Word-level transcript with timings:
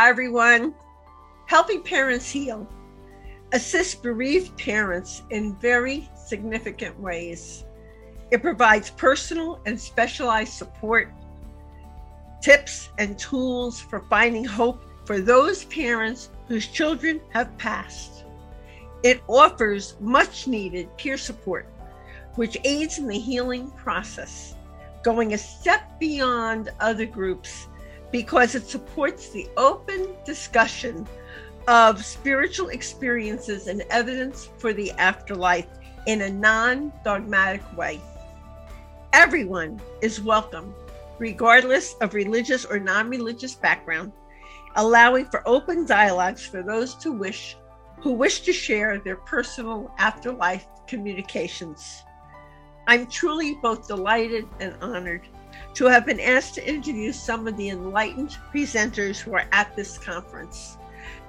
Hi, 0.00 0.08
everyone. 0.08 0.72
Helping 1.44 1.82
Parents 1.82 2.30
Heal 2.30 2.66
assists 3.52 3.94
bereaved 3.94 4.56
parents 4.56 5.22
in 5.28 5.56
very 5.56 6.08
significant 6.14 6.98
ways. 6.98 7.66
It 8.30 8.40
provides 8.40 8.88
personal 8.88 9.60
and 9.66 9.78
specialized 9.78 10.54
support, 10.54 11.12
tips, 12.40 12.88
and 12.96 13.18
tools 13.18 13.78
for 13.78 14.00
finding 14.08 14.42
hope 14.42 14.82
for 15.04 15.20
those 15.20 15.64
parents 15.66 16.30
whose 16.48 16.66
children 16.66 17.20
have 17.34 17.58
passed. 17.58 18.24
It 19.02 19.20
offers 19.28 19.96
much 20.00 20.46
needed 20.46 20.96
peer 20.96 21.18
support, 21.18 21.66
which 22.36 22.56
aids 22.64 22.96
in 22.96 23.06
the 23.06 23.18
healing 23.18 23.70
process, 23.72 24.54
going 25.02 25.34
a 25.34 25.38
step 25.38 25.82
beyond 26.00 26.70
other 26.80 27.04
groups 27.04 27.66
because 28.10 28.54
it 28.54 28.66
supports 28.66 29.30
the 29.30 29.48
open 29.56 30.08
discussion 30.24 31.06
of 31.68 32.04
spiritual 32.04 32.68
experiences 32.68 33.66
and 33.68 33.82
evidence 33.90 34.48
for 34.58 34.72
the 34.72 34.90
afterlife 34.92 35.66
in 36.06 36.22
a 36.22 36.30
non 36.30 36.92
dogmatic 37.04 37.62
way. 37.76 38.00
Everyone 39.12 39.80
is 40.02 40.20
welcome, 40.20 40.74
regardless 41.18 41.94
of 42.00 42.14
religious 42.14 42.64
or 42.64 42.78
non 42.78 43.08
religious 43.08 43.54
background, 43.54 44.12
allowing 44.76 45.26
for 45.26 45.46
open 45.46 45.86
dialogues 45.86 46.44
for 46.44 46.62
those 46.62 46.94
to 46.96 47.12
wish 47.12 47.56
who 48.00 48.12
wish 48.12 48.40
to 48.40 48.52
share 48.52 48.98
their 48.98 49.16
personal 49.16 49.92
afterlife 49.98 50.66
communications. 50.86 52.02
I'm 52.86 53.06
truly 53.06 53.56
both 53.62 53.86
delighted 53.86 54.48
and 54.58 54.74
honored 54.80 55.28
to 55.74 55.86
have 55.86 56.06
been 56.06 56.20
asked 56.20 56.54
to 56.54 56.68
interview 56.68 57.12
some 57.12 57.46
of 57.46 57.56
the 57.56 57.70
enlightened 57.70 58.36
presenters 58.52 59.18
who 59.18 59.34
are 59.34 59.46
at 59.52 59.74
this 59.76 59.98
conference. 59.98 60.76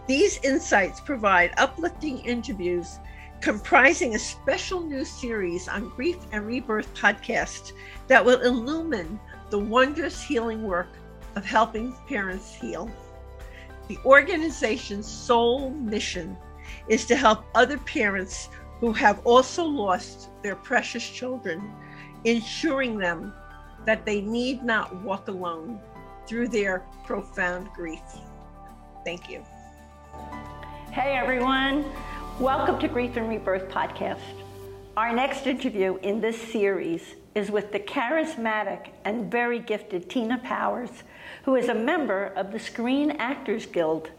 These 0.07 0.39
insights 0.43 0.99
provide 0.99 1.53
uplifting 1.57 2.19
interviews 2.19 2.99
comprising 3.41 4.13
a 4.13 4.19
special 4.19 4.81
new 4.81 5.03
series 5.03 5.67
on 5.67 5.89
grief 5.89 6.17
and 6.31 6.45
rebirth 6.45 6.93
podcast 6.93 7.73
that 8.07 8.23
will 8.23 8.39
illumine 8.41 9.19
the 9.49 9.59
wondrous 9.59 10.21
healing 10.21 10.63
work 10.63 10.89
of 11.35 11.43
helping 11.43 11.93
parents 12.07 12.53
heal. 12.53 12.89
The 13.87 13.97
organization's 14.05 15.07
sole 15.07 15.71
mission 15.71 16.37
is 16.87 17.05
to 17.05 17.15
help 17.15 17.45
other 17.55 17.77
parents 17.79 18.49
who 18.79 18.93
have 18.93 19.25
also 19.25 19.65
lost 19.65 20.29
their 20.43 20.55
precious 20.55 21.07
children, 21.07 21.73
ensuring 22.23 22.97
them 22.97 23.33
that 23.85 24.05
they 24.05 24.21
need 24.21 24.63
not 24.63 24.95
walk 25.03 25.27
alone 25.27 25.79
through 26.27 26.47
their 26.47 26.85
profound 27.03 27.67
grief. 27.73 28.01
Thank 29.03 29.29
you. 29.29 29.43
Hey 30.91 31.15
everyone, 31.15 31.85
welcome 32.39 32.77
to 32.79 32.87
Grief 32.87 33.15
and 33.17 33.27
Rebirth 33.27 33.69
podcast. 33.69 34.19
Our 34.97 35.13
next 35.13 35.47
interview 35.47 35.97
in 36.03 36.21
this 36.21 36.39
series 36.39 37.15
is 37.33 37.49
with 37.49 37.71
the 37.71 37.79
charismatic 37.79 38.89
and 39.05 39.31
very 39.31 39.59
gifted 39.59 40.09
Tina 40.09 40.37
Powers, 40.39 41.03
who 41.43 41.55
is 41.55 41.69
a 41.69 41.73
member 41.73 42.25
of 42.35 42.51
the 42.51 42.59
Screen 42.59 43.11
Actors 43.11 43.65
Guild. 43.65 44.11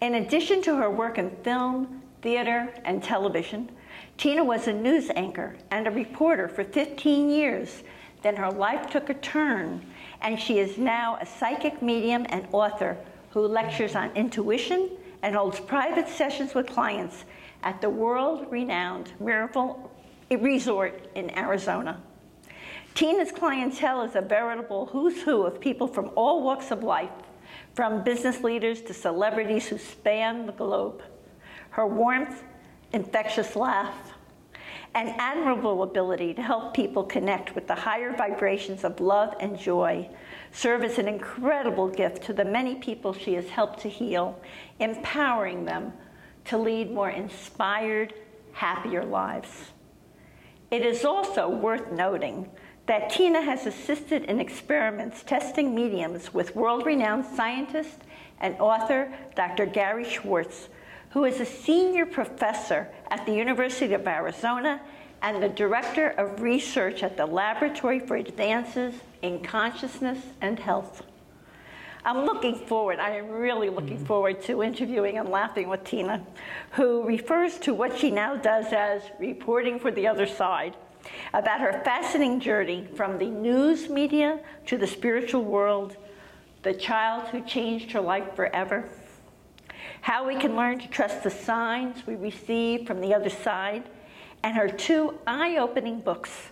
In 0.00 0.14
addition 0.14 0.62
to 0.62 0.76
her 0.76 0.88
work 0.88 1.18
in 1.18 1.30
film, 1.42 2.02
theater, 2.22 2.72
and 2.84 3.02
television, 3.02 3.68
Tina 4.16 4.44
was 4.44 4.68
a 4.68 4.72
news 4.72 5.10
anchor 5.16 5.56
and 5.70 5.86
a 5.86 5.90
reporter 5.90 6.48
for 6.48 6.64
15 6.64 7.28
years. 7.28 7.82
Then 8.22 8.36
her 8.36 8.50
life 8.50 8.88
took 8.90 9.10
a 9.10 9.14
turn, 9.14 9.84
and 10.20 10.38
she 10.38 10.58
is 10.58 10.78
now 10.78 11.18
a 11.20 11.26
psychic 11.26 11.82
medium 11.82 12.24
and 12.28 12.46
author 12.52 12.96
who 13.30 13.46
lectures 13.46 13.96
on 13.96 14.10
intuition 14.14 14.90
and 15.22 15.34
holds 15.34 15.58
private 15.60 16.08
sessions 16.08 16.54
with 16.54 16.66
clients 16.66 17.24
at 17.62 17.80
the 17.80 17.90
world 17.90 18.46
renowned 18.50 19.12
Miraval 19.20 19.90
Resort 20.30 21.08
in 21.14 21.36
Arizona. 21.36 22.00
Tina's 22.94 23.32
clientele 23.32 24.02
is 24.02 24.14
a 24.16 24.20
veritable 24.20 24.86
who's 24.86 25.22
who 25.22 25.42
of 25.42 25.60
people 25.60 25.86
from 25.86 26.10
all 26.14 26.42
walks 26.42 26.70
of 26.70 26.82
life, 26.82 27.10
from 27.74 28.04
business 28.04 28.42
leaders 28.42 28.82
to 28.82 28.94
celebrities 28.94 29.66
who 29.66 29.78
span 29.78 30.46
the 30.46 30.52
globe. 30.52 31.02
Her 31.70 31.86
warmth, 31.86 32.44
infectious 32.92 33.56
laugh, 33.56 34.12
and 34.94 35.08
admirable 35.18 35.82
ability 35.82 36.34
to 36.34 36.42
help 36.42 36.74
people 36.74 37.02
connect 37.02 37.54
with 37.54 37.66
the 37.66 37.74
higher 37.74 38.14
vibrations 38.14 38.84
of 38.84 39.00
love 39.00 39.34
and 39.40 39.58
joy 39.58 40.08
serve 40.52 40.84
as 40.84 40.98
an 40.98 41.08
incredible 41.08 41.88
gift 41.88 42.22
to 42.24 42.32
the 42.32 42.44
many 42.44 42.74
people 42.74 43.12
she 43.12 43.34
has 43.34 43.48
helped 43.48 43.80
to 43.80 43.88
heal, 43.88 44.38
empowering 44.80 45.64
them 45.64 45.92
to 46.44 46.58
lead 46.58 46.90
more 46.90 47.10
inspired, 47.10 48.12
happier 48.52 49.04
lives. 49.04 49.70
It 50.70 50.84
is 50.84 51.04
also 51.04 51.48
worth 51.48 51.90
noting 51.92 52.50
that 52.86 53.10
Tina 53.10 53.40
has 53.40 53.66
assisted 53.66 54.24
in 54.24 54.40
experiments 54.40 55.22
testing 55.22 55.74
mediums 55.74 56.34
with 56.34 56.56
world 56.56 56.84
renowned 56.84 57.24
scientist 57.24 57.98
and 58.40 58.56
author 58.58 59.12
Dr. 59.36 59.66
Gary 59.66 60.04
Schwartz, 60.04 60.68
who 61.12 61.24
is 61.24 61.40
a 61.40 61.46
senior 61.46 62.06
professor 62.06 62.88
at 63.10 63.24
the 63.26 63.32
University 63.32 63.92
of 63.92 64.06
Arizona 64.06 64.80
and 65.20 65.42
the 65.42 65.48
director 65.48 66.08
of 66.10 66.40
research 66.40 67.02
at 67.02 67.16
the 67.16 67.26
Laboratory 67.26 68.00
for 68.00 68.16
Advances 68.16 68.94
in 69.20 69.40
Consciousness 69.42 70.18
and 70.40 70.58
Health. 70.58 71.02
I'm 72.04 72.24
looking 72.24 72.56
forward, 72.66 72.98
I 72.98 73.10
am 73.10 73.28
really 73.28 73.68
looking 73.68 73.98
mm-hmm. 73.98 74.06
forward 74.06 74.42
to 74.44 74.62
interviewing 74.62 75.18
and 75.18 75.28
laughing 75.28 75.68
with 75.68 75.84
Tina, 75.84 76.24
who 76.72 77.04
refers 77.04 77.58
to 77.58 77.74
what 77.74 77.96
she 77.96 78.10
now 78.10 78.34
does 78.34 78.72
as 78.72 79.02
reporting 79.20 79.78
for 79.78 79.92
the 79.92 80.08
other 80.08 80.26
side, 80.26 80.74
about 81.34 81.60
her 81.60 81.80
fascinating 81.84 82.40
journey 82.40 82.88
from 82.96 83.18
the 83.18 83.26
news 83.26 83.88
media 83.88 84.40
to 84.66 84.78
the 84.78 84.86
spiritual 84.86 85.44
world, 85.44 85.96
the 86.62 86.74
child 86.74 87.28
who 87.28 87.40
changed 87.42 87.92
her 87.92 88.00
life 88.00 88.34
forever 88.34 88.88
how 90.02 90.26
we 90.26 90.34
can 90.34 90.56
learn 90.56 90.78
to 90.80 90.88
trust 90.88 91.22
the 91.22 91.30
signs 91.30 92.06
we 92.06 92.16
receive 92.16 92.86
from 92.86 93.00
the 93.00 93.14
other 93.14 93.30
side, 93.30 93.84
and 94.42 94.56
her 94.56 94.68
two 94.68 95.18
eye 95.26 95.56
opening 95.56 96.00
books 96.00 96.50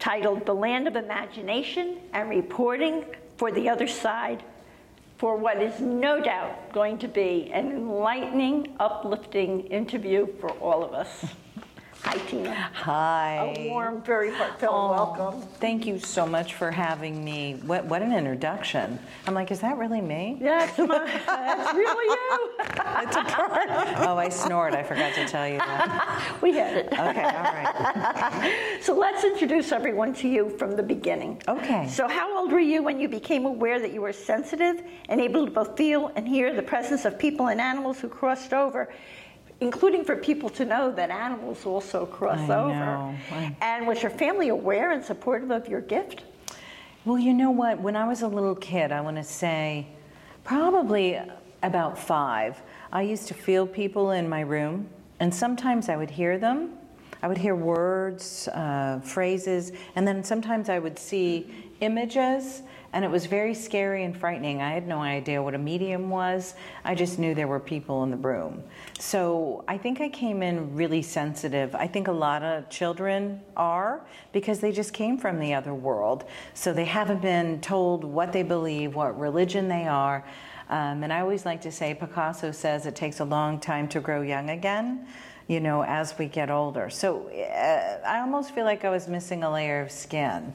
titled 0.00 0.44
The 0.44 0.54
Land 0.54 0.88
of 0.88 0.96
Imagination 0.96 1.98
and 2.12 2.28
Reporting 2.28 3.04
for 3.36 3.52
the 3.52 3.68
Other 3.68 3.86
Side 3.86 4.42
for 5.16 5.36
what 5.36 5.62
is 5.62 5.80
no 5.80 6.20
doubt 6.20 6.72
going 6.72 6.98
to 6.98 7.08
be 7.08 7.50
an 7.52 7.70
enlightening, 7.70 8.74
uplifting 8.80 9.60
interview 9.68 10.26
for 10.40 10.50
all 10.50 10.84
of 10.84 10.92
us. 10.92 11.24
Hi, 12.06 12.18
Tina. 12.18 12.54
Hi. 12.72 13.52
A 13.56 13.68
warm, 13.68 14.00
very 14.00 14.32
heartfelt 14.32 14.72
oh, 14.72 14.90
welcome. 14.92 15.42
Thank 15.58 15.86
you 15.86 15.98
so 15.98 16.24
much 16.24 16.54
for 16.54 16.70
having 16.70 17.24
me. 17.24 17.54
What, 17.66 17.84
what 17.86 18.00
an 18.00 18.12
introduction. 18.12 19.00
I'm 19.26 19.34
like, 19.34 19.50
is 19.50 19.58
that 19.58 19.76
really 19.76 20.00
me? 20.00 20.38
Yeah, 20.40 20.68
it's, 20.68 20.78
my, 20.78 21.02
it's 21.04 21.74
really 21.74 22.16
you. 22.16 22.50
it's 23.08 23.16
a 23.16 23.24
part. 23.24 23.68
Oh, 24.06 24.16
I 24.16 24.28
snored. 24.28 24.72
I 24.72 24.84
forgot 24.84 25.14
to 25.14 25.26
tell 25.26 25.48
you 25.48 25.58
that. 25.58 26.38
we 26.42 26.52
had 26.52 26.76
it. 26.76 26.86
Okay, 26.92 26.98
all 27.00 27.10
right. 27.10 28.52
so 28.80 28.96
let's 28.96 29.24
introduce 29.24 29.72
everyone 29.72 30.14
to 30.14 30.28
you 30.28 30.50
from 30.58 30.76
the 30.76 30.84
beginning. 30.84 31.42
Okay. 31.48 31.88
So, 31.88 32.06
how 32.06 32.38
old 32.38 32.52
were 32.52 32.60
you 32.60 32.84
when 32.84 33.00
you 33.00 33.08
became 33.08 33.46
aware 33.46 33.80
that 33.80 33.92
you 33.92 34.00
were 34.00 34.12
sensitive 34.12 34.80
and 35.08 35.20
able 35.20 35.44
to 35.44 35.50
both 35.50 35.76
feel 35.76 36.12
and 36.14 36.28
hear 36.28 36.54
the 36.54 36.62
presence 36.62 37.04
of 37.04 37.18
people 37.18 37.48
and 37.48 37.60
animals 37.60 37.98
who 37.98 38.08
crossed 38.08 38.52
over? 38.52 38.90
Including 39.60 40.04
for 40.04 40.16
people 40.16 40.48
to 40.50 40.64
know 40.64 40.92
that 40.92 41.10
animals 41.10 41.64
also 41.64 42.06
cross 42.06 42.50
I 42.50 42.56
over. 42.56 43.18
I... 43.32 43.56
And 43.60 43.86
was 43.86 44.02
your 44.02 44.10
family 44.10 44.48
aware 44.48 44.92
and 44.92 45.04
supportive 45.04 45.50
of 45.50 45.68
your 45.68 45.80
gift? 45.80 46.24
Well, 47.04 47.18
you 47.18 47.32
know 47.32 47.50
what? 47.50 47.80
When 47.80 47.96
I 47.96 48.06
was 48.06 48.22
a 48.22 48.28
little 48.28 48.56
kid, 48.56 48.92
I 48.92 49.00
want 49.00 49.16
to 49.16 49.24
say 49.24 49.86
probably 50.44 51.20
about 51.62 51.98
five, 51.98 52.60
I 52.92 53.02
used 53.02 53.28
to 53.28 53.34
feel 53.34 53.66
people 53.66 54.10
in 54.10 54.28
my 54.28 54.40
room, 54.40 54.88
and 55.20 55.34
sometimes 55.34 55.88
I 55.88 55.96
would 55.96 56.10
hear 56.10 56.38
them. 56.38 56.72
I 57.22 57.28
would 57.28 57.38
hear 57.38 57.56
words, 57.56 58.46
uh, 58.48 59.00
phrases, 59.02 59.72
and 59.96 60.06
then 60.06 60.22
sometimes 60.22 60.68
I 60.68 60.78
would 60.78 60.98
see 60.98 61.50
images 61.80 62.62
and 62.92 63.04
it 63.04 63.10
was 63.10 63.26
very 63.26 63.54
scary 63.54 64.04
and 64.04 64.16
frightening. 64.16 64.62
I 64.62 64.72
had 64.72 64.86
no 64.86 65.00
idea 65.00 65.42
what 65.42 65.54
a 65.54 65.58
medium 65.58 66.08
was. 66.10 66.54
I 66.84 66.94
just 66.94 67.18
knew 67.18 67.34
there 67.34 67.48
were 67.48 67.60
people 67.60 68.02
in 68.04 68.10
the 68.10 68.16
room. 68.16 68.64
So 68.98 69.64
I 69.68 69.76
think 69.78 70.00
I 70.00 70.08
came 70.08 70.42
in 70.42 70.74
really 70.74 71.02
sensitive. 71.02 71.74
I 71.74 71.86
think 71.86 72.08
a 72.08 72.12
lot 72.12 72.42
of 72.42 72.68
children 72.70 73.40
are 73.56 74.06
because 74.32 74.60
they 74.60 74.72
just 74.72 74.92
came 74.92 75.18
from 75.18 75.38
the 75.38 75.54
other 75.54 75.74
world. 75.74 76.24
So 76.54 76.72
they 76.72 76.84
haven't 76.84 77.22
been 77.22 77.60
told 77.60 78.04
what 78.04 78.32
they 78.32 78.42
believe, 78.42 78.94
what 78.94 79.18
religion 79.18 79.68
they 79.68 79.86
are. 79.86 80.24
Um, 80.68 81.02
and 81.02 81.12
I 81.12 81.20
always 81.20 81.44
like 81.44 81.60
to 81.62 81.72
say, 81.72 81.94
Picasso 81.94 82.50
says 82.50 82.86
it 82.86 82.96
takes 82.96 83.20
a 83.20 83.24
long 83.24 83.60
time 83.60 83.88
to 83.88 84.00
grow 84.00 84.22
young 84.22 84.50
again 84.50 85.06
you 85.48 85.60
know, 85.60 85.82
as 85.82 86.18
we 86.18 86.26
get 86.26 86.50
older. 86.50 86.90
So 86.90 87.28
uh, 87.28 88.06
I 88.06 88.20
almost 88.20 88.54
feel 88.54 88.64
like 88.64 88.84
I 88.84 88.90
was 88.90 89.06
missing 89.06 89.44
a 89.44 89.50
layer 89.50 89.80
of 89.80 89.90
skin. 89.90 90.52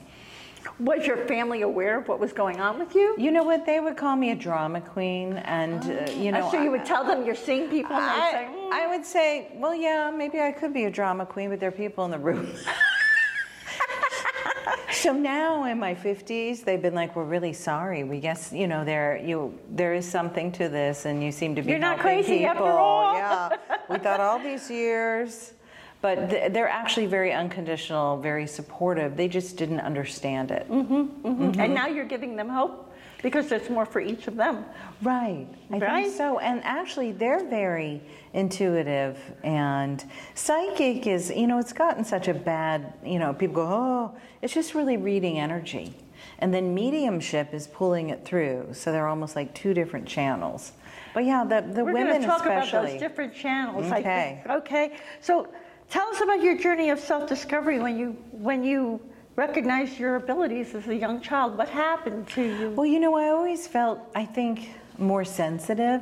Was 0.80 1.06
your 1.06 1.18
family 1.28 1.62
aware 1.62 2.00
of 2.00 2.08
what 2.08 2.20
was 2.20 2.34
going 2.34 2.60
on 2.60 2.80
with 2.80 2.96
you? 2.96 3.16
You 3.18 3.32
know 3.32 3.44
what? 3.44 3.66
They 3.66 3.80
would 3.80 3.98
call 3.98 4.16
me 4.16 4.32
a 4.32 4.36
drama 4.36 4.82
queen, 4.82 5.34
and 5.38 5.84
uh, 5.84 6.12
you 6.12 6.32
know. 6.32 6.50
so 6.52 6.62
you 6.62 6.72
would 6.72 6.86
tell 6.86 7.04
them 7.04 7.26
you're 7.26 7.36
seeing 7.36 7.70
people, 7.70 7.96
and 7.96 8.06
they'd 8.06 8.32
say, 8.32 8.46
I, 8.46 8.50
"Mm." 8.50 8.72
I 8.72 8.88
would 8.88 9.06
say, 9.06 9.52
well, 9.56 9.76
yeah, 9.76 10.12
maybe 10.12 10.40
I 10.40 10.52
could 10.52 10.74
be 10.74 10.86
a 10.86 10.92
drama 10.92 11.26
queen, 11.26 11.50
but 11.50 11.60
there 11.60 11.70
are 11.70 11.72
people 11.72 12.06
in 12.06 12.12
the 12.12 12.20
room. 12.20 12.52
so 14.92 15.14
now 15.14 15.66
in 15.66 15.80
my 15.80 15.96
50s, 15.96 16.64
they've 16.64 16.82
been 16.82 16.96
like, 16.96 17.16
we're 17.16 17.24
really 17.24 17.54
sorry. 17.54 18.04
We 18.04 18.20
guess, 18.20 18.52
you 18.52 18.68
know, 18.68 18.84
there 18.86 19.18
you 19.18 19.58
there 19.70 19.94
is 19.94 20.10
something 20.10 20.52
to 20.54 20.70
this, 20.70 21.06
and 21.06 21.24
you 21.24 21.32
seem 21.32 21.56
to 21.56 21.62
be 21.62 21.70
You're 21.70 21.80
not 21.80 22.00
crazy 22.00 22.46
after 22.46 22.64
people. 22.64 22.78
all. 22.78 23.16
Yeah, 23.16 23.58
we 23.90 23.98
thought 23.98 24.20
all 24.20 24.40
these 24.40 24.70
years. 24.70 25.54
But 26.02 26.30
th- 26.32 26.52
they're 26.52 26.68
actually 26.70 27.06
very 27.06 27.32
unconditional, 27.32 28.18
very 28.18 28.48
supportive. 28.48 29.16
They 29.16 29.28
just 29.28 29.56
didn't 29.58 29.82
understand 29.82 30.50
it. 30.52 30.68
Mm-hmm. 30.70 31.60
and 31.60 31.74
now 31.74 31.88
you're 31.88 32.06
giving 32.06 32.36
them 32.36 32.50
hope 32.50 32.92
because 33.22 33.48
there's 33.50 33.70
more 33.70 33.86
for 33.86 34.02
each 34.02 34.28
of 34.28 34.36
them. 34.36 34.66
Right. 35.04 35.46
I 35.72 35.78
Right? 35.78 36.04
think 36.06 36.16
so. 36.18 36.40
And 36.40 36.64
actually, 36.64 37.12
they're 37.12 37.44
very 37.48 38.02
intuitive 38.34 39.20
and 39.44 40.04
psychic 40.34 41.06
is, 41.06 41.30
you 41.30 41.46
know, 41.46 41.60
it's 41.60 41.74
gotten 41.74 42.04
such 42.04 42.28
a 42.28 42.34
bad, 42.34 42.94
you 43.06 43.20
know, 43.20 43.32
people 43.34 43.56
go, 43.56 43.68
oh, 43.68 44.16
it's 44.42 44.54
just 44.54 44.74
really 44.74 44.98
reading 44.98 45.38
energy. 45.40 45.94
And 46.40 46.52
then 46.52 46.74
mediumship 46.74 47.54
is 47.54 47.68
pulling 47.68 48.10
it 48.10 48.26
through. 48.26 48.70
So 48.74 48.92
they're 48.92 49.08
almost 49.08 49.36
like 49.36 49.54
two 49.54 49.76
different 49.76 50.08
channels. 50.08 50.72
But 51.14 51.26
yeah, 51.26 51.44
the, 51.44 51.62
the 51.62 51.84
We're 51.86 51.94
women 51.94 52.08
going 52.08 52.22
to 52.22 52.28
talk 52.28 52.46
about 52.46 52.72
those 52.72 53.00
different 53.00 53.36
channels. 53.36 53.92
I 53.92 54.00
Okay. 54.00 54.42
think. 54.44 54.58
Okay. 54.58 54.98
So 55.20 55.48
tell 55.92 56.08
us 56.08 56.20
about 56.22 56.42
your 56.42 56.58
journey 56.58 56.90
of 56.90 57.00
self-discovery 57.00 57.78
when 57.80 57.96
you 58.00 58.08
when 58.32 58.64
you 58.64 59.00
recognized 59.36 60.00
your 60.00 60.16
abilities 60.16 60.74
as 60.76 60.88
a 60.88 60.96
young 60.96 61.22
child. 61.22 61.58
What 61.58 61.70
happened 61.70 62.28
to 62.30 62.42
you? 62.42 62.70
Well, 62.72 62.86
you 62.86 63.00
know, 63.00 63.16
I 63.16 63.30
always 63.30 63.68
felt, 63.68 64.00
I 64.14 64.26
think, 64.26 64.70
more 64.98 65.24
sensitive. 65.24 66.02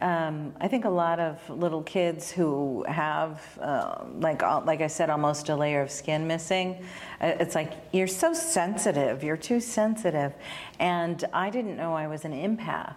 Um, 0.00 0.54
I 0.60 0.68
think 0.68 0.84
a 0.84 0.90
lot 0.90 1.18
of 1.18 1.34
little 1.50 1.82
kids 1.82 2.30
who 2.30 2.84
have, 2.88 3.42
uh, 3.60 4.04
like, 4.20 4.42
like 4.42 4.80
I 4.80 4.86
said, 4.86 5.10
almost 5.10 5.48
a 5.48 5.56
layer 5.56 5.82
of 5.82 5.90
skin 5.90 6.26
missing. 6.28 6.84
uh, 7.20 7.32
It's 7.40 7.56
like 7.56 7.72
you're 7.92 8.06
so 8.24 8.32
sensitive. 8.32 9.24
You're 9.24 9.36
too 9.36 9.60
sensitive, 9.60 10.32
and 10.78 11.24
I 11.32 11.50
didn't 11.50 11.76
know 11.76 11.94
I 11.94 12.06
was 12.06 12.24
an 12.24 12.32
empath. 12.32 12.94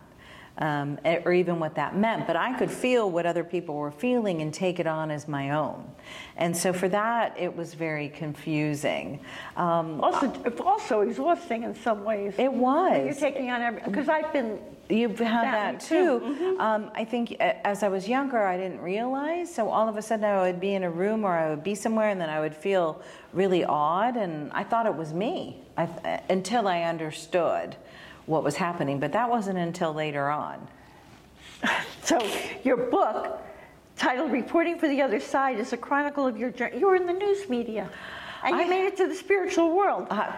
Um, 0.62 1.00
or 1.26 1.34
even 1.34 1.60
what 1.60 1.74
that 1.74 1.98
meant, 1.98 2.28
but 2.28 2.36
I 2.36 2.56
could 2.56 2.70
feel 2.70 3.10
what 3.10 3.26
other 3.26 3.44
people 3.44 3.74
were 3.74 3.90
feeling 3.90 4.44
and 4.44 4.54
take 4.54 4.80
it 4.80 4.86
on 4.86 5.10
as 5.10 5.28
my 5.28 5.50
own. 5.50 5.90
And 6.38 6.56
so 6.56 6.72
for 6.72 6.88
that, 6.90 7.36
it 7.36 7.56
was 7.56 7.74
very 7.74 8.10
confusing. 8.10 9.20
Um, 9.58 10.00
also, 10.02 10.32
it's 10.46 10.62
also 10.62 11.02
exhausting 11.02 11.64
in 11.64 11.74
some 11.74 12.04
ways. 12.04 12.36
it 12.38 12.54
was. 12.54 13.06
You're 13.06 13.32
taking 13.32 13.50
on 13.50 13.62
every 13.62 13.82
because 13.82 14.08
I've 14.08 14.32
been 14.32 14.60
You've 14.92 15.20
had 15.20 15.46
That, 15.46 15.52
that, 15.52 15.74
me 15.74 15.80
too. 15.88 16.20
Mm-hmm. 16.20 16.62
Um, 16.62 16.92
I 16.94 17.06
think 17.06 17.38
as 17.40 17.82
I 17.82 17.88
was 17.88 18.08
younger, 18.08 18.44
I 18.44 18.58
didn't 18.58 18.82
realize. 18.82 19.54
So 19.54 19.70
all 19.70 19.88
of 19.88 19.96
a 19.96 20.02
sudden, 20.02 20.26
I 20.26 20.42
would 20.42 20.60
be 20.60 20.74
in 20.74 20.84
a 20.84 20.90
room 20.92 21.24
or 21.24 21.32
I 21.32 21.50
would 21.50 21.64
be 21.64 21.76
somewhere, 21.76 22.10
and 22.10 22.20
then 22.20 22.30
I 22.30 22.40
would 22.40 22.56
feel 22.56 23.02
really 23.34 23.64
odd, 23.64 24.18
and 24.18 24.52
I 24.52 24.64
thought 24.64 24.86
it 24.86 24.96
was 24.96 25.14
me 25.14 25.64
I, 25.78 25.88
until 26.30 26.68
I 26.68 26.84
understood 26.84 27.78
what 28.26 28.44
was 28.44 28.56
happening. 28.56 29.00
But 29.00 29.12
that 29.14 29.30
wasn't 29.30 29.58
until 29.58 29.94
later 29.94 30.30
on. 30.30 30.68
So, 32.04 32.18
your 32.64 32.78
book, 32.78 33.40
titled 33.96 34.32
Reporting 34.32 34.80
for 34.80 34.88
the 34.88 35.00
Other 35.04 35.20
Side, 35.20 35.60
is 35.60 35.72
a 35.72 35.78
chronicle 35.78 36.26
of 36.26 36.36
your 36.36 36.50
journey. 36.50 36.80
You 36.80 36.88
were 36.88 36.96
in 36.96 37.06
the 37.06 37.14
news 37.14 37.48
media, 37.48 37.88
and 38.44 38.56
you 38.58 38.64
I- 38.64 38.68
made 38.68 38.86
it 38.88 38.98
to 38.98 39.08
the 39.08 39.14
spiritual 39.14 39.76
world. 39.76 40.08
Uh, 40.10 40.32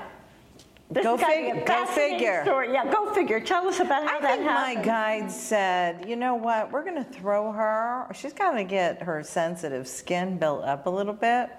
This 0.91 1.03
go 1.06 1.15
fig- 1.15 1.56
a 1.56 1.65
go 1.65 1.85
figure. 1.85 2.44
Story. 2.44 2.74
Yeah, 2.74 2.91
go 2.91 3.13
figure. 3.13 3.39
Tell 3.39 3.65
us 3.69 3.80
about 3.80 4.06
how 4.06 4.18
I 4.18 4.21
that 4.21 4.31
think 4.39 4.45
my 4.45 4.75
guide 4.75 5.31
said, 5.31 6.06
you 6.07 6.18
know 6.18 6.35
what, 6.35 6.69
we're 6.74 6.83
going 6.83 6.97
to 7.03 7.09
throw 7.09 7.53
her, 7.53 8.07
she's 8.13 8.33
got 8.33 8.51
to 8.51 8.65
get 8.65 9.01
her 9.01 9.24
sensitive 9.24 9.88
skin 9.88 10.38
built 10.38 10.65
up 10.65 10.85
a 10.85 10.89
little 10.89 11.13
bit. 11.13 11.50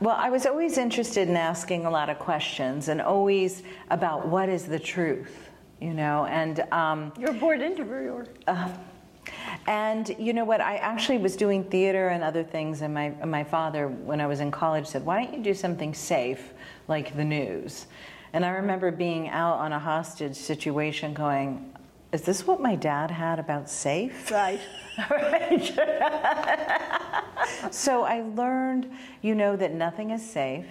Well, 0.00 0.14
I 0.16 0.30
was 0.30 0.46
always 0.46 0.78
interested 0.78 1.28
in 1.28 1.36
asking 1.36 1.84
a 1.84 1.90
lot 1.90 2.08
of 2.08 2.20
questions 2.20 2.86
and 2.86 3.00
always 3.00 3.64
about 3.90 4.28
what 4.28 4.48
is 4.48 4.64
the 4.64 4.78
truth, 4.78 5.50
you 5.80 5.92
know, 5.92 6.24
and 6.26 6.60
um, 6.72 7.12
You're 7.18 7.30
a 7.30 7.34
board 7.34 7.60
interviewer. 7.60 8.28
and 9.66 10.14
you 10.16 10.32
know 10.32 10.44
what? 10.44 10.60
I 10.60 10.76
actually 10.76 11.18
was 11.18 11.34
doing 11.34 11.64
theater 11.64 12.08
and 12.10 12.22
other 12.22 12.44
things, 12.44 12.82
and 12.82 12.94
my 12.94 13.06
and 13.20 13.28
my 13.28 13.42
father, 13.42 13.88
when 13.88 14.20
I 14.20 14.28
was 14.28 14.38
in 14.38 14.52
college, 14.52 14.86
said, 14.86 15.04
"Why 15.04 15.24
don't 15.24 15.34
you 15.34 15.42
do 15.42 15.52
something 15.52 15.92
safe, 15.92 16.52
like 16.86 17.16
the 17.16 17.24
news?" 17.24 17.86
And 18.32 18.44
I 18.44 18.50
remember 18.50 18.92
being 18.92 19.28
out 19.28 19.58
on 19.58 19.72
a 19.72 19.80
hostage 19.80 20.36
situation, 20.36 21.12
going, 21.12 21.74
"Is 22.12 22.22
this 22.22 22.46
what 22.46 22.60
my 22.60 22.74
dad 22.74 23.10
had 23.10 23.38
about 23.38 23.68
safe?" 23.68 24.30
Right. 24.30 24.60
So 27.70 28.04
I 28.04 28.20
learned, 28.20 28.90
you 29.22 29.34
know, 29.34 29.56
that 29.56 29.72
nothing 29.72 30.10
is 30.10 30.28
safe, 30.28 30.66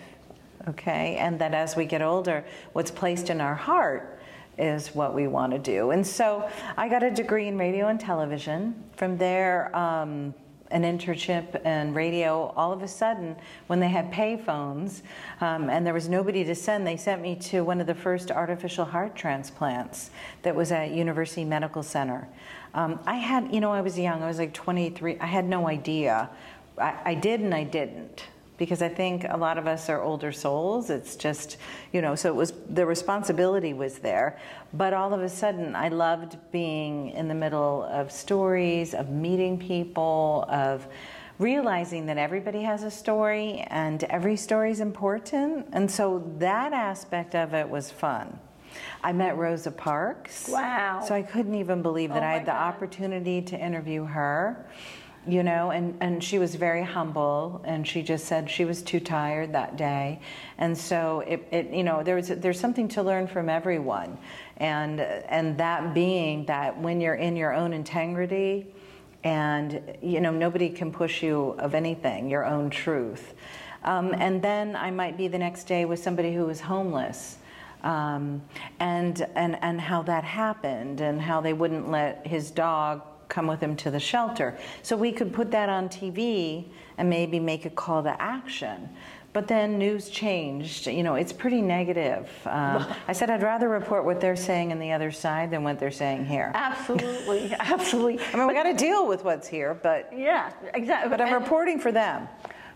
okay, 0.68 1.18
and 1.18 1.40
that 1.40 1.54
as 1.54 1.76
we 1.76 1.86
get 1.86 2.02
older, 2.02 2.46
what's 2.74 2.92
placed 2.92 3.30
in 3.30 3.42
our 3.42 3.56
heart 3.56 4.20
is 4.58 4.96
what 4.96 5.14
we 5.14 5.28
want 5.28 5.54
to 5.54 5.60
do. 5.60 5.92
And 5.92 6.06
so 6.06 6.50
I 6.76 6.90
got 6.90 7.04
a 7.04 7.12
degree 7.12 7.48
in 7.48 7.58
radio 7.58 7.88
and 7.88 8.00
television. 8.00 8.84
From 8.96 9.18
there, 9.18 9.76
um, 9.76 10.34
an 10.72 10.84
internship 10.84 11.62
and 11.66 11.96
radio. 11.96 12.54
All 12.56 12.72
of 12.72 12.84
a 12.84 12.88
sudden, 12.88 13.36
when 13.68 13.80
they 13.80 13.90
had 13.90 14.12
payphones 14.12 15.02
um, 15.42 15.70
and 15.70 15.86
there 15.86 15.94
was 15.94 16.10
nobody 16.10 16.44
to 16.44 16.56
send, 16.56 16.86
they 16.86 16.98
sent 16.98 17.22
me 17.22 17.36
to 17.36 17.62
one 17.62 17.80
of 17.82 17.88
the 17.88 17.96
first 17.96 18.32
artificial 18.32 18.86
heart 18.86 19.16
transplants 19.16 20.12
that 20.44 20.56
was 20.56 20.72
at 20.72 20.92
University 20.92 21.46
Medical 21.46 21.84
Center. 21.84 22.28
Um, 22.74 23.00
I 23.06 23.16
had, 23.16 23.54
you 23.54 23.60
know, 23.60 23.72
I 23.72 23.82
was 23.82 23.98
young. 23.98 24.22
I 24.24 24.28
was 24.28 24.40
like 24.40 24.54
23. 24.54 25.20
I 25.20 25.26
had 25.26 25.46
no 25.46 25.68
idea. 25.68 26.30
I, 26.78 26.96
I 27.06 27.14
did 27.16 27.40
and 27.40 27.54
I 27.54 27.64
didn't 27.64 28.24
because 28.58 28.82
I 28.82 28.90
think 28.90 29.26
a 29.30 29.38
lot 29.38 29.58
of 29.58 29.68
us 29.68 29.90
are 29.90 30.02
older 30.02 30.32
souls. 30.32 30.90
It's 30.90 31.16
just, 31.16 31.58
you 31.94 32.02
know, 32.02 32.16
so 32.16 32.30
it 32.30 32.36
was 32.36 32.54
the 32.70 32.86
responsibility 32.86 33.74
was 33.74 34.00
there. 34.00 34.40
But 34.74 34.94
all 34.94 35.14
of 35.14 35.22
a 35.22 35.30
sudden, 35.30 35.76
I 35.76 35.90
loved 35.90 36.38
being 36.52 37.12
in 37.12 37.28
the 37.28 37.36
middle 37.36 37.84
of 37.84 38.12
stories, 38.12 38.94
of 38.94 39.10
meeting 39.10 39.58
people, 39.60 40.46
of 40.50 40.88
realizing 41.40 42.08
that 42.08 42.18
everybody 42.18 42.64
has 42.64 42.84
a 42.84 42.90
story 42.92 43.60
and 43.68 44.04
every 44.06 44.36
story 44.36 44.72
is 44.72 44.80
important. 44.80 45.68
And 45.72 45.90
so 45.90 46.32
that 46.40 46.74
aspect 46.74 47.36
of 47.36 47.54
it 47.54 47.70
was 47.70 47.92
fun. 47.92 48.40
I 49.04 49.14
met 49.14 49.38
Rosa 49.38 49.72
Parks. 49.72 50.50
Wow. 50.50 51.04
So 51.08 51.14
I 51.14 51.22
couldn't 51.22 51.56
even 51.56 51.82
believe 51.82 52.10
that 52.10 52.24
Oh 52.24 52.26
I 52.26 52.34
had 52.34 52.44
the 52.44 52.52
God. 52.52 52.74
opportunity 52.74 53.42
to 53.44 53.58
interview 53.58 54.06
her 54.06 54.66
you 55.28 55.44
know 55.44 55.72
and, 55.72 55.98
and 56.02 56.24
she 56.24 56.40
was 56.40 56.56
very 56.56 56.84
humble 56.84 57.62
and 57.66 57.88
she 57.88 58.02
just 58.02 58.26
said 58.26 58.50
she 58.50 58.66
was 58.66 58.82
too 58.82 59.00
tired 59.00 59.54
that 59.54 59.78
day. 59.78 60.20
And 60.58 60.78
so 60.78 61.22
it, 61.22 61.48
it 61.52 61.70
you 61.72 61.84
know 61.84 62.04
there 62.04 62.16
was 62.16 62.30
there's 62.30 62.60
something 62.60 62.88
to 62.90 63.04
learn 63.04 63.28
from 63.28 63.50
everyone. 63.50 64.18
And 64.58 65.02
and 65.02 65.58
that 65.58 65.94
being 65.94 66.46
that 66.46 66.80
when 66.80 67.02
you're 67.02 67.16
in 67.16 67.36
your 67.36 67.54
own 67.54 67.74
integrity 67.74 68.68
and 69.24 69.82
you 70.02 70.22
know 70.22 70.32
nobody 70.32 70.70
can 70.70 70.92
push 70.92 71.22
you 71.22 71.56
of 71.60 71.76
anything 71.76 72.30
your 72.30 72.46
own 72.46 72.70
truth. 72.70 73.34
Um, 73.84 74.14
and 74.18 74.42
then 74.42 74.76
i 74.76 74.90
might 74.90 75.18
be 75.18 75.28
the 75.28 75.38
next 75.38 75.66
day 75.66 75.86
with 75.86 76.00
somebody 76.00 76.34
who 76.34 76.46
was 76.46 76.60
homeless 76.60 77.38
um, 77.84 78.42
and, 78.80 79.26
and, 79.36 79.58
and 79.62 79.80
how 79.80 80.02
that 80.04 80.24
happened 80.24 81.02
and 81.02 81.22
how 81.22 81.42
they 81.42 81.54
wouldn't 81.54 81.90
let 81.90 82.26
his 82.26 82.52
dog 82.52 83.02
come 83.30 83.48
with 83.48 83.60
him 83.62 83.76
to 83.78 83.92
the 83.92 84.00
shelter. 84.00 84.58
So 84.84 84.96
we 84.96 85.12
could 85.12 85.34
put 85.34 85.52
that 85.52 85.70
on 85.70 85.90
TV 85.90 86.66
and 86.98 87.10
maybe 87.10 87.40
make 87.40 87.66
a 87.66 87.70
call 87.70 88.04
to 88.04 88.22
action. 88.22 88.90
But 89.34 89.48
then 89.48 89.78
news 89.78 90.10
changed. 90.10 90.88
You 90.88 91.04
know, 91.04 91.16
it's 91.16 91.34
pretty 91.34 91.62
negative. 91.62 92.28
Um, 92.46 92.88
I 93.08 93.14
said 93.14 93.30
I'd 93.30 93.44
rather 93.44 93.70
report 93.70 94.04
what 94.06 94.20
they're 94.20 94.36
saying 94.36 94.72
on 94.72 94.80
the 94.80 94.92
other 94.94 95.12
side 95.12 95.52
than 95.52 95.64
what 95.64 95.80
they're 95.80 95.92
saying 95.92 96.26
here. 96.26 96.52
Absolutely, 96.56 97.54
absolutely. 97.60 98.20
I 98.34 98.38
mean, 98.38 98.48
we 98.48 98.54
got 98.54 98.64
to 98.64 98.74
deal 98.74 99.06
with 99.08 99.24
what's 99.24 99.48
here, 99.48 99.76
but 99.76 100.12
Yeah, 100.16 100.52
exactly. 100.74 101.10
but 101.10 101.22
I'm 101.22 101.34
And- 101.34 101.44
reporting 101.44 101.80
for 101.80 101.92
them. 101.92 102.28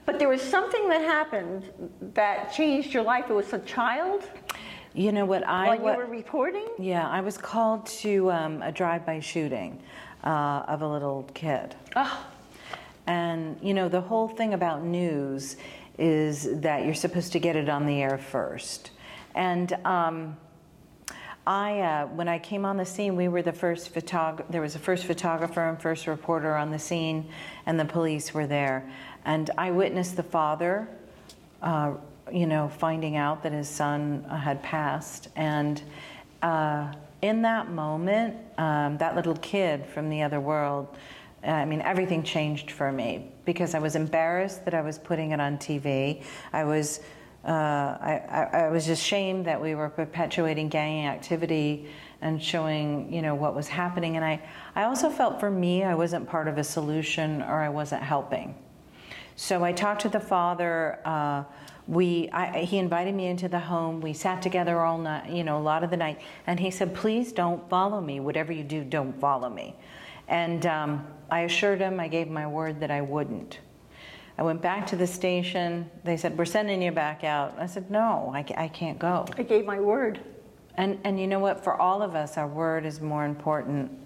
but 0.06 0.20
there 0.20 0.28
was 0.30 0.42
something 0.42 0.88
that 0.90 1.02
happened 1.02 1.64
that 2.14 2.52
changed 2.54 2.94
your 2.94 3.04
life. 3.04 3.26
It 3.30 3.34
was 3.34 3.54
a 3.54 3.60
child 3.60 4.24
You 4.94 5.12
know 5.14 5.26
what 5.26 5.48
I 5.48 5.68
while 5.68 5.78
you 5.78 5.98
were 5.98 6.06
reporting. 6.06 6.68
Yeah, 6.78 7.08
I 7.08 7.22
was 7.22 7.38
called 7.38 7.86
to 8.04 8.30
um, 8.32 8.62
a 8.62 8.72
drive-by 8.72 9.22
shooting 9.22 9.82
uh, 10.24 10.64
of 10.68 10.82
a 10.82 10.88
little 10.88 11.30
kid. 11.34 11.76
Oh, 11.96 12.26
And 13.08 13.58
you 13.62 13.74
know, 13.74 13.90
the 13.90 14.02
whole 14.02 14.28
thing 14.28 14.54
about 14.54 14.84
news 14.84 15.58
is 15.98 16.62
that 16.62 16.86
you're 16.86 16.94
supposed 16.94 17.32
to 17.34 17.40
get 17.40 17.56
it 17.56 17.70
on 17.70 17.86
the 17.86 18.02
air 18.02 18.18
first. 18.18 18.92
And 19.36 19.74
um, 19.86 20.38
I, 21.46 21.80
uh, 21.80 22.08
when 22.08 22.28
I 22.28 22.40
came 22.40 22.66
on 22.66 22.78
the 22.78 22.86
scene, 22.86 23.16
we 23.16 23.28
were 23.28 23.42
the 23.42 23.54
first 23.54 23.94
photog. 23.94 24.44
There 24.50 24.62
was 24.62 24.76
a 24.76 24.80
first 24.80 25.06
photographer 25.06 25.68
and 25.68 25.82
first 25.82 26.08
reporter 26.08 26.56
on 26.56 26.72
the 26.72 26.80
scene, 26.80 27.30
and 27.66 27.80
the 27.80 27.86
police 27.86 28.34
were 28.34 28.48
there. 28.48 28.90
And 29.26 29.50
I 29.58 29.72
witnessed 29.72 30.16
the 30.16 30.24
father 30.24 30.88
uh, 31.62 31.94
you 32.32 32.48
know, 32.48 32.70
finding 32.70 33.18
out 33.18 33.44
that 33.44 33.52
his 33.52 33.68
son 33.68 34.24
had 34.24 34.62
passed. 34.64 35.28
And 35.36 35.82
uh, 36.42 36.94
in 37.22 37.42
that 37.44 37.70
moment, 37.70 38.38
um, 38.58 38.98
that 38.98 39.16
little 39.16 39.36
kid 39.38 39.86
from 39.86 40.10
the 40.10 40.24
other 40.24 40.40
world, 40.40 40.88
I 41.44 41.66
mean, 41.66 41.82
everything 41.82 42.24
changed 42.24 42.72
for 42.72 42.92
me 42.92 43.32
because 43.46 43.74
I 43.74 43.80
was 43.80 43.96
embarrassed 43.96 44.66
that 44.66 44.74
I 44.74 44.82
was 44.82 45.00
putting 45.00 45.32
it 45.32 45.40
on 45.40 45.58
TV. 45.58 46.24
I 46.54 46.64
was, 46.64 47.00
uh, 47.46 47.48
I, 47.50 48.22
I, 48.30 48.60
I 48.66 48.70
was 48.70 48.90
ashamed 48.90 49.46
that 49.46 49.60
we 49.60 49.74
were 49.74 49.90
perpetuating 49.90 50.70
gang 50.70 51.08
activity 51.08 51.90
and 52.22 52.42
showing, 52.42 53.12
you 53.12 53.24
know, 53.24 53.34
what 53.34 53.56
was 53.56 53.68
happening. 53.68 54.16
And 54.16 54.26
I, 54.26 54.42
I 54.76 54.84
also 54.84 55.10
felt 55.10 55.40
for 55.40 55.50
me, 55.50 55.84
I 55.84 55.96
wasn't 55.96 56.30
part 56.30 56.48
of 56.48 56.60
a 56.60 56.64
solution 56.64 57.42
or 57.42 57.62
I 57.62 57.70
wasn't 57.70 58.04
helping. 58.04 58.56
So 59.36 59.64
I 59.64 59.72
talked 59.72 60.02
to 60.02 60.10
the 60.10 60.20
father. 60.20 61.00
Uh, 61.04 61.44
we, 61.88 62.30
I, 62.32 62.60
he 62.60 62.78
invited 62.78 63.16
me 63.16 63.28
into 63.28 63.48
the 63.48 63.60
home. 63.60 64.02
We 64.02 64.14
sat 64.14 64.42
together 64.42 64.80
all 64.82 64.98
night, 64.98 65.30
you 65.30 65.44
know, 65.44 65.58
a 65.58 65.64
lot 65.64 65.84
of 65.84 65.90
the 65.90 65.98
night. 65.98 66.20
And 66.48 66.60
he 66.60 66.72
said, 66.72 66.94
please 66.94 67.32
don't 67.32 67.68
follow 67.70 68.02
me. 68.02 68.20
Whatever 68.20 68.54
you 68.54 68.64
do, 68.64 68.84
don't 68.84 69.20
follow 69.20 69.50
me. 69.50 69.76
And 70.28 70.66
um, 70.66 71.08
I 71.30 71.42
assured 71.42 71.80
him, 71.80 72.00
I 72.00 72.08
gave 72.08 72.30
my 72.30 72.48
word 72.48 72.80
that 72.80 72.92
I 72.92 73.02
wouldn't. 73.02 73.60
I 74.38 74.44
went 74.44 74.62
back 74.62 74.88
to 74.88 74.96
the 74.96 75.08
station. 75.08 75.90
They 76.04 76.18
said, 76.18 76.38
we're 76.38 76.46
sending 76.46 76.82
you 76.82 76.92
back 76.92 77.24
out. 77.24 77.56
I 77.60 77.66
said, 77.66 77.92
no, 77.92 78.32
I, 78.34 78.46
I 78.58 78.68
can't 78.70 78.98
go. 78.98 79.26
I 79.38 79.44
gave 79.44 79.66
my 79.66 79.80
word. 79.80 80.20
And, 80.76 81.00
and 81.04 81.20
you 81.20 81.28
know 81.28 81.40
what? 81.40 81.64
For 81.64 81.76
all 81.76 82.02
of 82.02 82.16
us, 82.16 82.38
our 82.38 82.48
word 82.48 82.86
is 82.86 83.02
more 83.02 83.26
important 83.26 84.01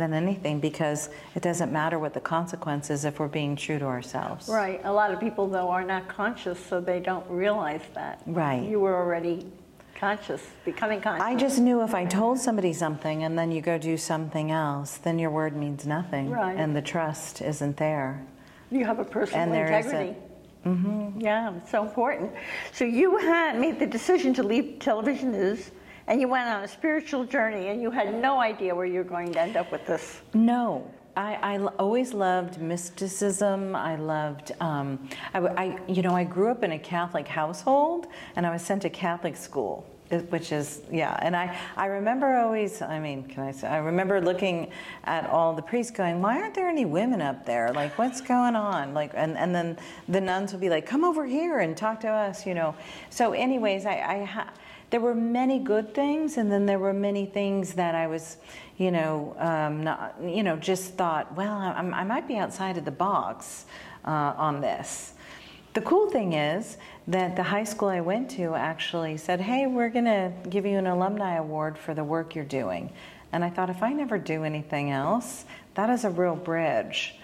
than 0.00 0.12
anything 0.12 0.58
because 0.58 1.10
it 1.36 1.42
doesn't 1.42 1.70
matter 1.72 1.98
what 2.00 2.12
the 2.14 2.20
consequences 2.20 3.04
if 3.04 3.20
we're 3.20 3.28
being 3.28 3.54
true 3.54 3.78
to 3.78 3.84
ourselves. 3.84 4.48
Right. 4.48 4.80
A 4.84 4.92
lot 4.92 5.12
of 5.12 5.20
people, 5.20 5.46
though, 5.46 5.68
are 5.68 5.84
not 5.84 6.08
conscious, 6.08 6.58
so 6.58 6.80
they 6.80 6.98
don't 6.98 7.28
realize 7.30 7.82
that. 7.94 8.20
Right. 8.26 8.62
You 8.68 8.80
were 8.80 8.96
already 8.96 9.46
conscious, 9.94 10.42
becoming 10.64 11.00
conscious. 11.00 11.22
I 11.22 11.36
just 11.36 11.60
knew 11.60 11.82
if 11.82 11.94
I 11.94 12.06
told 12.06 12.38
somebody 12.38 12.72
something 12.72 13.22
and 13.22 13.38
then 13.38 13.52
you 13.52 13.60
go 13.60 13.78
do 13.78 13.96
something 13.96 14.50
else, 14.50 14.96
then 14.96 15.18
your 15.18 15.30
word 15.30 15.54
means 15.54 15.86
nothing. 15.86 16.30
Right. 16.30 16.56
And 16.56 16.74
the 16.74 16.82
trust 16.82 17.42
isn't 17.42 17.76
there. 17.76 18.24
You 18.70 18.84
have 18.86 18.98
a 18.98 19.04
personal 19.04 19.42
And 19.42 19.52
there 19.52 19.78
is 19.78 19.86
a- 19.86 19.90
integrity. 19.90 20.18
Mm-hmm. 20.66 21.20
Yeah, 21.20 21.54
it's 21.56 21.70
so 21.70 21.82
important. 21.82 22.32
So 22.72 22.84
you 22.84 23.16
had 23.16 23.58
made 23.58 23.78
the 23.78 23.86
decision 23.86 24.34
to 24.34 24.42
leave 24.42 24.78
television 24.78 25.32
news, 25.32 25.70
and 26.10 26.20
you 26.20 26.26
went 26.26 26.48
on 26.48 26.64
a 26.64 26.68
spiritual 26.68 27.24
journey, 27.24 27.68
and 27.68 27.80
you 27.80 27.88
had 27.90 28.12
no 28.20 28.40
idea 28.40 28.74
where 28.74 28.84
you 28.84 28.98
were 28.98 29.04
going 29.04 29.32
to 29.32 29.40
end 29.40 29.56
up 29.56 29.70
with 29.70 29.86
this. 29.86 30.20
No. 30.34 30.90
I 31.16 31.58
always 31.78 32.14
loved 32.14 32.60
mysticism. 32.62 33.76
I 33.76 33.96
loved, 33.96 34.52
um, 34.60 35.08
I, 35.34 35.38
I- 35.38 35.78
you 35.86 36.00
know, 36.02 36.14
I 36.16 36.24
grew 36.24 36.50
up 36.50 36.62
in 36.64 36.72
a 36.72 36.78
Catholic 36.78 37.28
household 37.28 38.06
and 38.36 38.46
I 38.46 38.50
was 38.50 38.62
sent 38.62 38.82
to 38.82 38.90
Catholic 38.90 39.36
school, 39.36 39.84
which 40.30 40.50
is, 40.50 40.80
yeah. 40.90 41.18
And 41.20 41.36
I, 41.36 41.58
I 41.76 41.86
remember 41.86 42.36
always, 42.36 42.80
I 42.80 42.98
mean, 43.00 43.24
can 43.24 43.42
I 43.42 43.50
say, 43.50 43.68
I 43.68 43.78
remember 43.78 44.20
looking 44.22 44.70
at 45.04 45.28
all 45.28 45.52
the 45.52 45.60
priests 45.62 45.92
going, 45.92 46.22
why 46.22 46.40
aren't 46.40 46.54
there 46.54 46.68
any 46.68 46.86
women 46.86 47.20
up 47.20 47.44
there? 47.44 47.70
Like, 47.72 47.98
what's 47.98 48.22
going 48.22 48.56
on? 48.56 48.94
Like, 48.94 49.10
and, 49.14 49.36
and 49.36 49.54
then 49.54 49.76
the 50.08 50.22
nuns 50.22 50.52
would 50.52 50.60
be 50.60 50.70
like, 50.70 50.86
come 50.86 51.04
over 51.04 51.26
here 51.26 51.58
and 51.58 51.76
talk 51.76 52.00
to 52.00 52.08
us, 52.08 52.46
you 52.46 52.54
know. 52.54 52.74
So, 53.10 53.32
anyways, 53.32 53.84
I, 53.84 53.96
I 53.96 54.48
there 54.90 55.00
were 55.00 55.14
many 55.14 55.58
good 55.58 55.94
things, 55.94 56.36
and 56.36 56.50
then 56.50 56.66
there 56.66 56.78
were 56.78 56.92
many 56.92 57.24
things 57.24 57.74
that 57.74 57.94
I 57.94 58.08
was, 58.08 58.36
you 58.76 58.90
know, 58.90 59.36
um, 59.38 59.84
not, 59.84 60.16
you 60.22 60.42
know, 60.42 60.56
just 60.56 60.94
thought, 60.94 61.34
well, 61.36 61.56
I'm, 61.56 61.94
I 61.94 62.02
might 62.02 62.26
be 62.26 62.36
outside 62.36 62.76
of 62.76 62.84
the 62.84 62.90
box 62.90 63.66
uh, 64.04 64.34
on 64.36 64.60
this. 64.60 65.14
The 65.74 65.80
cool 65.82 66.10
thing 66.10 66.32
is 66.32 66.76
that 67.06 67.36
the 67.36 67.44
high 67.44 67.62
school 67.62 67.88
I 67.88 68.00
went 68.00 68.28
to 68.32 68.56
actually 68.56 69.16
said, 69.16 69.40
hey, 69.40 69.68
we're 69.68 69.88
going 69.88 70.06
to 70.06 70.32
give 70.48 70.66
you 70.66 70.76
an 70.76 70.88
alumni 70.88 71.36
award 71.36 71.78
for 71.78 71.94
the 71.94 72.02
work 72.02 72.34
you're 72.34 72.44
doing. 72.44 72.92
And 73.32 73.44
I 73.44 73.50
thought, 73.50 73.70
if 73.70 73.80
I 73.80 73.92
never 73.92 74.18
do 74.18 74.42
anything 74.42 74.90
else, 74.90 75.44
that 75.74 75.88
is 75.88 76.04
a 76.04 76.10
real 76.10 76.34
bridge 76.34 77.14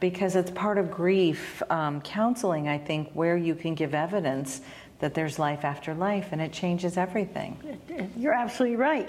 because 0.00 0.36
it's 0.36 0.50
part 0.50 0.76
of 0.76 0.90
grief 0.90 1.62
um, 1.70 2.02
counseling, 2.02 2.68
I 2.68 2.76
think, 2.76 3.10
where 3.12 3.38
you 3.38 3.54
can 3.54 3.74
give 3.74 3.94
evidence 3.94 4.60
that 5.00 5.14
there's 5.14 5.38
life 5.38 5.64
after 5.64 5.94
life 5.94 6.28
and 6.32 6.40
it 6.40 6.52
changes 6.52 6.96
everything. 6.96 7.78
You're 8.16 8.32
absolutely 8.32 8.76
right. 8.76 9.08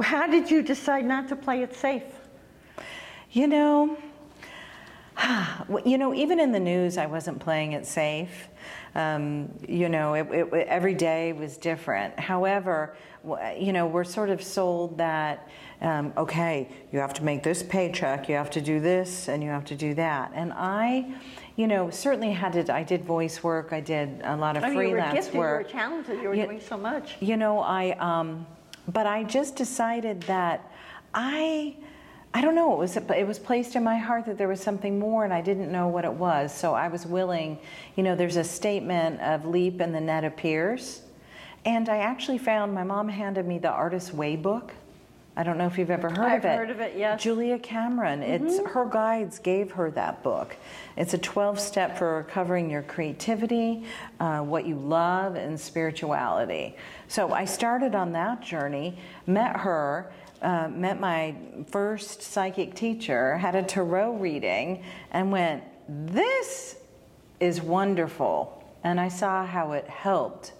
How 0.00 0.26
did 0.26 0.50
you 0.50 0.62
decide 0.62 1.04
not 1.04 1.28
to 1.28 1.36
play 1.36 1.62
it 1.62 1.74
safe? 1.74 2.04
You 3.32 3.46
know, 3.46 3.98
you 5.84 5.98
know, 5.98 6.14
even 6.14 6.40
in 6.40 6.52
the 6.52 6.60
news, 6.60 6.98
I 6.98 7.06
wasn't 7.06 7.40
playing 7.40 7.72
it 7.72 7.86
safe. 7.86 8.48
Um, 8.94 9.50
you 9.68 9.88
know, 9.88 10.14
it, 10.14 10.26
it, 10.30 10.66
every 10.66 10.94
day 10.94 11.32
was 11.32 11.56
different. 11.56 12.18
However, 12.18 12.96
you 13.58 13.72
know, 13.72 13.86
we're 13.86 14.04
sort 14.04 14.30
of 14.30 14.42
sold 14.42 14.98
that, 14.98 15.48
um, 15.80 16.12
okay, 16.16 16.68
you 16.92 16.98
have 16.98 17.14
to 17.14 17.24
make 17.24 17.42
this 17.42 17.62
paycheck, 17.62 18.28
you 18.28 18.34
have 18.34 18.50
to 18.50 18.60
do 18.60 18.80
this, 18.80 19.28
and 19.28 19.42
you 19.42 19.50
have 19.50 19.64
to 19.66 19.76
do 19.76 19.94
that. 19.94 20.32
And 20.34 20.52
I, 20.54 21.14
you 21.58 21.66
know, 21.66 21.90
certainly 21.90 22.30
had 22.30 22.52
to, 22.52 22.72
I 22.72 22.84
did 22.84 23.04
voice 23.04 23.42
work, 23.42 23.72
I 23.72 23.80
did 23.80 24.20
a 24.22 24.36
lot 24.36 24.56
of 24.56 24.62
I 24.62 24.68
mean, 24.68 24.76
you 24.76 24.78
were 24.84 24.90
freelance 24.92 25.14
gifted, 25.14 25.34
you 25.34 25.40
were 25.40 25.56
work. 25.58 25.68
talented, 25.68 26.22
you 26.22 26.28
were 26.28 26.34
Yeah. 26.36 26.44
doing 26.46 26.60
so 26.60 26.78
much. 26.78 27.16
You 27.18 27.36
know, 27.36 27.58
I, 27.58 27.96
um, 27.98 28.46
but 28.86 29.08
I 29.08 29.24
just 29.24 29.56
decided 29.56 30.22
that 30.22 30.70
I, 31.12 31.74
I 32.32 32.42
don't 32.42 32.54
know, 32.54 32.72
it 32.74 32.78
was, 32.78 32.96
it 32.96 33.26
was 33.26 33.40
placed 33.40 33.74
in 33.74 33.82
my 33.82 33.96
heart 33.96 34.24
that 34.26 34.38
there 34.38 34.46
was 34.46 34.60
something 34.60 35.00
more 35.00 35.24
and 35.24 35.34
I 35.34 35.40
didn't 35.40 35.72
know 35.72 35.88
what 35.88 36.04
it 36.04 36.12
was. 36.12 36.54
So 36.54 36.74
I 36.74 36.86
was 36.86 37.04
willing, 37.06 37.58
you 37.96 38.04
know, 38.04 38.14
there's 38.14 38.36
a 38.36 38.44
statement 38.44 39.20
of 39.20 39.44
leap 39.44 39.80
and 39.80 39.92
the 39.92 40.00
net 40.00 40.22
appears. 40.22 41.02
And 41.64 41.88
I 41.88 41.96
actually 41.96 42.38
found, 42.38 42.72
my 42.72 42.84
mom 42.84 43.08
handed 43.08 43.46
me 43.48 43.58
the 43.58 43.68
Artist's 43.70 44.12
Way 44.12 44.36
book. 44.36 44.74
I 45.38 45.44
don't 45.44 45.56
know 45.56 45.66
if 45.68 45.78
you've 45.78 45.92
ever 45.92 46.10
heard 46.10 46.18
I've 46.18 46.40
of 46.40 46.44
it. 46.46 46.48
I've 46.48 46.58
heard 46.58 46.70
of 46.70 46.80
it, 46.80 46.94
yes. 46.96 47.22
Julia 47.22 47.60
Cameron. 47.60 48.24
It's 48.24 48.58
her 48.58 48.84
guides 48.84 49.38
gave 49.38 49.70
her 49.70 49.88
that 49.92 50.20
book. 50.24 50.56
It's 50.96 51.14
a 51.14 51.18
12 51.18 51.60
step 51.60 51.96
for 51.96 52.16
recovering 52.16 52.68
your 52.68 52.82
creativity, 52.82 53.84
uh, 54.18 54.40
what 54.40 54.66
you 54.66 54.74
love, 54.74 55.36
and 55.36 55.58
spirituality. 55.58 56.74
So 57.06 57.32
I 57.32 57.44
started 57.44 57.94
on 57.94 58.10
that 58.14 58.42
journey, 58.42 58.98
met 59.28 59.56
her, 59.58 60.10
uh, 60.42 60.70
met 60.72 60.98
my 60.98 61.36
first 61.68 62.20
psychic 62.20 62.74
teacher, 62.74 63.38
had 63.38 63.54
a 63.54 63.62
tarot 63.62 64.14
reading, 64.14 64.82
and 65.12 65.30
went, 65.30 65.62
This 65.88 66.78
is 67.38 67.62
wonderful. 67.62 68.60
And 68.82 68.98
I 68.98 69.06
saw 69.06 69.46
how 69.46 69.70
it 69.70 69.86
helped 69.86 70.52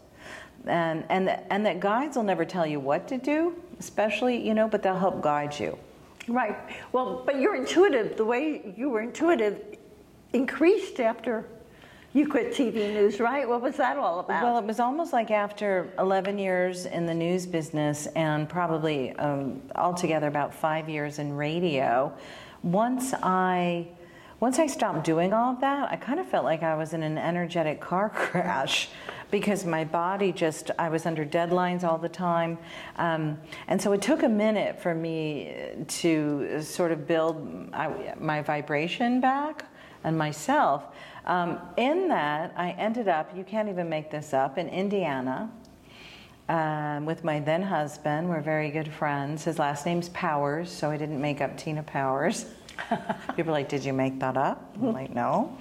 and 0.66 1.04
and 1.08 1.28
and 1.50 1.64
that 1.64 1.80
guides 1.80 2.16
will 2.16 2.24
never 2.24 2.44
tell 2.44 2.66
you 2.66 2.80
what 2.80 3.08
to 3.08 3.18
do 3.18 3.54
especially 3.78 4.36
you 4.36 4.54
know 4.54 4.68
but 4.68 4.82
they'll 4.82 4.98
help 4.98 5.20
guide 5.22 5.58
you 5.58 5.78
Right. 6.28 6.56
Well, 6.92 7.22
but 7.24 7.40
you're 7.40 7.56
intuitive. 7.56 8.16
The 8.16 8.24
way 8.24 8.74
you 8.76 8.90
were 8.90 9.00
intuitive 9.00 9.60
increased 10.32 11.00
after 11.00 11.46
you 12.12 12.28
quit 12.28 12.52
TV 12.52 12.92
news, 12.92 13.20
right? 13.20 13.48
What 13.48 13.62
was 13.62 13.76
that 13.76 13.96
all 13.96 14.20
about? 14.20 14.42
well 14.42 14.58
it 14.58 14.64
was 14.64 14.80
almost 14.80 15.12
like 15.12 15.30
after 15.30 15.90
11 15.98 16.38
years 16.38 16.86
in 16.86 17.06
the 17.06 17.14
news 17.14 17.46
business 17.46 18.06
and 18.08 18.48
probably 18.48 19.12
um, 19.16 19.62
altogether 19.74 20.26
about 20.26 20.52
five 20.54 20.88
years 20.88 21.18
in 21.18 21.34
radio 21.34 22.12
once 22.62 23.14
i 23.22 23.86
once 24.40 24.58
i 24.58 24.66
stopped 24.66 25.04
doing 25.04 25.32
all 25.32 25.52
of 25.52 25.60
that 25.60 25.90
i 25.92 25.96
kind 25.96 26.18
of 26.18 26.26
felt 26.26 26.44
like 26.44 26.62
i 26.64 26.74
was 26.74 26.92
in 26.92 27.02
an 27.04 27.16
energetic 27.16 27.80
car 27.80 28.08
crash 28.14 28.88
because 29.30 29.64
my 29.64 29.84
body 29.84 30.32
just 30.32 30.70
i 30.78 30.88
was 30.88 31.06
under 31.06 31.24
deadlines 31.24 31.84
all 31.84 31.98
the 31.98 32.08
time 32.08 32.58
um, 32.96 33.38
and 33.66 33.80
so 33.80 33.92
it 33.92 34.02
took 34.02 34.22
a 34.22 34.28
minute 34.28 34.80
for 34.80 34.94
me 34.94 35.54
to 35.86 36.62
sort 36.62 36.92
of 36.92 37.06
build 37.06 37.70
my, 37.70 38.14
my 38.18 38.42
vibration 38.42 39.20
back 39.20 39.64
and 40.04 40.16
myself. 40.16 40.86
Um, 41.26 41.58
in 41.76 42.08
that, 42.08 42.52
I 42.56 42.70
ended 42.70 43.08
up, 43.08 43.36
you 43.36 43.44
can't 43.44 43.68
even 43.68 43.88
make 43.88 44.10
this 44.10 44.32
up, 44.32 44.58
in 44.58 44.68
Indiana 44.68 45.50
um, 46.48 47.04
with 47.04 47.24
my 47.24 47.40
then 47.40 47.62
husband. 47.62 48.28
We're 48.28 48.40
very 48.40 48.70
good 48.70 48.90
friends. 48.92 49.44
His 49.44 49.58
last 49.58 49.84
name's 49.84 50.08
Powers, 50.10 50.70
so 50.70 50.90
I 50.90 50.96
didn't 50.96 51.20
make 51.20 51.40
up 51.40 51.56
Tina 51.56 51.82
Powers. 51.82 52.46
People 53.36 53.50
are 53.50 53.52
like, 53.52 53.68
Did 53.68 53.84
you 53.84 53.92
make 53.92 54.18
that 54.20 54.36
up? 54.36 54.74
I'm 54.76 54.92
like, 54.92 55.14
No. 55.14 55.56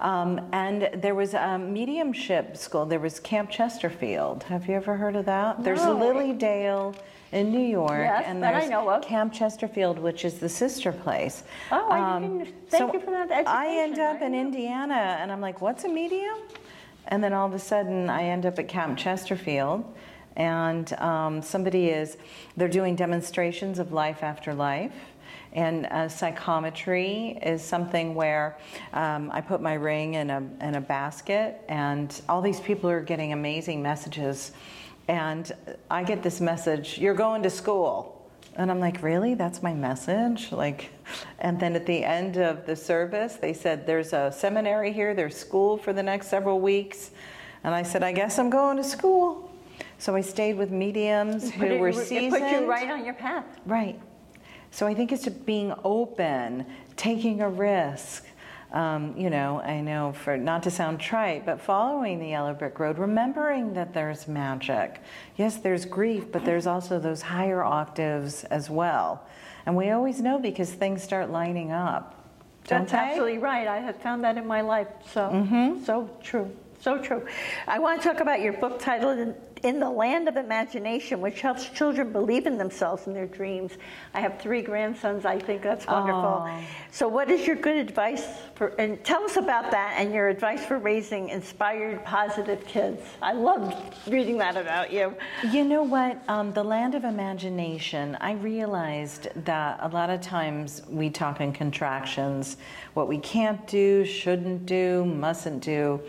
Um, 0.00 0.40
and 0.52 0.88
there 0.94 1.14
was 1.14 1.34
a 1.34 1.58
mediumship 1.58 2.56
school. 2.56 2.86
There 2.86 2.98
was 3.00 3.20
Camp 3.20 3.50
Chesterfield. 3.50 4.44
Have 4.44 4.66
you 4.66 4.74
ever 4.74 4.96
heard 4.96 5.14
of 5.14 5.26
that? 5.26 5.62
There's 5.62 5.84
No. 5.84 5.92
Lily 5.92 6.32
Dale 6.32 6.94
in 7.32 7.52
New 7.52 7.60
York, 7.60 8.00
Yes, 8.00 8.24
and 8.26 8.42
there's. 8.42 8.68
Camp 9.04 9.32
Chesterfield, 9.32 9.98
which 9.98 10.24
is 10.24 10.38
the 10.38 10.48
sister 10.48 10.90
place. 10.90 11.44
Um, 11.70 11.80
Oh, 11.82 11.90
I 11.90 12.18
didn't- 12.20 12.46
thank 12.70 12.90
so 12.90 12.92
you 12.94 13.00
for 13.00 13.10
that 13.10 13.46
I 13.46 13.78
end 13.78 13.98
up 13.98 14.20
I 14.22 14.24
in. 14.26 14.34
Indiana, 14.34 15.18
and 15.20 15.30
I'm 15.30 15.40
like, 15.40 15.60
"What's 15.60 15.84
a 15.84 15.88
medium?" 15.88 16.34
And 17.08 17.22
then 17.22 17.32
all 17.32 17.46
of 17.46 17.54
a 17.54 17.58
sudden, 17.58 18.08
I 18.08 18.24
end 18.24 18.46
up 18.46 18.58
at 18.58 18.68
Camp 18.68 18.96
Chesterfield, 18.98 19.84
and 20.36 20.92
um, 20.94 21.42
somebody 21.42 21.88
is, 21.90 22.16
they're 22.56 22.68
doing 22.68 22.96
demonstrations 22.96 23.78
of 23.78 23.92
life 23.92 24.22
after 24.22 24.54
life. 24.54 24.92
And 25.52 25.86
uh, 25.86 26.08
psychometry 26.08 27.38
is 27.42 27.62
something 27.62 28.14
where 28.14 28.56
um, 28.92 29.30
I 29.32 29.40
put 29.40 29.60
my 29.60 29.74
ring 29.74 30.14
in 30.14 30.30
a, 30.30 30.42
in 30.60 30.76
a 30.76 30.80
basket, 30.80 31.60
and 31.68 32.20
all 32.28 32.40
these 32.40 32.60
people 32.60 32.88
are 32.88 33.00
getting 33.00 33.32
amazing 33.32 33.82
messages. 33.82 34.52
And 35.08 35.50
I 35.90 36.04
get 36.04 36.22
this 36.22 36.40
message, 36.40 36.98
You're 36.98 37.14
going 37.14 37.42
to 37.42 37.50
school. 37.50 38.16
And 38.56 38.70
I'm 38.70 38.80
like, 38.80 39.02
really? 39.02 39.34
That's 39.34 39.62
my 39.62 39.72
message? 39.72 40.52
Like, 40.52 40.90
and 41.38 41.58
then 41.58 41.74
at 41.76 41.86
the 41.86 42.04
end 42.04 42.36
of 42.36 42.66
the 42.66 42.76
service, 42.76 43.36
they 43.36 43.52
said, 43.52 43.86
there's 43.86 44.12
a 44.12 44.32
seminary 44.32 44.92
here, 44.92 45.14
there's 45.14 45.36
school 45.36 45.76
for 45.76 45.92
the 45.92 46.02
next 46.02 46.28
several 46.28 46.60
weeks. 46.60 47.10
And 47.64 47.74
I 47.74 47.82
said, 47.82 48.02
I 48.02 48.12
guess 48.12 48.38
I'm 48.38 48.50
going 48.50 48.76
to 48.76 48.84
school. 48.84 49.50
So 49.98 50.16
I 50.16 50.20
stayed 50.20 50.56
with 50.56 50.70
mediums 50.70 51.50
who 51.50 51.64
it, 51.64 51.80
were 51.80 51.90
it 51.90 51.96
seasoned. 51.96 52.42
put 52.42 52.50
you 52.50 52.68
right 52.68 52.90
on 52.90 53.04
your 53.04 53.14
path. 53.14 53.44
Right. 53.66 54.00
So 54.70 54.86
I 54.86 54.94
think 54.94 55.12
it's 55.12 55.28
being 55.28 55.74
open, 55.84 56.66
taking 56.96 57.40
a 57.40 57.48
risk. 57.48 58.26
Um, 58.72 59.16
you 59.16 59.30
know, 59.30 59.60
I 59.60 59.80
know 59.80 60.12
for 60.12 60.36
not 60.36 60.62
to 60.62 60.70
sound 60.70 61.00
trite, 61.00 61.44
but 61.44 61.60
following 61.60 62.20
the 62.20 62.28
yellow 62.28 62.54
brick 62.54 62.78
road, 62.78 62.98
remembering 62.98 63.74
that 63.74 63.92
there's 63.92 64.28
magic. 64.28 65.00
Yes, 65.36 65.56
there's 65.56 65.84
grief, 65.84 66.30
but 66.30 66.44
there's 66.44 66.68
also 66.68 67.00
those 67.00 67.20
higher 67.22 67.64
octaves 67.64 68.44
as 68.44 68.70
well. 68.70 69.26
And 69.66 69.76
we 69.76 69.90
always 69.90 70.20
know 70.20 70.38
because 70.38 70.72
things 70.72 71.02
start 71.02 71.30
lining 71.30 71.72
up. 71.72 72.14
Don't 72.68 72.82
That's 72.88 72.94
absolutely 72.94 73.38
right. 73.38 73.66
I 73.66 73.78
have 73.78 73.96
found 73.96 74.22
that 74.22 74.36
in 74.38 74.46
my 74.46 74.60
life. 74.60 74.86
So, 75.12 75.22
Mm-hmm. 75.30 75.84
so 75.84 76.08
true. 76.22 76.54
So 76.80 76.96
true. 76.98 77.26
I 77.66 77.78
want 77.80 78.00
to 78.00 78.08
talk 78.08 78.20
about 78.20 78.40
your 78.40 78.52
book 78.54 78.78
titled 78.80 79.34
In, 79.62 79.80
the 79.80 79.90
Land 79.90 80.28
of 80.28 80.36
Imagination, 80.36 81.20
which 81.20 81.40
helps 81.40 81.68
children 81.68 82.12
believe 82.12 82.46
in 82.46 82.58
themselves 82.58 83.06
and 83.06 83.14
their 83.14 83.26
dreams. 83.26 83.72
I 84.14 84.20
have 84.20 84.40
three 84.40 84.62
grandsons. 84.62 85.24
I 85.24 85.38
think 85.38 85.62
that's 85.62 85.86
wonderful. 85.86 86.20
Aw. 86.20 86.62
So, 86.90 87.08
what 87.08 87.30
is 87.30 87.46
your 87.46 87.56
good 87.56 87.76
advice 87.76 88.26
for, 88.54 88.68
and 88.78 89.02
tell 89.04 89.22
us 89.24 89.36
about 89.36 89.70
that 89.70 89.94
and 89.98 90.12
your 90.12 90.28
advice 90.28 90.64
for 90.64 90.78
raising 90.78 91.28
inspired, 91.28 92.04
positive 92.04 92.66
kids? 92.66 93.02
I 93.22 93.32
loved 93.32 93.74
reading 94.06 94.38
that 94.38 94.56
about 94.56 94.92
you. 94.92 95.14
You 95.50 95.64
know 95.64 95.82
what? 95.82 96.22
Um, 96.28 96.52
the 96.52 96.64
land 96.64 96.94
of 96.94 97.04
imagination, 97.04 98.16
I 98.20 98.32
realized 98.32 99.28
that 99.44 99.78
a 99.82 99.88
lot 99.88 100.10
of 100.10 100.20
times 100.20 100.82
we 100.88 101.10
talk 101.10 101.40
in 101.40 101.52
contractions, 101.52 102.56
what 102.94 103.08
we 103.08 103.18
can't 103.18 103.66
do, 103.66 104.04
shouldn't 104.04 104.66
do, 104.66 105.04
mustn't 105.04 105.62
do, 105.62 106.00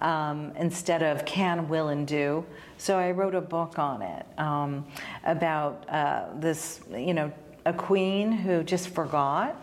um, 0.00 0.52
instead 0.56 1.02
of 1.02 1.24
can, 1.24 1.68
will, 1.68 1.88
and 1.88 2.06
do. 2.06 2.44
So 2.82 2.98
I 2.98 3.12
wrote 3.12 3.36
a 3.36 3.40
book 3.40 3.78
on 3.78 4.02
it 4.02 4.26
um, 4.38 4.84
about 5.22 5.88
uh, 5.88 6.24
this, 6.34 6.80
you 6.90 7.14
know, 7.14 7.32
a 7.64 7.72
queen 7.72 8.32
who 8.32 8.64
just 8.64 8.88
forgot. 8.88 9.54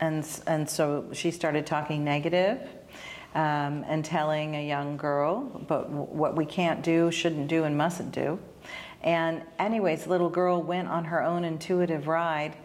And, 0.00 0.28
and 0.46 0.68
so 0.68 1.06
she 1.14 1.30
started 1.30 1.66
talking 1.66 2.04
negative 2.04 2.60
um, 3.34 3.82
and 3.88 4.04
telling 4.04 4.56
a 4.56 4.68
young 4.68 4.98
girl 4.98 5.64
but 5.66 5.88
what 5.88 6.36
we 6.36 6.44
can't 6.44 6.82
do, 6.82 7.10
shouldn't 7.10 7.48
do, 7.48 7.64
and 7.64 7.78
mustn't 7.78 8.12
do. 8.12 8.38
And, 9.02 9.40
anyways, 9.58 10.06
little 10.06 10.28
girl 10.28 10.62
went 10.62 10.88
on 10.88 11.06
her 11.06 11.22
own 11.22 11.44
intuitive 11.44 12.06
ride 12.06 12.56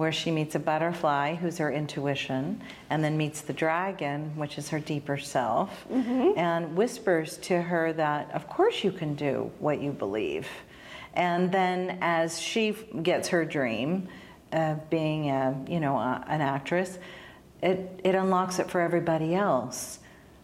where 0.00 0.10
she 0.10 0.30
meets 0.30 0.54
a 0.54 0.58
butterfly, 0.58 1.34
who's 1.34 1.58
her 1.58 1.70
intuition, 1.70 2.58
and 2.88 3.04
then 3.04 3.18
meets 3.18 3.42
the 3.42 3.52
dragon, 3.52 4.34
which 4.34 4.56
is 4.56 4.70
her 4.70 4.80
deeper 4.80 5.18
self, 5.18 5.84
mm-hmm. 5.92 6.38
and 6.38 6.74
whispers 6.74 7.36
to 7.36 7.60
her 7.60 7.92
that, 7.92 8.30
of 8.32 8.48
course, 8.48 8.82
you 8.82 8.90
can 8.90 9.14
do 9.14 9.52
what 9.58 9.78
you 9.78 9.92
believe. 9.92 10.48
And 11.12 11.52
then, 11.52 11.98
as 12.00 12.40
she 12.40 12.72
gets 13.02 13.28
her 13.28 13.44
dream 13.44 14.08
of 14.52 14.88
being 14.88 15.28
a, 15.28 15.54
you 15.68 15.80
know, 15.80 15.98
a, 15.98 16.24
an 16.28 16.40
actress, 16.40 16.98
it, 17.62 18.00
it 18.02 18.14
unlocks 18.14 18.58
it 18.58 18.70
for 18.70 18.80
everybody 18.80 19.34
else. 19.34 19.98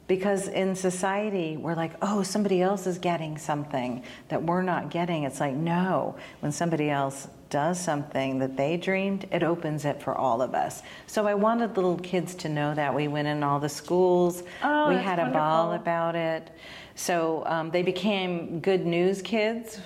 Because 0.06 0.46
in 0.46 0.76
society, 0.76 1.56
we're 1.56 1.74
like, 1.74 1.92
oh, 2.00 2.22
somebody 2.22 2.62
else 2.62 2.86
is 2.86 2.98
getting 2.98 3.38
something 3.38 4.04
that 4.28 4.42
we're 4.42 4.62
not 4.62 4.90
getting. 4.90 5.24
It's 5.24 5.40
like, 5.40 5.54
no, 5.54 6.16
when 6.40 6.52
somebody 6.52 6.90
else 6.90 7.26
does 7.50 7.80
something 7.80 8.38
that 8.38 8.56
they 8.56 8.76
dreamed, 8.76 9.26
it 9.32 9.42
opens 9.42 9.84
it 9.84 10.02
for 10.02 10.14
all 10.14 10.42
of 10.42 10.54
us. 10.54 10.82
So 11.06 11.26
I 11.26 11.34
wanted 11.34 11.76
little 11.76 11.98
kids 11.98 12.34
to 12.36 12.48
know 12.48 12.74
that. 12.74 12.94
We 12.94 13.08
went 13.08 13.28
in 13.28 13.42
all 13.42 13.60
the 13.60 13.68
schools, 13.68 14.42
Oh, 14.62 14.88
we 14.88 14.96
had 14.96 15.18
a 15.18 15.30
ball 15.30 15.72
about 15.72 16.14
it. 16.14 16.50
So 16.94 17.42
um, 17.46 17.70
they 17.70 17.82
became 17.82 18.60
good 18.60 18.86
news 18.86 19.22
kids. 19.22 19.80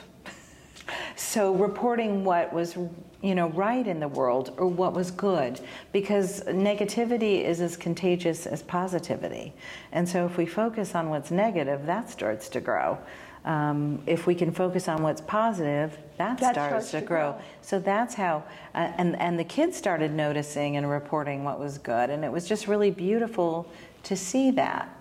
So 1.16 1.54
reporting 1.54 2.24
what 2.24 2.52
was, 2.52 2.76
you 3.22 3.34
know, 3.34 3.48
right 3.50 3.86
in 3.86 4.00
the 4.00 4.08
world 4.08 4.54
or 4.56 4.66
what 4.66 4.92
was 4.94 5.10
good, 5.10 5.60
because 5.92 6.42
negativity 6.44 7.44
is 7.44 7.60
as 7.60 7.76
contagious 7.76 8.46
as 8.46 8.62
positivity. 8.62 9.52
And 9.92 10.08
so 10.08 10.26
if 10.26 10.36
we 10.36 10.46
focus 10.46 10.94
on 10.94 11.10
what's 11.10 11.30
negative, 11.30 11.86
that 11.86 12.10
starts 12.10 12.48
to 12.50 12.60
grow. 12.60 12.98
Um, 13.44 14.02
if 14.06 14.26
we 14.26 14.34
can 14.34 14.52
focus 14.52 14.86
on 14.86 15.02
what's 15.02 15.22
positive, 15.22 15.96
that, 16.18 16.36
That 16.38 16.54
starts, 16.54 16.88
starts 16.88 16.90
to 16.90 17.00
grow. 17.00 17.32
grow. 17.32 17.42
So 17.62 17.78
that's 17.78 18.14
how, 18.14 18.44
uh, 18.74 18.92
and 18.98 19.18
and 19.18 19.38
the 19.38 19.44
kids 19.44 19.78
started 19.78 20.12
noticing 20.12 20.76
and 20.76 20.90
reporting 20.90 21.42
what 21.42 21.58
was 21.58 21.78
good, 21.78 22.10
and 22.10 22.22
it 22.22 22.30
was 22.30 22.46
just 22.46 22.68
really 22.68 22.90
beautiful 22.90 23.66
to 24.02 24.14
see 24.14 24.50
that. 24.50 24.94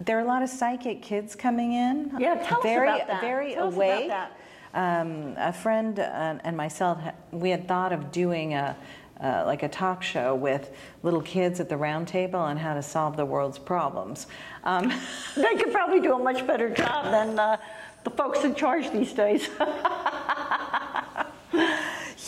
There 0.00 0.18
are 0.18 0.20
a 0.20 0.26
lot 0.26 0.42
of 0.42 0.50
psychic 0.50 1.00
kids 1.00 1.34
coming 1.34 1.72
in. 1.72 2.12
Yeah, 2.18 2.34
tell 2.46 2.58
us 2.58 2.62
very, 2.62 2.88
about 2.88 3.06
that. 3.06 3.20
Very 3.22 3.54
Tell 3.54 3.68
us 3.68 3.74
about 3.74 4.08
that. 4.08 4.38
Um, 4.74 5.34
a 5.36 5.52
friend 5.52 5.98
and 5.98 6.56
myself, 6.56 6.98
we 7.30 7.50
had 7.50 7.68
thought 7.68 7.92
of 7.92 8.10
doing 8.10 8.54
a 8.54 8.76
uh, 9.20 9.44
like 9.46 9.62
a 9.62 9.68
talk 9.68 10.02
show 10.02 10.34
with 10.34 10.74
little 11.04 11.22
kids 11.22 11.60
at 11.60 11.68
the 11.68 11.76
round 11.76 12.08
table 12.08 12.40
on 12.40 12.56
how 12.56 12.74
to 12.74 12.82
solve 12.82 13.16
the 13.16 13.24
world's 13.24 13.58
problems. 13.58 14.26
Um, 14.64 14.92
They 15.36 15.54
could 15.54 15.72
probably 15.72 16.00
do 16.00 16.14
a 16.14 16.18
much 16.18 16.44
better 16.46 16.68
job 16.68 17.04
than 17.04 17.38
uh, 17.38 17.56
the 18.02 18.10
folks 18.10 18.42
in 18.42 18.54
charge 18.54 18.90
these 18.90 19.12
days. 19.12 19.48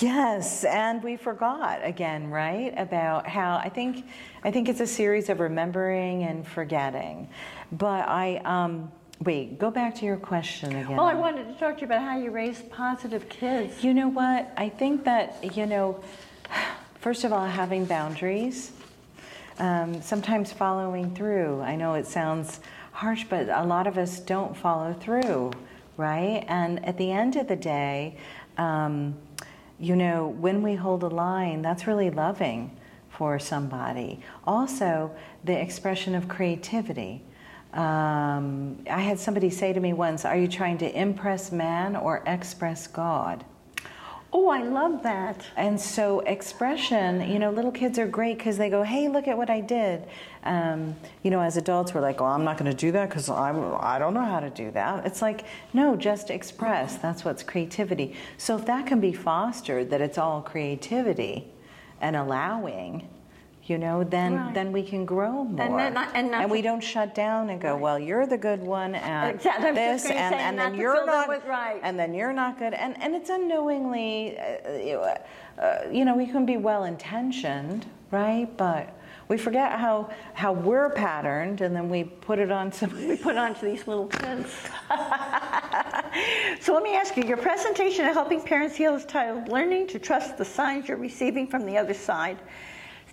Yes, 0.00 0.64
and 0.64 1.02
we 1.04 1.16
forgot 1.16 1.78
again, 1.82 2.28
right? 2.28 2.74
About 2.76 3.28
how 3.28 3.56
I 3.56 3.68
think 3.68 4.04
I 4.42 4.50
think 4.50 4.68
it's 4.68 4.80
a 4.80 4.86
series 4.86 5.28
of 5.28 5.38
remembering 5.38 6.24
and 6.24 6.46
forgetting. 6.46 7.28
But 7.70 8.08
I 8.08 8.38
um, 8.44 8.90
wait, 9.24 9.58
go 9.58 9.70
back 9.70 9.94
to 9.96 10.04
your 10.04 10.16
question 10.16 10.76
again. 10.76 10.96
well, 10.96 11.06
I 11.06 11.14
wanted 11.14 11.48
to 11.48 11.54
talk 11.58 11.76
to 11.76 11.80
you 11.80 11.86
about 11.86 12.02
how 12.02 12.18
you 12.18 12.30
raise 12.30 12.60
positive 12.62 13.28
kids. 13.28 13.82
You 13.82 13.94
know 13.94 14.08
what? 14.08 14.52
I 14.56 14.68
think 14.68 15.04
that, 15.04 15.56
you 15.56 15.66
know, 15.66 16.00
first 17.00 17.24
of 17.24 17.32
all, 17.32 17.46
having 17.46 17.84
boundaries, 17.84 18.72
um, 19.58 20.02
sometimes 20.02 20.52
following 20.52 21.14
through. 21.14 21.60
I 21.62 21.76
know 21.76 21.94
it 21.94 22.06
sounds 22.06 22.60
harsh, 22.92 23.24
but 23.28 23.48
a 23.48 23.64
lot 23.64 23.86
of 23.86 23.98
us 23.98 24.20
don't 24.20 24.56
follow 24.56 24.92
through, 24.92 25.52
right? 25.96 26.44
And 26.48 26.84
at 26.84 26.98
the 26.98 27.10
end 27.10 27.36
of 27.36 27.48
the 27.48 27.56
day, 27.56 28.16
um, 28.58 29.16
you 29.78 29.96
know, 29.96 30.28
when 30.28 30.62
we 30.62 30.74
hold 30.74 31.02
a 31.02 31.08
line, 31.08 31.62
that's 31.62 31.86
really 31.86 32.10
loving 32.10 32.76
for 33.10 33.38
somebody. 33.38 34.20
Also, 34.46 35.10
the 35.44 35.60
expression 35.60 36.14
of 36.14 36.28
creativity. 36.28 37.22
Um, 37.74 38.78
I 38.88 39.00
had 39.00 39.18
somebody 39.18 39.50
say 39.50 39.72
to 39.72 39.80
me 39.80 39.92
once, 39.92 40.24
Are 40.24 40.36
you 40.36 40.48
trying 40.48 40.78
to 40.78 40.98
impress 40.98 41.52
man 41.52 41.96
or 41.96 42.22
express 42.26 42.86
God? 42.86 43.44
Oh, 44.36 44.48
I 44.48 44.62
love 44.62 45.04
that. 45.04 45.44
And 45.56 45.80
so, 45.80 46.18
expression, 46.20 47.30
you 47.30 47.38
know, 47.38 47.50
little 47.52 47.70
kids 47.70 48.00
are 48.00 48.06
great 48.08 48.36
because 48.36 48.58
they 48.58 48.68
go, 48.68 48.82
hey, 48.82 49.06
look 49.06 49.28
at 49.28 49.36
what 49.36 49.48
I 49.48 49.60
did. 49.60 50.08
Um, 50.42 50.96
you 51.22 51.30
know, 51.30 51.40
as 51.40 51.56
adults, 51.56 51.94
we're 51.94 52.00
like, 52.00 52.20
well, 52.20 52.30
I'm 52.30 52.42
not 52.42 52.58
going 52.58 52.68
to 52.68 52.76
do 52.76 52.90
that 52.90 53.08
because 53.08 53.30
I 53.30 53.96
don't 54.00 54.12
know 54.12 54.24
how 54.24 54.40
to 54.40 54.50
do 54.50 54.72
that. 54.72 55.06
It's 55.06 55.22
like, 55.22 55.44
no, 55.72 55.94
just 55.94 56.30
express. 56.30 56.96
That's 56.96 57.24
what's 57.24 57.44
creativity. 57.44 58.16
So, 58.36 58.56
if 58.56 58.66
that 58.66 58.86
can 58.86 59.00
be 59.00 59.12
fostered, 59.12 59.90
that 59.90 60.00
it's 60.00 60.18
all 60.18 60.42
creativity 60.42 61.52
and 62.00 62.16
allowing, 62.16 63.08
you 63.66 63.78
know, 63.78 64.04
then 64.04 64.34
Right. 64.36 64.54
then 64.54 64.72
we 64.72 64.82
can 64.82 65.04
grow 65.06 65.44
more. 65.44 65.56
then 65.78 65.94
not- 65.94 66.08
and 66.14 66.30
not 66.30 66.50
we 66.50 66.60
don't 66.60 66.82
shut 66.82 67.14
down 67.14 67.48
and 67.48 67.60
go, 67.60 67.76
well, 67.76 67.98
you're 67.98 68.26
the 68.26 68.36
good 68.36 68.62
one 68.62 68.94
at 68.94 69.34
Exactly. 69.36 69.68
I 69.68 69.70
was 69.70 69.78
just 69.78 70.08
this, 70.08 70.12
and, 70.16 70.34
and 70.34 70.58
then 70.58 70.74
you're 70.74 71.06
not, 71.06 71.28
right. 71.48 71.80
and 71.82 71.98
then 71.98 72.12
you're 72.12 72.32
not 72.32 72.58
good. 72.58 72.74
And 72.74 73.00
and 73.02 73.14
it's 73.14 73.30
unknowingly, 73.30 74.38
uh, 74.38 74.72
you 74.72 74.92
know, 74.94 75.16
uh, 75.58 75.78
you 75.90 76.04
know, 76.04 76.14
we 76.14 76.26
can 76.26 76.44
be 76.44 76.56
well 76.58 76.84
intentioned, 76.84 77.86
right? 78.10 78.54
But 78.56 78.90
we 79.28 79.38
forget 79.38 79.72
how 79.78 80.10
how 80.34 80.52
we're 80.52 80.90
patterned, 80.90 81.62
and 81.62 81.74
then 81.74 81.88
we 81.88 82.04
put 82.04 82.38
it 82.38 82.52
on 82.52 82.70
somebody. 82.70 83.06
We 83.06 83.16
put 83.16 83.36
onto 83.38 83.64
these 83.64 83.86
little 83.88 84.08
kids. 84.08 84.52
so 86.60 86.74
let 86.74 86.82
me 86.82 86.94
ask 86.94 87.16
you, 87.16 87.22
your 87.24 87.38
presentation 87.38 88.04
of 88.06 88.12
Helping 88.14 88.42
Parents 88.42 88.76
Heal 88.76 88.94
is 88.94 89.06
titled 89.06 89.48
Learning 89.48 89.86
to 89.88 89.98
Trust 89.98 90.36
the 90.36 90.44
Signs 90.44 90.86
You're 90.88 90.98
Receiving 90.98 91.46
from 91.46 91.64
the 91.64 91.78
Other 91.78 91.94
Side. 91.94 92.38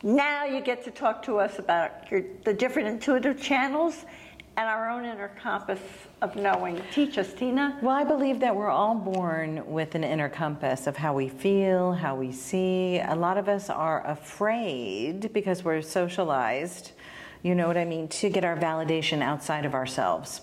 Now 0.03 0.45
you 0.45 0.61
get 0.61 0.83
to 0.85 0.91
talk 0.91 1.21
to 1.23 1.37
us 1.37 1.59
about 1.59 2.09
your, 2.09 2.23
the 2.43 2.53
different 2.53 2.87
intuitive 2.87 3.39
channels 3.39 4.05
and 4.57 4.67
our 4.67 4.89
own 4.89 5.05
inner 5.05 5.29
compass 5.41 5.79
of 6.21 6.35
knowing. 6.35 6.81
Teach 6.91 7.17
us, 7.17 7.33
Tina. 7.33 7.77
Well, 7.81 7.95
I 7.95 8.03
believe 8.03 8.39
that 8.39 8.55
we're 8.55 8.69
all 8.69 8.95
born 8.95 9.63
with 9.65 9.95
an 9.95 10.03
inner 10.03 10.27
compass 10.27 10.87
of 10.87 10.97
how 10.97 11.13
we 11.13 11.29
feel, 11.29 11.93
how 11.93 12.15
we 12.15 12.31
see. 12.31 12.99
A 12.99 13.15
lot 13.15 13.37
of 13.37 13.47
us 13.47 13.69
are 13.69 14.05
afraid 14.07 15.31
because 15.33 15.63
we're 15.63 15.81
socialized, 15.81 16.91
you 17.43 17.55
know 17.55 17.67
what 17.67 17.77
I 17.77 17.85
mean, 17.85 18.07
to 18.09 18.29
get 18.29 18.43
our 18.43 18.57
validation 18.57 19.21
outside 19.21 19.65
of 19.65 19.73
ourselves. 19.73 20.41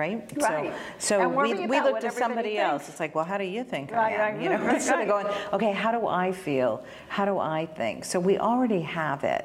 Right? 0.00 0.32
Right. 0.36 0.72
So, 0.98 1.20
And 1.20 1.30
so 1.32 1.36
worry 1.36 1.52
we, 1.52 1.60
we 1.60 1.64
about 1.66 1.84
look 1.84 1.92
what 1.92 2.00
to 2.00 2.06
everybody 2.06 2.34
somebody 2.34 2.58
else. 2.58 2.88
It's 2.88 3.00
like, 3.00 3.14
well, 3.14 3.24
how 3.24 3.36
do 3.36 3.44
you 3.44 3.62
think 3.64 3.90
Right, 3.92 4.14
I 4.18 4.28
am? 4.28 4.34
right, 4.34 4.42
you 4.42 4.48
know, 4.48 4.58
right, 4.64 4.74
instead 4.76 4.94
right. 4.94 5.02
of 5.02 5.08
going, 5.08 5.26
okay, 5.52 5.72
how 5.72 5.92
do 5.92 6.06
I 6.06 6.32
feel? 6.32 6.82
How 7.08 7.24
do 7.26 7.38
I 7.38 7.66
think? 7.66 8.04
So 8.06 8.18
we 8.18 8.38
already 8.38 8.80
have 8.80 9.24
it. 9.24 9.44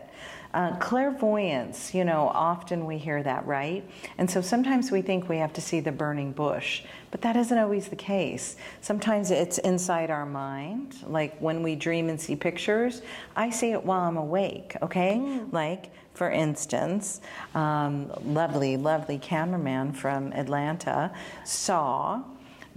Uh, 0.56 0.74
clairvoyance, 0.78 1.94
you 1.94 2.06
know, 2.06 2.32
often 2.34 2.86
we 2.86 2.98
hear 2.98 3.22
that, 3.22 3.46
right? 3.46 3.84
And 4.18 4.32
so 4.32 4.39
sometimes 4.39 4.89
we 4.89 5.02
think 5.02 5.28
we 5.28 5.36
have 5.36 5.52
to 5.52 5.60
see 5.60 5.82
the 5.82 5.91
burning 5.91 6.32
bush, 6.32 6.84
but 7.12 7.20
that 7.24 7.36
isn't 7.36 7.58
always 7.58 7.89
the 7.89 7.98
case. 7.98 8.56
Sometimes 8.80 9.32
it's 9.32 9.58
inside 9.58 10.10
our 10.10 10.26
mind, 10.26 10.96
like 11.08 11.38
when 11.39 11.62
we 11.62 11.76
dream 11.76 12.08
and 12.08 12.18
see 12.22 12.38
pictures, 12.38 13.02
I 13.36 13.50
see 13.50 13.72
it 13.72 13.84
while 13.84 14.00
I'm 14.08 14.15
awake, 14.15 14.78
okay? 14.82 15.20
Like, 15.52 15.91
for 16.13 16.32
instance, 16.32 17.20
um, 17.54 18.10
lovely, 18.24 18.78
lovely 18.78 19.18
cameraman 19.18 19.91
from 19.91 20.32
Atlanta 20.32 21.12
saw 21.44 22.24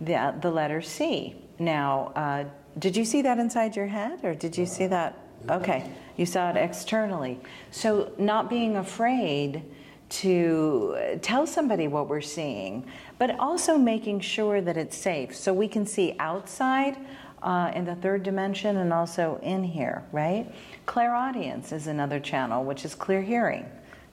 the, 0.01 0.35
the 0.43 0.51
letter 0.51 0.83
C. 0.83 1.37
Now, 1.61 2.13
uh, 2.17 2.45
did 2.81 2.97
you 2.97 3.05
see 3.05 3.23
that 3.23 3.39
inside 3.39 3.77
your 3.77 3.87
head 3.87 4.25
or 4.25 4.35
did 4.35 4.59
you 4.59 4.67
see 4.67 4.89
that? 4.89 5.17
Okay, 5.49 5.89
you 6.19 6.27
saw 6.27 6.51
it 6.51 6.57
externally. 6.57 7.41
So, 7.71 8.13
not 8.19 8.51
being 8.51 8.77
afraid 8.77 9.63
to 10.11 11.19
tell 11.23 11.47
somebody 11.47 11.87
what 11.89 12.09
we're 12.09 12.21
seeing, 12.21 12.85
but 13.19 13.39
also 13.39 13.79
making 13.79 14.21
sure 14.21 14.61
that 14.61 14.77
it's 14.77 14.97
safe 14.97 15.35
so 15.35 15.53
we 15.53 15.69
can 15.69 15.87
see 15.87 16.15
outside 16.19 16.97
uh, 17.43 17.71
in 17.75 17.85
the 17.85 17.95
third 17.97 18.23
dimension 18.23 18.79
and 18.79 18.93
also 18.93 19.39
in 19.43 19.63
here, 19.63 20.03
right? 20.13 20.53
Clairaudience 20.87 21.73
is 21.73 21.87
another 21.87 22.19
channel, 22.19 22.65
which 22.65 22.85
is 22.85 22.95
clear 22.95 23.23
hearing. 23.23 23.67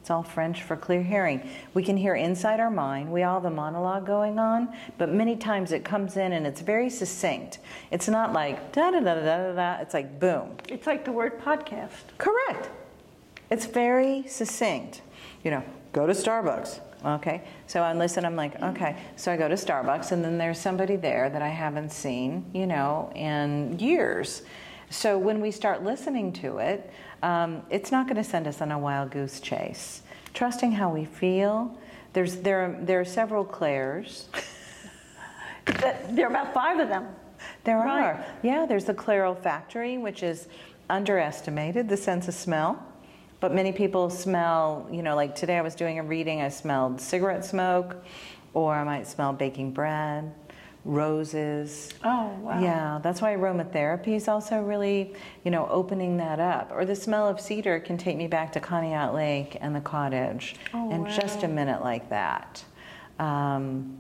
It's 0.06 0.12
all 0.12 0.22
French 0.22 0.62
for 0.62 0.76
clear 0.76 1.02
hearing. 1.02 1.50
We 1.74 1.82
can 1.82 1.98
hear 1.98 2.14
inside 2.14 2.60
our 2.60 2.70
mind. 2.70 3.12
We 3.12 3.24
all 3.24 3.42
have 3.42 3.52
a 3.52 3.56
monologue 3.56 4.06
going 4.06 4.38
on, 4.38 4.72
but 5.00 5.12
many 5.12 5.36
times 5.36 5.72
it 5.72 5.84
comes 5.84 6.16
in 6.16 6.34
and 6.34 6.46
it's 6.46 6.62
very 6.62 6.92
succinct. 6.92 7.58
It's 7.90 8.08
not 8.08 8.32
like 8.32 8.72
da 8.72 8.92
da 8.92 9.00
da 9.00 9.16
da 9.16 9.24
da 9.24 9.54
da. 9.54 9.82
It's 9.82 9.96
like 9.96 10.20
boom. 10.20 10.58
It's 10.70 10.86
like 10.86 11.06
the 11.06 11.12
word 11.12 11.42
podcast. 11.42 12.04
Correct. 12.20 12.70
It's 13.50 13.66
very 13.66 14.28
succinct. 14.28 15.02
You 15.44 15.50
know, 15.50 15.64
go 15.92 16.06
to 16.06 16.14
Starbucks. 16.14 16.82
Okay. 17.04 17.42
So 17.66 17.82
I 17.82 17.92
listen, 17.94 18.26
I'm 18.26 18.36
like, 18.36 18.62
okay. 18.62 18.98
So 19.16 19.32
I 19.32 19.38
go 19.38 19.48
to 19.48 19.56
Starbucks, 19.56 20.12
and 20.12 20.24
then 20.24 20.38
there's 20.38 20.60
somebody 20.60 20.98
there 20.98 21.32
that 21.32 21.42
I 21.42 21.50
haven't 21.50 21.92
seen, 21.92 22.46
you 22.54 22.68
know, 22.68 23.12
in 23.16 23.80
years. 23.80 24.44
So 24.90 25.18
when 25.18 25.42
we 25.42 25.52
start 25.52 25.84
listening 25.84 26.32
to 26.34 26.60
it, 26.60 26.92
um, 27.24 27.64
it's 27.70 27.92
not 27.92 28.06
going 28.08 28.18
to 28.18 28.24
send 28.24 28.48
us 28.48 28.62
on 28.62 28.72
a 28.72 28.80
wild 28.80 29.12
goose 29.12 29.40
chase. 29.40 30.02
Trusting 30.34 30.72
how 30.74 30.90
we 30.90 31.06
feel. 31.06 31.78
There's, 32.14 32.38
there, 32.38 32.66
are, 32.66 32.78
there 32.82 33.00
are 33.00 33.06
several 33.06 33.44
clairs. 33.44 34.28
There 35.66 36.28
are 36.28 36.30
about 36.30 36.54
five 36.54 36.80
of 36.80 36.90
them. 36.90 37.08
There 37.64 37.78
Right. 37.78 38.04
are. 38.04 38.26
Yeah, 38.44 38.66
there's 38.68 38.86
the 38.86 38.94
clear 38.94 39.26
olfactory, 39.26 39.98
which 39.98 40.22
is 40.24 40.48
underestimated, 40.90 41.90
the 41.90 41.98
sense 41.98 42.28
of 42.28 42.36
smell. 42.36 42.82
But 43.40 43.54
many 43.54 43.72
people 43.72 44.10
smell, 44.10 44.88
you 44.92 45.02
know, 45.04 45.16
like 45.16 45.36
today 45.36 45.58
I 45.58 45.62
was 45.62 45.76
doing 45.76 46.00
a 46.00 46.04
reading, 46.04 46.42
I 46.42 46.50
smelled 46.50 47.02
cigarette 47.02 47.44
smoke, 47.44 47.98
or 48.54 48.74
I 48.76 48.84
might 48.84 49.08
smell 49.08 49.34
baking 49.34 49.72
bread, 49.72 50.32
roses. 50.86 51.90
Oh, 52.04 52.30
wow. 52.42 52.62
Yeah, 52.62 53.00
that's 53.02 53.22
why 53.22 53.36
aromatherapy 53.36 54.10
is 54.16 54.28
also 54.28 54.62
really, 54.62 55.14
you 55.44 55.52
know, 55.52 55.68
opening 55.70 56.18
that 56.18 56.40
up. 56.40 56.72
Or 56.72 56.86
the 56.86 56.96
smell 56.96 57.28
of 57.28 57.42
cedar 57.42 57.80
can 57.80 57.98
take 57.98 58.16
me 58.16 58.28
back 58.28 58.52
to 58.54 58.60
Conneaut 58.62 59.14
Lake 59.14 59.58
and 59.60 59.76
the 59.76 59.82
cottage 59.82 60.56
Oh, 60.74 60.92
in 60.92 61.06
just 61.08 61.44
a 61.44 61.48
minute 61.48 61.82
like 61.84 62.10
that. 62.10 62.64
Um, 63.20 63.98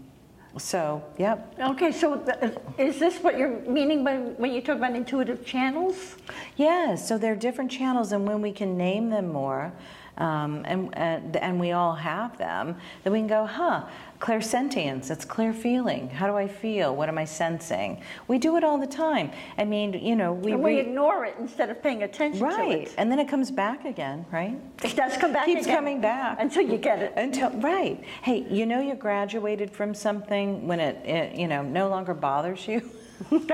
so, 0.57 1.03
yep, 1.17 1.53
Okay, 1.59 1.91
so 1.91 2.17
th- 2.17 2.53
is 2.77 2.97
this 2.97 3.17
what 3.19 3.37
you're 3.37 3.59
meaning 3.67 4.05
by 4.05 4.15
when 4.17 4.53
you 4.53 4.61
talk 4.61 4.77
about 4.77 4.95
intuitive 4.95 5.45
channels? 5.45 6.15
Yeah, 6.55 6.95
so 6.95 7.17
there 7.17 7.33
are 7.33 7.35
different 7.35 7.71
channels, 7.71 8.13
and 8.13 8.25
when 8.25 8.41
we 8.41 8.53
can 8.53 8.77
name 8.77 9.09
them 9.09 9.33
more, 9.33 9.73
um, 10.17 10.63
and, 10.65 10.97
and 10.97 11.35
and 11.35 11.59
we 11.59 11.73
all 11.73 11.93
have 11.95 12.37
them, 12.37 12.77
then 13.03 13.11
we 13.11 13.19
can 13.19 13.27
go, 13.27 13.45
huh? 13.45 13.83
Clairsentience, 14.29 15.11
it's 15.11 15.23
clear 15.23 15.53
feeling. 15.53 16.09
How 16.09 16.25
do 16.25 16.35
I 16.35 16.47
feel? 16.47 16.95
What 16.95 17.09
am 17.09 17.17
I 17.19 17.25
sensing? 17.25 18.01
We 18.27 18.39
do 18.39 18.57
it 18.57 18.63
all 18.63 18.79
the 18.79 18.87
time. 18.87 19.29
I 19.55 19.65
mean, 19.65 19.93
you 19.93 20.15
know, 20.15 20.33
we 20.33 20.53
And 20.53 20.63
we 20.63 20.77
read- 20.77 20.87
ignore 20.87 21.25
it 21.25 21.35
instead 21.39 21.69
of 21.69 21.83
paying 21.83 22.01
attention 22.01 22.39
to 22.39 22.45
right, 22.45 22.87
it. 22.87 22.95
and 22.97 23.11
then 23.11 23.19
it 23.19 23.27
comes 23.27 23.51
back 23.51 23.85
again, 23.85 24.25
right? 24.31 24.57
It 24.83 24.95
does 24.95 25.15
come 25.17 25.31
back 25.31 25.45
Keeps 25.45 25.65
again. 25.65 25.75
coming 25.75 26.01
back. 26.01 26.37
Until 26.41 26.63
you 26.63 26.79
get 26.79 27.03
it. 27.03 27.13
Until 27.15 27.51
right, 27.51 28.03
hey, 28.23 28.47
you 28.49 28.65
know 28.65 28.81
you 28.81 28.95
graduated 28.95 29.69
from 29.69 29.93
something 29.93 30.65
when 30.67 30.79
it, 30.79 31.05
it 31.05 31.35
you 31.35 31.47
know 31.47 31.61
no 31.61 31.87
longer 31.87 32.15
bothers 32.15 32.67
you. 32.67 32.81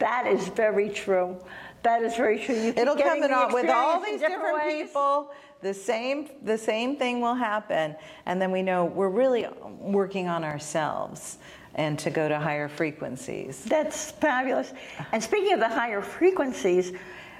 That 0.00 0.26
is 0.26 0.48
very 0.48 0.90
true. 0.90 1.36
That 1.84 2.02
is 2.02 2.16
very 2.16 2.38
true. 2.38 2.54
You 2.54 2.74
It'll 2.76 2.96
come 2.96 3.22
in 3.22 3.32
all, 3.32 3.52
with 3.52 3.70
all 3.70 4.00
these 4.02 4.20
different 4.20 4.56
ways. 4.56 4.88
people. 4.88 5.30
The 5.60 5.72
same, 5.74 6.28
the 6.42 6.58
same 6.58 6.96
thing 6.96 7.20
will 7.20 7.34
happen, 7.34 7.94
and 8.26 8.40
then 8.40 8.50
we 8.50 8.60
know 8.62 8.84
we're 8.86 9.08
really 9.08 9.46
working 9.80 10.28
on 10.28 10.44
ourselves 10.44 11.38
and 11.74 11.98
to 11.98 12.10
go 12.10 12.28
to 12.28 12.38
higher 12.38 12.68
frequencies. 12.68 13.64
That's 13.64 14.10
fabulous. 14.12 14.72
And 15.12 15.22
speaking 15.22 15.52
of 15.54 15.60
the 15.60 15.68
higher 15.68 16.02
frequencies, 16.02 16.92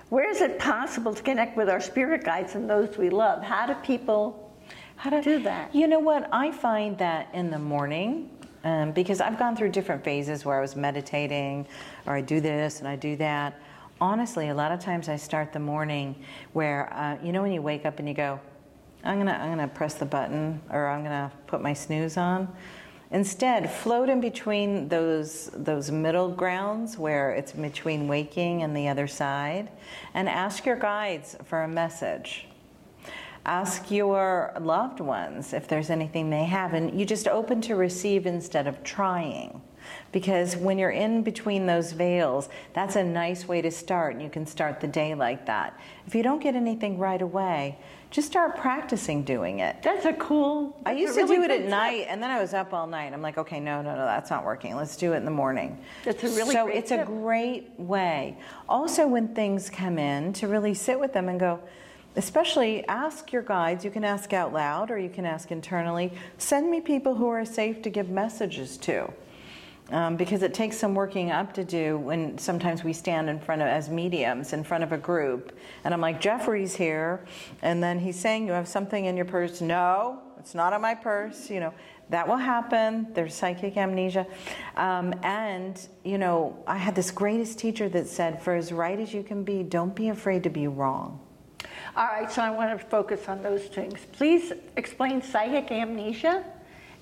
where 0.09 0.31
is 0.31 0.41
it 0.41 0.59
possible 0.59 1.15
to 1.15 1.23
connect 1.23 1.57
with 1.57 1.69
our 1.69 1.81
spirit 1.81 2.25
guides 2.25 2.55
and 2.55 2.69
those 2.69 2.97
we 2.97 3.11
love? 3.11 3.43
How 3.43 3.67
do 3.67 3.75
people 3.83 4.53
How 4.97 5.11
to 5.11 5.23
do 5.23 5.43
that? 5.43 5.75
You 5.75 5.87
know 5.87 6.01
what? 6.01 6.29
I 6.33 6.51
find 6.53 6.97
that 6.99 7.29
in 7.35 7.51
the 7.51 7.59
morning, 7.59 8.31
um, 8.65 8.93
because 8.93 9.21
I've 9.21 9.39
gone 9.39 9.55
through 9.57 9.71
different 9.71 10.03
phases 10.03 10.45
where 10.45 10.59
I 10.59 10.61
was 10.63 10.77
meditating, 10.77 11.67
or 12.07 12.15
I 12.15 12.21
do 12.21 12.41
this 12.41 12.79
and 12.81 12.89
I 12.89 12.97
do 12.97 13.17
that. 13.17 13.61
Honestly, 14.05 14.51
a 14.51 14.55
lot 14.55 14.71
of 14.71 14.81
times 14.81 15.09
I 15.09 15.17
start 15.17 15.55
the 15.55 15.59
morning 15.59 16.15
where 16.53 16.93
uh, 16.93 17.17
you 17.25 17.33
know 17.33 17.41
when 17.41 17.53
you 17.53 17.63
wake 17.63 17.87
up 17.87 18.01
and 18.01 18.07
you 18.07 18.13
go, 18.13 18.39
I'm 19.03 19.17
gonna 19.17 19.33
I'm 19.33 19.49
gonna 19.49 19.67
press 19.67 19.95
the 19.95 20.05
button 20.05 20.61
or 20.69 20.89
I'm 20.89 21.03
gonna 21.03 21.33
put 21.47 21.63
my 21.63 21.73
snooze 21.73 22.19
on. 22.19 22.55
Instead, 23.13 23.71
float 23.71 24.11
in 24.11 24.21
between 24.21 24.89
those 24.91 25.49
those 25.55 25.91
middle 25.91 26.29
grounds 26.29 26.99
where 26.99 27.31
it's 27.31 27.53
between 27.53 28.07
waking 28.07 28.63
and 28.63 28.77
the 28.77 28.89
other 28.89 29.07
side, 29.07 29.71
and 30.13 30.29
ask 30.29 30.67
your 30.67 30.77
guides 30.77 31.39
for 31.45 31.63
a 31.63 31.69
message. 31.69 32.47
Ask 33.47 33.91
your 33.91 34.53
loved 34.61 35.01
ones 35.01 35.55
if 35.55 35.67
there's 35.67 35.89
anything 35.89 36.29
they 36.29 36.45
have, 36.45 36.75
and 36.75 37.01
you 37.01 37.07
just 37.07 37.27
open 37.27 37.63
to 37.63 37.75
receive 37.75 38.27
instead 38.27 38.67
of 38.67 38.85
trying. 38.85 39.63
Because 40.13 40.57
when 40.57 40.79
you're 40.79 40.91
in 40.91 41.23
between 41.23 41.67
those 41.67 41.93
veils, 41.93 42.49
that's 42.73 42.97
a 42.97 43.05
nice 43.05 43.49
way 43.49 43.63
to 43.63 43.71
start, 43.71 44.15
and 44.15 44.23
you 44.23 44.31
can 44.31 44.47
start 44.47 44.81
the 44.81 44.89
day 44.89 45.15
like 45.15 45.47
that. 45.47 45.79
If 46.07 46.15
you 46.15 46.23
don't 46.23 46.43
get 46.43 46.55
anything 46.55 46.99
right 46.99 47.21
away, 47.21 47.79
just 48.11 48.29
start 48.29 48.57
practicing 48.57 49.25
doing 49.25 49.59
it. 49.59 49.83
That's 49.83 50.05
a 50.05 50.13
cool. 50.13 50.81
I 50.87 50.95
that's 50.95 50.99
a 50.99 51.01
used 51.01 51.17
really 51.17 51.37
to 51.37 51.37
do 51.37 51.43
it 51.43 51.51
at 51.51 51.61
tip. 51.63 51.69
night, 51.69 52.07
and 52.09 52.23
then 52.23 52.31
I 52.31 52.41
was 52.41 52.55
up 52.55 52.73
all 52.73 52.87
night. 52.87 53.13
I'm 53.13 53.23
like, 53.23 53.39
okay, 53.39 53.59
no, 53.59 53.83
no, 53.83 53.97
no, 53.97 54.05
that's 54.05 54.31
not 54.31 54.45
working. 54.45 54.77
Let's 54.77 54.97
do 54.97 55.15
it 55.15 55.17
in 55.17 55.25
the 55.25 55.33
morning. 55.33 55.79
That's 56.05 56.23
a 56.23 56.29
really 56.29 56.55
so 56.55 56.69
it's 56.69 56.91
tip. 56.91 57.03
a 57.03 57.05
great 57.07 57.73
way. 57.77 58.39
Also, 58.69 59.09
when 59.09 59.35
things 59.35 59.69
come 59.69 59.99
in, 59.99 60.33
to 60.35 60.47
really 60.47 60.75
sit 60.75 60.99
with 61.01 61.13
them 61.13 61.29
and 61.29 61.41
go. 61.41 61.61
Especially 62.17 62.87
ask 62.87 63.33
your 63.33 63.43
guides. 63.43 63.85
You 63.85 63.91
can 63.91 64.05
ask 64.05 64.33
out 64.33 64.53
loud 64.53 64.93
or 64.93 64.99
you 64.99 65.09
can 65.09 65.27
ask 65.27 65.51
internally. 65.51 66.13
Send 66.39 66.71
me 66.71 66.81
people 66.81 67.17
who 67.17 67.27
are 67.27 67.45
safe 67.45 67.83
to 67.83 67.91
give 67.91 68.09
messages 68.09 68.77
to. 68.79 69.13
Um, 69.91 70.17
because 70.17 70.43
it 70.43 70.55
takes 70.55 70.79
some 70.79 70.95
working 70.95 71.31
up 71.31 71.53
to 71.55 71.65
do 71.65 71.99
when 71.99 72.39
sometimes 72.39 72.83
we 72.83 72.95
stand 72.95 73.29
in 73.29 73.39
front 73.39 73.61
of 73.61 73.69
as 73.69 73.91
mediums 73.91 74.55
in 74.55 74.65
front 74.65 74.83
of 74.83 74.93
a 74.93 74.97
group. 74.97 75.57
And 75.85 75.93
i'm 75.93 76.01
like 76.01 76.23
jeffrey's 76.23 76.75
here. 76.75 77.27
And 77.61 77.83
then 77.83 77.99
he's 77.99 78.19
saying 78.19 78.47
you 78.47 78.53
have 78.53 78.67
something 78.67 79.05
in 79.05 79.15
your 79.15 79.27
purse? 79.27 79.61
No 79.61 80.23
it's 80.39 80.55
not 80.55 80.73
in 80.73 80.81
my 80.81 80.95
purse 80.95 81.51
you 81.51 81.61
know. 81.61 81.75
That 82.11 82.29
will 82.29 82.37
happen. 82.37 83.09
There's 83.15 83.35
psychic 83.35 83.79
amnesia. 83.79 84.27
Um, 84.77 85.15
and 85.23 85.87
you 86.03 86.17
know 86.17 86.57
i 86.67 86.79
had 86.79 86.95
this 86.95 87.11
greatest 87.11 87.59
teacher 87.59 87.89
that 87.91 88.07
said 88.07 88.43
for 88.43 88.55
as 88.55 88.73
right 88.73 88.99
as 88.99 89.13
you 89.13 89.23
can 89.23 89.45
be 89.45 89.63
don't 89.63 89.95
be 89.95 90.09
afraid 90.09 90.43
to 90.45 90.51
be 90.51 90.67
wrong. 90.67 91.21
All 91.97 92.07
right, 92.07 92.31
so 92.31 92.43
I 92.43 92.51
want 92.51 92.77
to 92.79 92.87
focus 92.87 93.29
on 93.29 93.43
those 93.43 93.63
things. 93.67 94.01
Please 94.13 94.53
explain 94.77 95.23
psychic 95.23 95.71
amnesia 95.71 96.45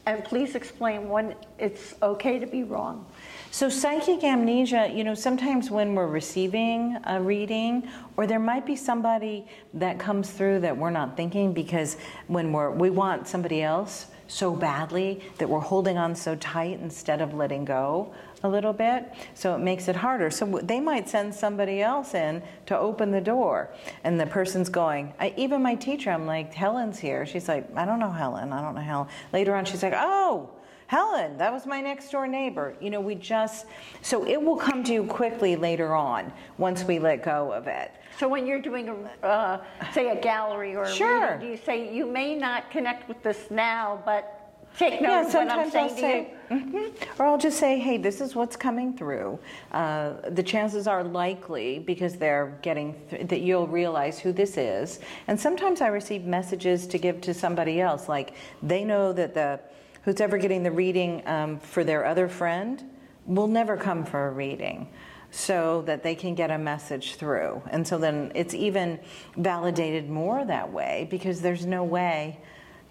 And 0.05 0.25
please 0.25 0.57
explain 0.57 1.09
when 1.09 1.37
it's 1.59 1.95
okay 2.03 2.39
to 2.41 2.47
be 2.47 2.65
wrong. 2.65 3.07
So, 3.53 3.69
psychic 3.69 4.25
amnesia, 4.25 4.91
you 4.93 5.05
know, 5.05 5.15
sometimes 5.15 5.71
when 5.71 5.95
we're 5.95 6.09
receiving 6.09 6.99
a 7.05 7.21
reading, 7.21 7.89
or 8.17 8.27
there 8.27 8.41
might 8.41 8.67
be 8.67 8.75
somebody 8.75 9.47
that 9.75 9.99
comes 9.99 10.31
through 10.31 10.61
that 10.61 10.77
we're 10.77 10.91
not 10.91 11.17
thinking 11.17 11.53
because 11.53 11.99
when 12.27 12.53
we're, 12.53 12.71
we 12.71 12.91
want 12.91 13.29
somebody 13.29 13.63
else 13.63 14.07
so 14.27 14.57
badly 14.57 15.23
that 15.39 15.49
we're 15.49 15.61
holding 15.61 15.99
on 15.99 16.15
so 16.15 16.35
tight 16.37 16.81
instead 16.81 17.21
of 17.21 17.35
letting 17.35 17.65
go 17.65 18.13
a 18.43 18.49
little 18.49 18.73
bit. 18.73 19.13
So 19.35 19.55
it 19.55 19.59
makes 19.59 19.89
it 19.89 19.97
harder. 19.97 20.31
So 20.31 20.61
they 20.63 20.81
might 20.81 21.09
send 21.09 21.35
somebody 21.35 21.81
else 21.83 22.15
in 22.15 22.43
to 22.67 22.79
open 22.79 23.11
the 23.11 23.21
door, 23.21 23.71
and 24.05 24.21
the 24.21 24.27
person's 24.27 24.69
going. 24.69 25.13
I, 25.21 25.33
even 25.37 25.63
my 25.63 25.75
teacher, 25.75 26.11
I'm 26.11 26.27
like, 26.27 26.53
Helen's 26.53 26.99
here. 26.99 27.27
She's 27.27 27.49
like, 27.49 27.67
I 27.77 27.85
don't 27.85 27.99
know 27.99 28.11
Helen. 28.11 28.53
I 28.53 28.61
don't 28.61 28.75
know 28.75 28.81
Helen. 28.81 29.09
Later 29.33 29.55
on, 29.55 29.65
she's 29.65 29.83
like, 29.83 29.95
Oh, 29.97 30.51
Helen, 30.89 31.39
that 31.39 31.51
was 31.51 31.65
my 31.67 31.81
next 31.81 32.11
door 32.11 32.27
neighbor. 32.27 32.75
You 32.79 32.91
know, 32.91 33.01
we 33.01 33.15
just, 33.15 33.65
so 34.03 34.27
it 34.27 34.37
will 34.41 34.57
come 34.57 34.85
to 34.85 34.93
you 34.93 35.05
quickly 35.05 35.57
later 35.57 35.95
on 35.95 36.31
once 36.59 36.85
we 36.85 36.99
let 36.99 37.23
go 37.23 37.51
of 37.53 37.67
it. 37.67 37.93
So 38.19 38.29
when 38.29 38.47
you're 38.47 38.61
doing, 38.61 38.91
a, 38.91 39.27
uh, 39.27 39.65
say, 39.95 40.11
a 40.11 40.21
gallery 40.21 40.77
or 40.77 40.83
a 40.83 40.93
Sure. 40.93 41.33
reading, 41.37 41.41
do 41.41 41.47
you 41.47 41.57
say, 41.57 41.95
you 41.95 42.05
may 42.05 42.35
not 42.35 42.71
connect 42.71 43.09
with 43.09 43.23
this 43.23 43.51
now, 43.51 44.03
but 44.05 44.42
take 44.79 45.01
note 45.01 45.09
Yeah, 45.09 45.21
of 45.27 45.35
what 45.35 45.49
I'm 45.51 45.71
sometimes 45.71 45.73
saying 45.73 45.85
I'll 45.91 45.95
to 45.95 46.01
say, 46.01 46.35
you? 46.51 46.57
Mhm. 46.57 46.93
or 47.21 47.27
I'll 47.27 47.39
just 47.39 47.59
say, 47.59 47.79
hey, 47.79 47.97
this 47.97 48.21
is 48.21 48.35
what's 48.35 48.57
coming 48.57 48.97
through. 48.97 49.39
Uh, 49.73 50.15
the 50.31 50.43
chances 50.43 50.87
are 50.87 51.03
likely 51.05 51.79
because 51.79 52.17
they're 52.17 52.59
getting 52.63 52.95
th- 53.11 53.29
that 53.29 53.41
you'll 53.41 53.67
realize 53.67 54.19
who 54.19 54.33
this 54.33 54.57
is. 54.57 55.01
And 55.29 55.39
sometimes 55.41 55.81
I 55.81 55.87
receive 55.89 56.25
messages 56.25 56.87
to 56.89 56.99
give 56.99 57.21
to 57.23 57.33
somebody 57.35 57.81
else, 57.81 58.09
like 58.09 58.35
they 58.63 58.85
know 58.85 59.13
that 59.13 59.35
the 59.35 59.61
who's 60.05 60.21
ever 60.21 60.37
getting 60.37 60.63
the 60.63 60.71
reading 60.73 61.23
um, 61.27 61.59
for 61.61 61.85
their 61.85 62.05
other 62.05 62.29
friend 62.29 62.83
will 63.27 63.47
never 63.47 63.77
come 63.77 64.05
for 64.05 64.27
a 64.29 64.31
reading. 64.33 64.89
So 65.35 65.81
that 65.87 66.03
they 66.03 66.15
can 66.15 66.35
get 66.35 66.51
a 66.51 66.59
message 66.59 67.15
through. 67.15 67.63
And 67.71 67.89
so 67.89 67.97
then 67.97 68.33
it's 68.35 68.53
even 68.53 69.01
validated 69.39 70.11
more 70.11 70.45
that 70.45 70.71
way 70.71 71.07
because 71.11 71.41
there's 71.41 71.65
no 71.65 71.85
way, 71.85 72.39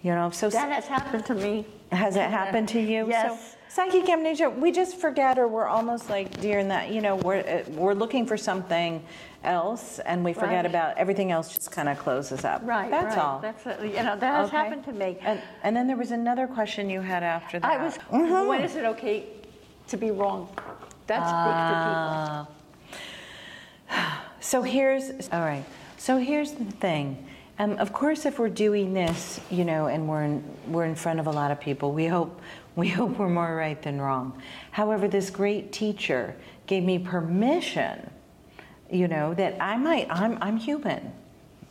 you 0.02 0.12
know, 0.14 0.30
so 0.30 0.50
That 0.50 0.70
has 0.72 0.86
happened 0.86 1.24
to 1.26 1.34
me. 1.34 1.64
has 1.92 2.16
it 2.16 2.28
happened 2.30 2.68
to 2.70 2.80
you? 2.80 3.06
Yes. 3.08 3.38
So 3.40 3.56
psychic 3.68 4.08
amnesia, 4.08 4.50
we 4.50 4.72
just 4.72 4.96
forget, 4.96 5.38
or 5.38 5.46
we're 5.48 5.66
almost 5.66 6.10
like 6.10 6.40
during 6.40 6.68
that, 6.68 6.90
you 6.90 7.00
know, 7.00 7.16
we're 7.16 7.38
uh, 7.40 7.70
we're 7.70 7.94
looking 7.94 8.26
for 8.26 8.36
something 8.36 9.02
else, 9.44 9.98
and 10.00 10.24
we 10.24 10.32
forget 10.32 10.64
Right. 10.64 10.66
about 10.66 10.98
everything 10.98 11.30
else. 11.32 11.54
Just 11.54 11.70
kind 11.72 11.88
of 11.88 11.98
closes 11.98 12.44
up. 12.44 12.60
Right, 12.64 12.90
That's 12.90 13.16
right. 13.16 13.24
all. 13.24 13.38
That's, 13.40 13.64
a- 13.66 13.86
you 13.86 14.02
know, 14.02 14.16
that 14.16 14.34
has 14.34 14.48
Okay. 14.48 14.56
happened 14.56 14.84
to 14.84 14.92
me. 14.92 15.18
And 15.22 15.40
and 15.62 15.74
then 15.76 15.86
there 15.86 15.96
was 15.96 16.10
another 16.10 16.46
question 16.46 16.90
you 16.90 17.00
had 17.00 17.22
after 17.22 17.58
that. 17.60 17.70
I 17.80 17.82
was, 17.84 17.96
Mm-hmm. 18.10 18.46
when 18.48 18.60
is 18.62 18.76
it 18.76 18.84
okay 18.84 19.26
to 19.88 19.96
be 19.96 20.10
wrong? 20.10 20.48
That's 21.06 21.30
big 21.46 21.56
to 21.70 21.74
people. 21.86 22.48
So 24.40 24.62
here's 24.62 25.10
all 25.30 25.40
right. 25.40 25.64
So 25.98 26.16
here's 26.18 26.52
the 26.52 26.64
thing. 26.64 27.24
Um, 27.58 27.72
of 27.78 27.92
course, 27.92 28.24
if 28.24 28.38
we're 28.38 28.48
doing 28.48 28.94
this, 28.94 29.40
you 29.50 29.64
know, 29.64 29.86
and 29.86 30.08
we're 30.08 30.22
in, 30.22 30.44
we're 30.68 30.84
in 30.84 30.94
front 30.94 31.20
of 31.20 31.26
a 31.26 31.30
lot 31.30 31.50
of 31.50 31.60
people, 31.60 31.92
we 31.92 32.06
hope 32.06 32.40
we 32.76 32.88
hope 32.88 33.18
we're 33.18 33.28
more 33.28 33.54
right 33.54 33.80
than 33.82 34.00
wrong. 34.00 34.40
However, 34.70 35.06
this 35.06 35.28
great 35.28 35.72
teacher 35.72 36.34
gave 36.66 36.82
me 36.82 36.98
permission, 36.98 38.10
you 38.90 39.08
know, 39.08 39.34
that 39.34 39.56
I 39.60 39.76
might 39.76 40.06
I'm 40.10 40.38
I'm 40.40 40.56
human. 40.56 41.12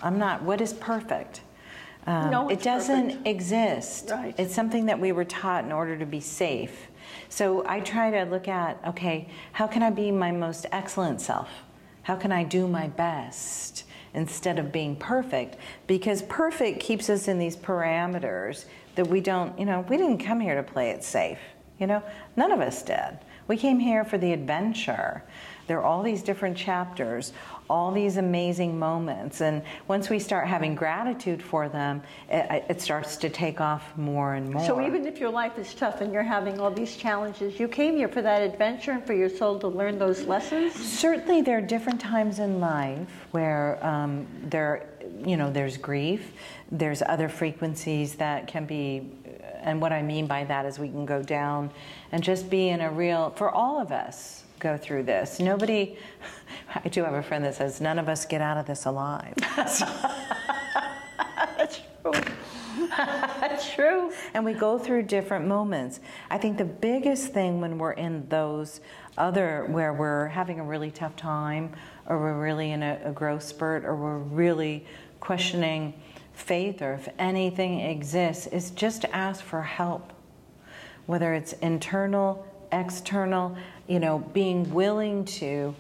I'm 0.02 0.18
not. 0.18 0.44
What 0.44 0.62
is 0.62 0.74
perfect? 0.74 1.42
Um, 2.08 2.32
No 2.32 2.50
it 2.50 2.62
doesn't 2.62 3.08
perfect. 3.08 3.28
exist. 3.28 4.10
Right. 4.12 4.36
It's 4.38 4.54
something 4.54 4.86
that 4.88 5.00
we 5.00 5.12
were 5.12 5.26
taught 5.26 5.64
in 5.66 5.72
order 5.72 5.98
to 5.98 6.06
be 6.06 6.20
safe. 6.20 6.88
So 7.30 7.66
I 7.68 7.80
try 7.80 8.10
to 8.12 8.24
look 8.24 8.48
at, 8.48 8.80
okay, 8.88 9.30
how 9.54 9.68
can 9.68 9.84
I 9.84 9.90
be 9.90 10.12
my 10.12 10.32
most 10.32 10.66
excellent 10.72 11.22
self? 11.22 11.50
How 12.04 12.16
can 12.16 12.32
I 12.32 12.44
do 12.44 12.68
my 12.68 12.88
best 12.88 13.84
instead 14.14 14.60
of 14.60 14.72
being 14.72 14.96
perfect? 14.96 15.58
Because 15.88 16.22
perfect 16.24 16.80
keeps 16.80 17.10
us 17.10 17.28
in 17.28 17.40
these 17.40 17.56
parameters 17.56 18.66
that 18.96 19.08
we 19.08 19.22
don't, 19.22 19.58
you 19.58 19.66
know, 19.66 19.86
we 19.90 19.98
didn't 19.98 20.20
come 20.20 20.40
here 20.40 20.56
to 20.56 20.64
play 20.64 20.90
it 20.90 21.04
safe. 21.04 21.40
You 21.80 21.88
know, 21.88 22.04
none 22.36 22.52
of 22.52 22.60
us 22.60 22.84
did. 22.84 23.18
We 23.48 23.58
came 23.58 23.80
here 23.80 24.06
for 24.06 24.18
the 24.18 24.34
adventure. 24.34 25.24
There 25.68 25.80
are 25.80 25.84
all 25.84 26.04
these 26.04 26.22
different 26.22 26.56
chapters, 26.58 27.34
all 27.72 27.90
these 27.90 28.18
amazing 28.18 28.78
moments. 28.78 29.40
And 29.40 29.64
once 29.88 30.10
we 30.10 30.20
start 30.20 30.46
having 30.46 30.76
gratitude 30.76 31.42
for 31.42 31.70
them, 31.70 32.04
it, 32.30 32.66
it 32.68 32.82
starts 32.82 33.16
to 33.16 33.30
take 33.30 33.62
off 33.62 33.96
more 33.96 34.34
and 34.34 34.52
more. 34.52 34.66
So 34.66 34.86
even 34.86 35.08
if 35.08 35.20
your 35.20 35.30
life 35.30 35.58
is 35.58 35.74
tough 35.74 36.02
and 36.02 36.12
you're 36.12 36.22
having 36.22 36.60
all 36.60 36.70
these 36.70 36.98
challenges, 36.98 37.62
you 37.62 37.70
came 37.70 37.96
here 37.96 38.10
for 38.10 38.22
that 38.22 38.42
adventure 38.42 38.92
and 38.92 39.06
for 39.06 39.14
your 39.14 39.30
soul 39.30 39.58
to 39.60 39.70
learn 39.70 39.98
those 39.98 40.24
lessons? 40.26 40.74
Certainly, 40.74 41.44
there 41.44 41.60
are 41.60 41.62
different 41.62 42.02
times 42.02 42.40
in 42.40 42.60
life 42.60 43.08
where 43.32 43.80
um, 43.86 44.28
there, 44.50 44.90
you 45.26 45.38
know, 45.38 45.50
there's 45.50 45.78
grief. 45.78 46.34
There's 46.72 47.02
other 47.02 47.30
frequencies 47.30 48.16
that 48.16 48.48
can 48.48 48.66
be, 48.66 49.12
and 49.62 49.82
what 49.82 49.94
I 49.94 50.02
mean 50.02 50.28
by 50.28 50.44
that 50.44 50.66
is 50.66 50.78
we 50.78 50.90
can 50.90 51.06
go 51.06 51.24
down 51.24 51.72
and 52.12 52.22
just 52.22 52.50
be 52.50 52.68
in 52.68 52.82
a 52.82 52.92
real. 52.92 53.30
For 53.38 53.50
all 53.50 53.80
of 53.80 53.94
us, 53.94 54.41
go 54.62 54.78
through 54.78 55.04
this. 55.04 55.40
Nobody. 55.40 55.98
I 56.74 56.88
do 56.88 57.04
have 57.04 57.14
a 57.14 57.24
friend 57.24 57.44
that 57.44 57.56
says 57.56 57.82
none 57.82 58.00
of 58.00 58.08
us 58.08 58.26
get 58.26 58.40
out 58.42 58.58
of 58.58 58.66
this 58.66 58.86
alive. 58.86 59.34
That's 59.56 59.80
true. 62.04 62.12
True. 63.76 64.12
and 64.34 64.44
we 64.44 64.54
go 64.54 64.78
through 64.78 65.04
different 65.04 65.48
moments. 65.48 66.02
I 66.30 66.38
think 66.38 66.58
the 66.58 66.66
biggest 66.66 67.34
thing 67.34 67.62
when 67.62 67.78
we're 67.78 67.94
in 67.94 68.28
those 68.28 68.82
other, 69.18 69.66
where 69.70 69.94
we're 69.94 70.28
having 70.28 70.60
a 70.60 70.64
really 70.64 70.92
tough 70.92 71.16
time, 71.16 71.74
or 72.08 72.20
we're 72.20 72.40
really 72.40 72.72
in 72.72 72.84
a, 72.84 73.00
a 73.06 73.12
growth 73.12 73.44
spurt, 73.44 73.86
or 73.86 73.96
we're 73.96 74.18
really 74.18 74.86
questioning 75.20 75.94
faith, 76.34 76.82
or 76.82 76.94
if 76.94 77.08
anything 77.18 77.80
exists, 77.80 78.48
is 78.48 78.72
just 78.72 79.02
to 79.02 79.16
ask 79.16 79.44
for 79.44 79.62
help. 79.62 80.12
Whether 81.06 81.34
it's 81.34 81.54
internal, 81.54 82.46
external, 82.72 83.56
you 83.92 84.00
know, 84.00 84.20
being 84.20 84.74
willing 84.74 85.26
to 85.26 85.76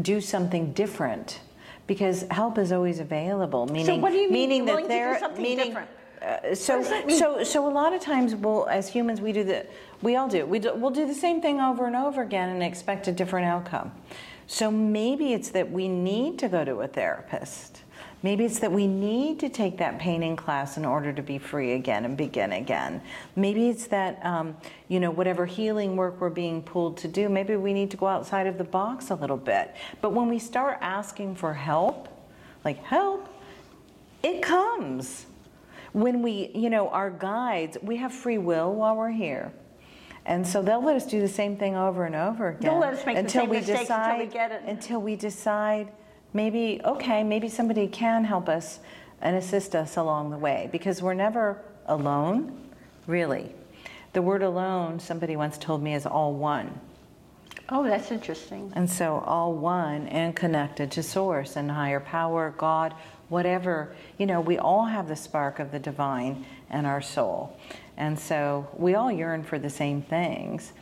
do 0.00 0.20
something 0.20 0.72
different. 0.72 1.40
Because 1.88 2.24
help 2.30 2.56
is 2.58 2.70
always 2.70 3.00
available. 3.00 3.66
Meaning, 3.66 4.00
what 4.00 4.12
do 4.12 4.18
you 4.18 4.30
mean, 4.30 4.48
meaning 4.48 4.64
that 4.66 4.86
there, 4.86 5.20
meaning, 5.36 5.66
different? 5.66 5.90
uh, 6.22 6.54
so, 6.54 6.76
What 6.76 6.82
does 6.82 6.90
that 6.90 7.06
mean? 7.06 7.18
so, 7.18 7.42
so 7.42 7.68
a 7.68 7.72
lot 7.72 7.92
of 7.92 8.00
times, 8.00 8.36
we'll, 8.36 8.68
as 8.68 8.88
humans, 8.88 9.20
we 9.20 9.32
do 9.32 9.42
the, 9.42 9.66
we 10.00 10.14
all 10.14 10.28
do. 10.28 10.46
We 10.46 10.60
do, 10.60 10.72
we'll 10.74 10.92
do 10.92 11.06
the 11.06 11.14
same 11.14 11.42
thing 11.42 11.60
over 11.60 11.84
and 11.86 11.96
over 11.96 12.22
again 12.22 12.50
and 12.50 12.62
expect 12.62 13.08
a 13.08 13.12
different 13.12 13.46
outcome. 13.46 13.90
So 14.46 14.70
maybe 14.70 15.32
it's 15.32 15.50
that 15.50 15.72
we 15.72 15.88
need 15.88 16.38
to 16.38 16.48
go 16.48 16.64
to 16.64 16.80
a 16.82 16.86
therapist. 16.86 17.82
Maybe 18.22 18.44
it's 18.44 18.60
that 18.60 18.70
we 18.70 18.86
need 18.86 19.40
to 19.40 19.48
take 19.48 19.78
that 19.78 19.98
painting 19.98 20.36
class 20.36 20.76
in 20.76 20.84
order 20.84 21.12
to 21.12 21.22
be 21.22 21.38
free 21.38 21.72
again 21.72 22.04
and 22.04 22.16
begin 22.16 22.52
again. 22.52 23.02
Maybe 23.34 23.68
it's 23.68 23.88
that, 23.88 24.24
um, 24.24 24.56
you 24.88 25.00
know, 25.00 25.10
whatever 25.10 25.44
healing 25.44 25.96
work 25.96 26.20
we're 26.20 26.30
being 26.30 26.62
pulled 26.62 26.96
to 26.98 27.08
do, 27.08 27.28
maybe 27.28 27.56
we 27.56 27.72
need 27.72 27.90
to 27.90 27.96
go 27.96 28.06
outside 28.06 28.46
of 28.46 28.58
the 28.58 28.64
box 28.64 29.10
a 29.10 29.14
little 29.16 29.36
bit. 29.36 29.74
But 30.00 30.12
when 30.12 30.28
we 30.28 30.38
start 30.38 30.78
asking 30.80 31.34
for 31.34 31.52
help, 31.52 32.08
like 32.64 32.82
help, 32.84 33.28
it 34.22 34.40
comes. 34.40 35.26
When 35.92 36.22
we, 36.22 36.52
you 36.54 36.70
know, 36.70 36.88
our 36.90 37.10
guides, 37.10 37.76
we 37.82 37.96
have 37.96 38.12
free 38.12 38.38
will 38.38 38.72
while 38.72 38.96
we're 38.96 39.10
here. 39.10 39.52
And 40.24 40.46
so 40.46 40.62
they'll 40.62 40.82
let 40.82 40.94
us 40.94 41.06
do 41.06 41.20
the 41.20 41.28
same 41.28 41.56
thing 41.56 41.74
over 41.74 42.06
and 42.06 42.14
over 42.14 42.50
again. 42.50 42.70
They'll 42.70 42.78
let 42.78 42.94
us 42.94 43.04
make 43.04 43.16
the 43.16 43.20
until 43.20 43.42
same 43.42 43.50
we 43.50 43.56
mistakes 43.56 43.90
until 43.90 44.18
we 44.18 44.26
get 44.26 44.52
it. 44.52 44.62
Until 44.64 45.02
we 45.02 45.16
decide, 45.16 45.90
maybe, 46.32 46.80
okay, 46.84 47.22
maybe 47.22 47.48
somebody 47.48 47.86
can 47.86 48.24
help 48.24 48.48
us 48.48 48.80
and 49.20 49.36
assist 49.36 49.74
us 49.74 49.96
along 49.96 50.30
the 50.30 50.38
way 50.38 50.68
because 50.72 51.00
we're 51.00 51.14
never 51.14 51.62
alone, 51.86 52.70
really. 53.06 53.54
The 54.12 54.22
word 54.22 54.42
alone, 54.42 55.00
somebody 55.00 55.36
once 55.36 55.56
told 55.56 55.82
me, 55.82 55.94
is 55.94 56.04
all 56.04 56.34
one. 56.34 56.78
Oh, 57.68 57.84
that's 57.84 58.10
interesting. 58.10 58.72
And 58.76 58.90
so, 58.90 59.22
all 59.26 59.54
one 59.54 60.08
and 60.08 60.36
connected 60.36 60.90
to 60.92 61.02
source 61.02 61.56
and 61.56 61.70
higher 61.70 62.00
power, 62.00 62.54
God, 62.58 62.94
whatever, 63.28 63.94
you 64.18 64.26
know, 64.26 64.40
we 64.40 64.58
all 64.58 64.84
have 64.84 65.08
the 65.08 65.16
spark 65.16 65.58
of 65.58 65.70
the 65.70 65.78
divine 65.78 66.44
in 66.70 66.84
our 66.84 67.00
soul. 67.00 67.56
And 67.96 68.18
so, 68.18 68.68
we 68.76 68.94
all 68.94 69.10
yearn 69.10 69.42
for 69.44 69.58
the 69.58 69.70
same 69.70 70.02
things. 70.02 70.72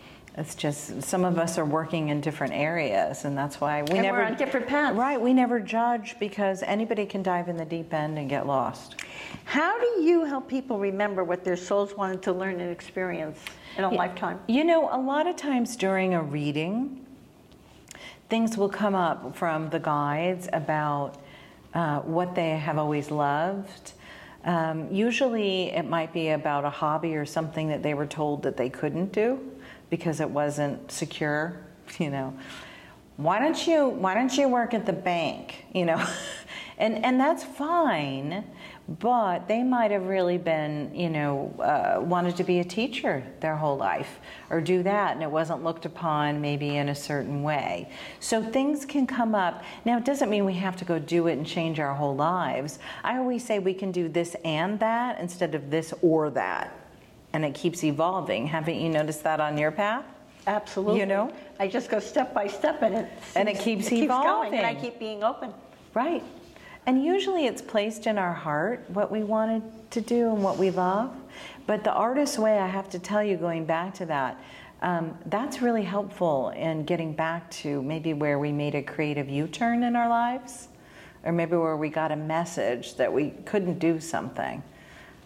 It's 0.40 0.55
just 0.55 1.03
some 1.03 1.22
of 1.26 1.38
us 1.38 1.59
are 1.59 1.66
working 1.66 2.09
in 2.09 2.22
different 2.22 2.55
areas, 2.55 3.26
and 3.26 3.37
that's 3.37 3.61
why 3.61 3.83
we 3.83 3.98
And 3.98 4.03
never 4.03 4.18
we're 4.20 4.24
on 4.24 4.37
different 4.37 4.66
paths. 4.66 4.96
Right, 4.96 5.20
we 5.20 5.35
never 5.35 5.61
judge 5.61 6.16
because 6.18 6.62
anybody 6.62 7.05
can 7.05 7.22
dive 7.22 7.50
in 7.50 7.59
the 7.59 7.64
deep 7.66 7.92
end 7.92 8.18
and 8.18 8.26
get 8.26 8.46
lost. 8.46 8.96
How 9.44 9.79
do 9.79 10.03
you 10.03 10.24
help 10.24 10.48
people 10.48 10.79
remember 10.79 11.24
what 11.24 11.44
their 11.44 11.59
souls 11.59 11.94
wanted 11.94 12.22
to 12.22 12.33
learn 12.33 12.59
and 12.59 12.72
experience 12.72 13.38
in 13.76 13.85
a 13.85 13.90
lifetime? 13.90 14.40
You 14.48 14.64
know, 14.64 14.88
a 14.90 14.96
lot 14.98 15.26
of 15.26 15.37
times 15.37 15.76
during 15.76 16.14
a 16.14 16.22
reading, 16.22 17.05
things 18.31 18.57
will 18.57 18.70
come 18.70 18.94
up 18.94 19.37
from 19.37 19.68
the 19.68 19.79
guides 19.79 20.48
about 20.55 21.16
uh, 21.74 22.00
what 22.00 22.35
they 22.35 22.50
have 22.50 22.79
always 22.79 23.11
loved, 23.11 23.92
Um, 24.44 24.90
usually, 24.90 25.70
it 25.70 25.87
might 25.87 26.14
be 26.14 26.31
about 26.31 26.64
a 26.64 26.70
hobby 26.70 27.14
or 27.14 27.26
something 27.26 27.68
that 27.68 27.83
they 27.83 27.92
were 27.92 28.07
told 28.07 28.42
that 28.44 28.57
they 28.57 28.70
couldn't 28.70 29.12
do 29.12 29.38
because 29.90 30.20
it 30.20 30.31
wasn't 30.31 30.90
secure. 30.90 31.61
You 31.98 32.09
know, 32.09 32.38
why 33.16 33.40
don't 33.40 33.66
you 33.66 33.88
why 33.88 34.14
don't 34.14 34.33
you 34.38 34.48
work 34.48 34.74
at 34.74 34.87
the 34.87 34.92
bank? 34.92 35.64
You 35.74 35.87
know, 35.87 36.07
and 36.79 37.05
and 37.05 37.18
that's 37.18 37.42
fine 37.42 38.44
but 38.98 39.46
they 39.46 39.62
might 39.62 39.92
have 39.92 40.07
really 40.07 40.37
been, 40.37 40.92
you 40.92 41.09
know, 41.09 41.55
uh, 41.61 42.00
wanted 42.00 42.37
to 42.37 42.42
be 42.42 42.59
a 42.59 42.64
teacher 42.64 43.24
their 43.38 43.55
whole 43.55 43.76
life 43.76 44.18
or 44.50 44.61
do 44.61 44.83
that, 44.83 45.14
and 45.14 45.22
it 45.22 45.31
wasn't 45.31 45.62
looked 45.62 45.87
upon 45.87 46.40
maybe 46.40 46.76
in 46.76 46.88
a 46.88 46.94
certain 46.94 47.44
way. 47.44 47.88
So 48.18 48.42
things 48.42 48.85
can 48.85 49.07
come 49.07 49.33
up. 49.33 49.62
Now, 49.85 49.96
it 49.98 50.05
doesn't 50.05 50.29
mean 50.29 50.44
we 50.44 50.55
have 50.55 50.74
to 50.76 50.85
go 50.85 50.98
do 50.98 51.29
it 51.29 51.35
and 51.35 51.46
change 51.46 51.79
our 51.79 51.94
whole 51.94 52.16
lives. 52.16 52.81
I 53.05 53.18
always 53.18 53.44
say 53.44 53.61
we 53.61 53.74
can 53.74 53.92
do 53.92 54.09
this 54.09 54.35
and 54.44 54.81
that 54.81 55.20
instead 55.20 55.55
of 55.55 55.70
this 55.70 55.94
or 56.03 56.29
that, 56.31 56.76
and 57.33 57.45
it 57.45 57.55
keeps 57.55 57.85
evolving. 57.85 58.47
Haven't 58.47 58.81
you 58.81 58.88
noticed 58.88 59.23
that 59.25 59.40
on 59.40 59.57
your 59.57 59.71
path? 59.71 60.05
Absolutely. 60.47 61.01
You 61.01 61.07
know? 61.07 61.33
I 61.59 61.69
just 61.69 61.90
go 61.90 62.01
step 62.01 62.35
by 62.35 62.47
step 62.47 62.83
and 62.83 62.95
it 62.95 63.09
And 63.37 63.49
it 63.49 63.59
keeps 63.59 63.87
it 63.87 63.90
keeps 63.90 64.09
going 64.09 64.55
and 64.55 64.66
I 64.66 64.75
keep 64.75 64.99
being 64.99 65.23
open. 65.23 65.53
Right. 65.95 66.23
And 66.87 67.05
usually 67.05 67.47
it's 67.47 67.62
placed 67.62 68.07
in 68.07 68.19
our 68.19 68.33
heart 68.33 68.85
what 68.88 69.12
we 69.12 69.23
wanted 69.23 69.62
to 69.93 70.01
do 70.01 70.33
and 70.33 70.43
what 70.43 70.57
we 70.57 70.71
love. 70.71 71.14
But 71.66 71.85
the 71.85 71.93
artist's 71.93 72.38
way, 72.38 72.59
I 72.59 72.66
have 72.66 72.88
to 72.90 72.99
tell 72.99 73.23
you, 73.23 73.37
going 73.37 73.64
back 73.64 73.95
to 73.95 74.07
that, 74.07 74.43
um, 74.83 75.16
that's 75.27 75.61
really 75.61 75.83
helpful 75.83 76.49
in 76.51 76.85
getting 76.85 77.12
back 77.12 77.51
to 77.51 77.83
maybe 77.83 78.14
where 78.14 78.38
we 78.38 78.51
made 78.51 78.75
a 78.75 78.83
creative 78.83 79.29
U 79.29 79.47
turn 79.47 79.83
in 79.83 79.95
our 79.95 80.09
lives, 80.09 80.69
or 81.23 81.33
maybe 81.33 81.57
where 81.57 81.77
we 81.77 81.90
got 81.90 82.12
a 82.12 82.16
message 82.16 82.97
that 82.97 83.12
we 83.12 83.31
couldn't 83.45 83.79
do 83.79 84.01
something. 84.01 84.62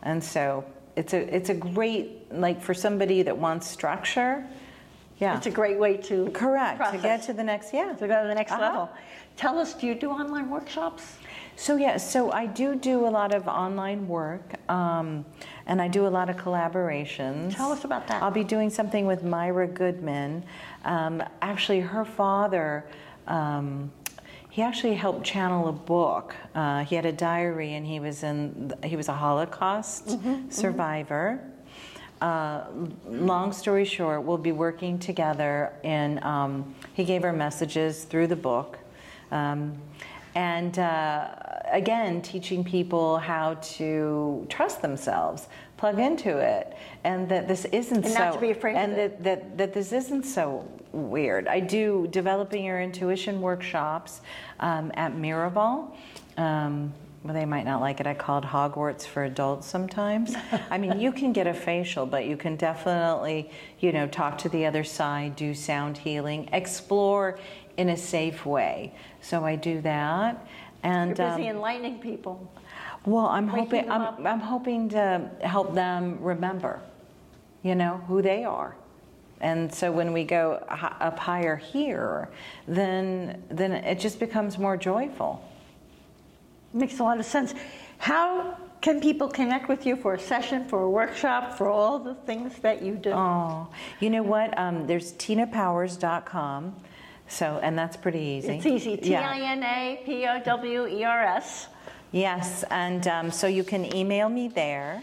And 0.03 0.23
so 0.23 0.65
it's 0.97 1.13
a, 1.13 1.35
it's 1.35 1.49
a 1.51 1.55
great, 1.55 2.33
like 2.33 2.61
for 2.63 2.75
somebody 2.75 3.23
that 3.23 3.37
wants 3.37 3.67
structure, 3.67 4.47
yeah. 5.19 5.37
It's 5.37 5.47
a 5.47 5.51
great 5.51 5.79
way 5.79 5.97
to 5.99 6.29
Correct, 6.33 6.91
to 6.93 6.99
get 6.99 7.23
to 7.25 7.33
the 7.33 7.45
next, 7.45 7.73
yeah. 7.73 7.93
to 7.95 8.09
go 8.09 8.23
to 8.23 8.29
the 8.29 8.35
next 8.35 8.51
Uh-huh. 8.53 8.63
level. 8.63 8.91
Tell 9.37 9.59
us, 9.59 9.75
do 9.75 9.87
you 9.87 9.95
do 9.95 10.11
online 10.11 10.51
workshops? 10.51 11.19
So 11.57 11.77
yeah, 11.77 11.99
so 11.99 12.33
I 12.33 12.47
do 12.47 12.75
do 12.75 13.07
a 13.07 13.11
lot 13.11 13.33
of 13.33 13.47
online 13.47 14.09
work, 14.09 14.55
um, 14.69 15.25
and 15.67 15.81
I 15.81 15.87
do 15.87 16.07
a 16.07 16.13
lot 16.19 16.29
of 16.31 16.37
collaborations. 16.37 17.55
Tell 17.55 17.71
us 17.71 17.85
about 17.85 18.09
that. 18.09 18.23
I'll 18.25 18.33
be 18.33 18.43
doing 18.45 18.71
something 18.71 19.07
with 19.07 19.23
Myra 19.23 19.69
Goodman. 19.69 20.45
Um, 20.85 21.23
actually, 21.43 21.81
her 21.81 22.05
father. 22.05 22.85
Um, 23.29 23.93
he 24.55 24.63
actually 24.63 24.95
helped 24.95 25.25
channel 25.27 25.67
a 25.67 25.73
book. 25.73 26.33
Uh, 26.55 26.85
he 26.85 26.95
had 26.95 27.05
a 27.05 27.11
diary, 27.13 27.75
and 27.75 27.85
he 27.85 27.99
was 27.99 28.23
in. 28.23 28.73
He 28.85 28.95
was 28.95 29.09
a 29.09 29.13
Holocaust 29.13 30.07
Mm-hmm, 30.07 30.49
survivor. 30.49 31.41
Uh, 32.21 32.63
long 33.09 33.53
story 33.53 33.85
short, 33.85 34.23
we'll 34.23 34.39
be 34.39 34.53
working 34.53 34.97
together, 35.01 35.73
and 35.83 36.23
um, 36.23 36.73
he 36.95 37.03
gave 37.05 37.23
her 37.23 37.33
messages 37.33 38.05
through 38.05 38.29
the 38.29 38.37
book. 38.37 38.79
Um, 39.33 39.77
and 40.37 40.79
uh, 40.79 41.31
again, 41.73 42.23
teaching 42.23 42.63
people 42.63 43.19
how 43.19 43.55
to 43.77 44.47
trust 44.49 44.83
themselves, 44.83 45.49
plug 45.77 45.99
into 45.99 46.39
it, 46.39 46.77
and 47.03 47.29
that 47.29 47.49
this 47.49 47.65
isn't 47.67 48.05
And 48.05 48.13
so. 48.15 48.19
not 48.21 48.35
to 48.35 48.41
be 48.41 48.53
afraid 48.53 48.77
of 48.77 48.83
and 48.83 48.93
it. 48.93 48.97
that, 48.97 49.25
that 49.25 49.59
that 49.59 49.75
this 49.75 49.91
isn't 49.93 50.23
so 50.23 50.65
weird. 50.95 51.49
I 51.49 51.61
do 51.61 52.09
developing 52.11 52.65
your 52.65 52.81
intuition 52.81 53.41
workshops 53.41 54.21
um, 54.61 54.93
at 54.95 55.15
Miraval. 55.15 55.95
Um, 56.37 56.93
well, 57.25 57.33
they 57.33 57.47
might 57.47 57.65
not 57.65 57.81
like 57.81 58.01
it. 58.01 58.07
I 58.07 58.13
call 58.13 58.39
it 58.39 58.45
Hogwarts 58.45 59.07
for 59.07 59.25
adults 59.25 59.67
sometimes. 59.67 60.35
I 60.71 60.77
mean, 60.77 61.01
you 61.01 61.11
can 61.11 61.33
get 61.33 61.47
a 61.47 61.55
facial, 61.55 62.05
but 62.05 62.27
you 62.27 62.37
can 62.37 62.57
definitely, 62.57 63.51
you 63.81 63.93
know, 63.93 64.07
talk 64.07 64.37
to 64.39 64.51
the 64.51 64.67
other 64.67 64.85
side, 64.85 65.35
do 65.35 65.55
sound 65.55 65.97
healing, 65.97 66.51
explore 66.53 67.39
in 67.79 67.89
a 67.89 67.97
safe 67.97 68.45
way. 68.45 68.93
So 69.23 69.43
I 69.43 69.57
do 69.57 69.81
that. 69.81 70.47
And 70.83 71.17
You're 71.17 71.31
busy 71.31 71.49
um, 71.49 71.57
enlightening 71.57 71.99
people. 71.99 72.53
well, 73.07 73.27
I'm 73.27 73.49
hoping 73.49 73.91
I'm. 73.91 74.27
I'm 74.27 74.41
hoping 74.41 74.91
to 74.91 75.31
help 75.41 75.75
them 75.75 76.19
remember, 76.21 76.81
you 77.63 77.75
know, 77.75 78.03
who 78.07 78.21
they 78.21 78.45
are. 78.45 78.77
And 79.41 79.73
so 79.73 79.91
when 79.93 80.13
we 80.13 80.25
go 80.25 80.65
up 80.69 81.19
higher 81.19 81.57
here, 81.57 82.29
then 82.67 83.43
then 83.49 83.73
it 83.73 83.99
just 83.99 84.19
becomes 84.19 84.59
more 84.59 84.77
joyful. 84.77 85.47
Makes 86.73 86.99
a 86.99 87.03
lot 87.03 87.19
of 87.19 87.27
sense. 87.27 87.55
How 87.99 88.57
can 88.81 89.01
people 89.01 89.29
connect 89.29 89.69
with 89.69 89.87
you 89.87 89.97
for 89.97 90.15
a 90.15 90.19
session, 90.19 90.67
for 90.67 90.83
a 90.83 90.91
workshop, 90.91 91.57
for 91.57 91.69
all 91.69 91.99
the 91.99 92.15
things 92.27 92.59
that 92.59 92.83
you 92.83 92.95
do? 92.97 93.13
Oh, 93.13 93.69
you 94.01 94.11
know 94.11 94.23
what? 94.23 94.57
Um, 94.59 94.87
there's 94.87 95.13
tinapowers.com. 95.15 96.75
So, 97.29 97.59
and 97.63 97.79
that's 97.79 97.97
pretty 97.97 98.21
easy. 98.21 98.57
It's 98.57 98.67
easy. 98.67 98.97
T. 98.97 99.17
I 99.17 99.41
N 99.41 99.63
A 99.63 100.03
P 100.05 100.27
O 100.27 100.41
W 100.45 100.87
E 100.87 101.05
R 101.05 101.23
S. 101.23 101.69
Yes, 102.13 102.65
and 102.71 103.09
um, 103.09 103.31
so 103.31 103.47
you 103.47 103.65
can 103.65 103.93
email 103.95 104.29
me 104.29 104.49
there. 104.49 105.03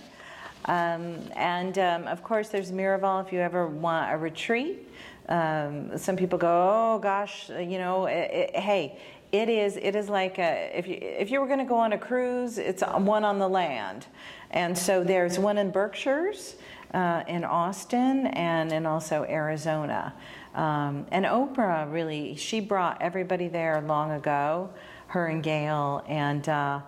Um, 0.66 1.18
and 1.36 1.78
um, 1.80 2.08
of 2.08 2.24
course, 2.24 2.50
there's 2.50 2.72
Miraval 2.72 3.26
if 3.26 3.34
you 3.34 3.40
ever 3.40 3.68
want 3.68 4.14
a 4.14 4.18
retreat. 4.18 4.88
Um, 5.30 5.98
some 5.98 6.16
people 6.16 6.38
go, 6.38 6.48
oh 6.50 7.00
gosh, 7.00 7.50
you 7.50 7.78
know, 7.78 8.06
it, 8.06 8.32
it, 8.32 8.56
hey, 8.56 8.98
it 9.32 9.48
is 9.48 9.78
it 9.78 9.96
is 9.96 10.10
like 10.10 10.40
a, 10.40 10.72
if 10.78 10.88
you 10.88 10.98
if 11.00 11.32
you 11.32 11.40
were 11.40 11.48
going 11.48 11.60
to 11.60 11.66
go 11.66 11.78
on 11.78 11.94
a 11.94 11.98
cruise, 11.98 12.58
it's 12.58 12.84
one 12.84 13.24
on 13.24 13.40
the 13.40 13.48
land, 13.48 14.08
and 14.52 14.78
so 14.78 15.04
there's 15.04 15.40
one 15.40 15.58
in 15.58 15.72
Berkshires, 15.72 16.56
uh, 16.94 17.24
in 17.28 17.46
Austin, 17.46 18.28
and 18.28 18.74
in 18.74 18.86
also 18.86 19.24
Arizona. 19.24 20.14
Um, 20.54 21.06
and 21.12 21.26
Oprah 21.26 21.92
really, 21.92 22.36
she 22.36 22.60
brought 22.60 23.02
everybody 23.02 23.48
there 23.48 23.80
long 23.80 24.12
ago, 24.12 24.70
her 25.08 25.28
and 25.28 25.42
Gayle, 25.42 26.04
and 26.08 26.48
uh, 26.50 26.82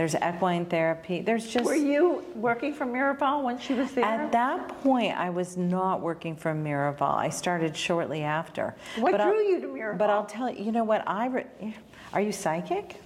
there's 0.00 0.14
equine 0.14 0.64
therapy. 0.64 1.20
There's 1.20 1.46
just 1.46 1.66
Were 1.66 1.74
you 1.74 2.24
working 2.34 2.72
for 2.72 2.86
Miraval 2.86 3.42
when 3.42 3.58
she 3.58 3.74
was 3.74 3.92
there? 3.92 4.02
at 4.06 4.32
that 4.32 4.66
point, 4.82 5.14
I 5.14 5.28
was 5.28 5.58
not 5.58 6.00
working 6.00 6.34
for 6.34 6.54
Miraval. 6.54 7.16
I 7.18 7.28
started 7.28 7.76
shortly 7.76 8.22
after. 8.22 8.74
What 8.96 9.12
But 9.12 9.20
I'll- 9.20 9.30
drew 9.30 9.42
you 9.42 9.60
to 9.60 9.66
Miraval? 9.66 9.98
But 9.98 10.08
I'll 10.08 10.24
tell 10.24 10.48
you, 10.50 10.64
you 10.64 10.72
know 10.72 10.84
what? 10.84 11.06
I 11.06 11.26
re- 11.26 11.74
are 12.14 12.20
you 12.22 12.32
psychic? 12.32 12.96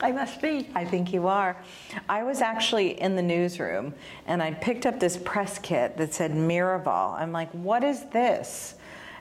I 0.00 0.12
must 0.12 0.40
be. 0.40 0.68
I 0.76 0.84
think 0.84 1.12
you 1.12 1.26
are. 1.26 1.56
I 2.08 2.22
was 2.22 2.40
actually 2.40 3.00
in 3.00 3.16
the 3.16 3.22
newsroom 3.22 3.92
and 4.28 4.40
I 4.40 4.52
picked 4.52 4.86
up 4.86 5.00
this 5.00 5.16
press 5.16 5.58
kit 5.58 5.96
that 5.96 6.14
said 6.14 6.30
Miraval. 6.30 7.18
I'm 7.20 7.32
like, 7.32 7.50
what 7.50 7.82
is 7.82 8.04
this? 8.10 8.76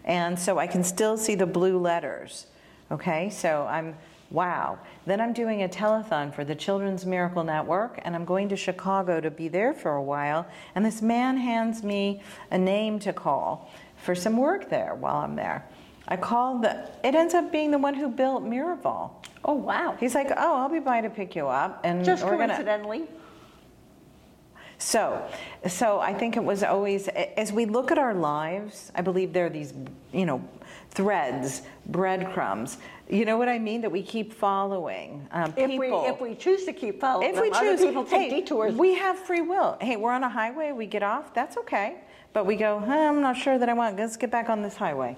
And 0.06 0.38
so 0.38 0.60
I 0.60 0.68
can 0.68 0.84
still 0.84 1.18
see 1.18 1.34
the 1.34 1.48
blue 1.48 1.80
letters. 1.80 2.46
Okay, 2.92 3.32
so 3.32 3.66
I'm, 3.68 3.96
wow. 4.30 4.80
Then 5.06 5.22
I'm 5.22 5.34
doing 5.34 5.64
a 5.64 5.70
telethon 5.70 6.34
for 6.34 6.44
the 6.44 6.56
Children's 6.56 7.06
Miracle 7.06 7.44
Network 7.44 8.00
and 8.04 8.16
I'm 8.16 8.26
going 8.26 8.50
to 8.50 8.56
Chicago 8.56 9.22
to 9.22 9.32
be 9.32 9.48
there 9.48 9.74
for 9.74 9.92
a 9.92 10.04
while. 10.04 10.48
And 10.76 10.86
this 10.86 11.02
man 11.02 11.38
hands 11.38 11.84
me 11.84 12.22
a 12.52 12.58
name 12.58 13.00
to 13.00 13.14
call 13.14 13.72
for 13.98 14.16
some 14.16 14.38
work 14.38 14.70
there 14.70 14.96
while 14.96 15.18
I'm 15.18 15.36
there. 15.36 15.66
I 16.08 16.16
called 16.16 16.64
the, 16.64 16.90
it 17.04 17.16
ends 17.16 17.34
up 17.34 17.52
being 17.52 17.72
the 17.72 17.78
one 17.78 17.94
who 17.94 18.08
built 18.08 18.44
Miraval. 18.44 19.12
Oh, 19.44 19.54
wow. 19.54 19.96
He's 20.00 20.16
like, 20.16 20.30
"Oh, 20.36 20.58
I'll 20.58 20.70
be 20.70 20.80
by 20.80 21.02
to 21.02 21.10
pick 21.10 21.36
you 21.36 21.48
up," 21.48 21.82
and 21.84 22.04
Just 22.04 22.24
we're 22.24 22.32
gonna. 22.32 22.48
coincidentally. 22.48 23.08
So, 24.78 25.28
so 25.68 26.00
I 26.00 26.14
think 26.14 26.38
it 26.38 26.44
was 26.44 26.64
always 26.64 27.08
as 27.08 27.52
we 27.52 27.66
look 27.66 27.92
at 27.92 27.98
our 27.98 28.14
lives. 28.14 28.92
I 28.94 29.02
believe 29.02 29.34
there 29.34 29.48
are 29.48 29.50
these, 29.50 29.74
you 30.14 30.26
know, 30.26 30.48
threads, 30.98 31.62
breadcrumbs. 31.86 32.80
You 33.10 33.24
know 33.24 33.38
what 33.38 33.48
I 33.48 33.60
mean? 33.60 33.82
That 33.82 33.92
we 33.92 34.02
keep 34.04 34.34
following. 34.34 35.26
Um, 35.32 35.54
If 35.56 35.70
people. 35.70 36.02
we, 36.02 36.10
if 36.10 36.20
we 36.20 36.36
choose 36.36 36.66
to 36.66 36.74
keep 36.74 37.00
following 37.00 37.30
If 37.30 37.36
them, 37.36 37.44
we 37.44 37.52
other 37.52 37.78
choose, 37.78 37.86
people 37.86 38.04
take 38.04 38.32
hey, 38.32 38.42
detours. 38.42 38.74
we 38.76 38.96
have 38.96 39.18
free 39.18 39.42
will. 39.42 39.78
Hey, 39.80 39.96
we're 39.96 40.12
on 40.12 40.24
a 40.24 40.30
highway. 40.30 40.72
We 40.74 40.88
get 40.88 41.04
off. 41.04 41.34
That's 41.34 41.56
okay. 41.58 42.00
But 42.34 42.46
we 42.46 42.56
go. 42.58 42.80
Huh, 42.80 42.92
I'm 42.92 43.22
not 43.22 43.38
sure 43.38 43.58
that 43.58 43.70
I 43.70 43.74
want. 43.74 43.96
Let's 43.98 44.18
get 44.18 44.32
back 44.32 44.50
on 44.50 44.62
this 44.62 44.76
highway. 44.76 45.16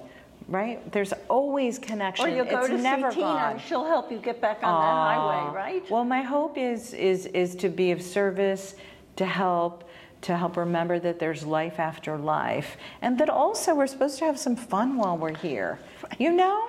Right? 0.48 0.92
There's 0.92 1.13
always 1.30 1.80
connection. 1.80 2.26
or 2.26 2.30
you'll 2.30 2.46
go 2.46 2.60
it's 2.60 2.70
to 2.70 2.78
never 2.78 3.12
see 3.12 3.18
Tina, 3.18 3.52
and 3.52 3.62
she'll 3.62 3.86
help 3.86 4.12
you 4.12 4.18
get 4.18 4.42
back 4.42 4.60
on 4.63 4.82
that 4.82 4.96
highway, 5.20 5.56
right? 5.56 5.92
Well, 5.92 6.04
my 6.06 6.22
hope 6.22 6.58
is 6.58 6.94
is 6.94 7.28
is 7.28 7.56
to 7.56 7.70
be 7.70 7.92
of 7.92 8.02
service, 8.02 8.76
to 9.18 9.26
help, 9.26 9.88
to 10.22 10.36
help 10.38 10.58
remember 10.58 11.00
that 11.00 11.20
there's 11.20 11.46
life 11.46 11.80
after 11.80 12.18
life, 12.18 12.78
and 13.02 13.18
that 13.20 13.30
also 13.30 13.76
we're 13.76 13.88
supposed 13.88 14.20
to 14.20 14.26
have 14.26 14.38
some 14.40 14.56
fun 14.56 14.98
while 14.98 15.18
we're 15.18 15.36
here. 15.36 15.80
You 16.18 16.32
know, 16.32 16.68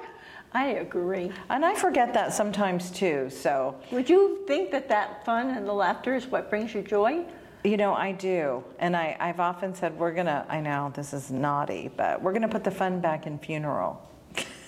I 0.53 0.67
agree. 0.67 1.33
and 1.49 1.65
I 1.65 1.75
forget 1.75 2.13
that 2.15 2.33
sometimes 2.33 2.91
too. 2.91 3.31
So, 3.31 3.77
Would 3.93 4.09
you 4.09 4.45
think 4.47 4.71
that 4.73 4.89
that 4.89 5.25
fun 5.25 5.51
and 5.51 5.67
the 5.67 5.73
laughter 5.73 6.15
is 6.15 6.27
what 6.27 6.51
brings 6.51 6.75
you 6.75 6.83
joy? 6.83 7.25
you 7.63 7.77
know, 7.77 7.93
I 7.93 8.13
do, 8.13 8.65
and 8.79 8.97
I 8.97 9.17
I've 9.21 9.41
often 9.41 9.75
said 9.75 9.99
we're 9.99 10.15
gonna. 10.15 10.47
I 10.49 10.61
know 10.61 10.93
this 10.95 11.13
is 11.13 11.31
naughty, 11.31 11.91
but 11.95 12.23
we're 12.23 12.33
gonna 12.33 12.49
put 12.49 12.65
the 12.65 12.71
fun 12.71 13.01
back 13.01 13.27
in 13.27 13.39
funeral. 13.39 14.01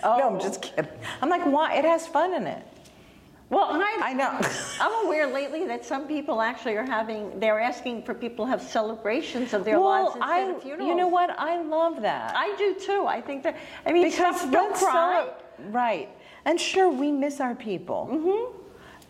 Oh. 0.05 0.19
no, 0.19 0.29
I'm 0.29 0.41
just 0.41 0.61
kidding. 0.61 0.91
I'm 1.21 1.29
like, 1.31 1.47
why? 1.47 1.75
It 1.77 1.85
has 1.85 2.07
fun 2.07 2.35
in 2.35 2.47
it. 2.47 2.67
Well, 3.53 3.69
I, 3.71 3.99
I 4.03 4.13
know. 4.15 4.41
I'm 4.81 5.05
aware 5.05 5.27
lately 5.27 5.67
that 5.67 5.85
some 5.85 6.09
people 6.09 6.41
actually 6.41 6.75
are 6.77 6.87
having, 6.87 7.39
they're 7.39 7.61
asking 7.61 8.03
for 8.03 8.15
people 8.15 8.47
to 8.47 8.51
have 8.51 8.63
celebrations 8.63 9.53
of 9.53 9.67
their 9.67 9.79
well, 9.79 10.05
lives 10.05 10.17
instead 10.17 10.31
I, 10.31 10.39
of 10.57 10.63
funerals. 10.63 10.89
you 10.89 10.97
know 10.97 11.09
what? 11.09 11.39
I 11.39 11.61
love 11.61 12.01
that. 12.01 12.35
I 12.35 12.57
do 12.57 12.75
too. 12.75 13.05
I 13.07 13.21
think 13.21 13.43
that, 13.43 13.59
I 13.85 13.93
mean, 13.93 14.09
because 14.09 14.51
don't 14.51 14.75
cry. 14.75 15.29
cele- 15.59 15.71
right. 15.71 16.09
And 16.47 16.59
sure, 16.59 16.89
we 16.89 17.13
miss 17.13 17.41
our 17.41 17.55
people. 17.55 18.09
Mm-hmm. 18.11 18.59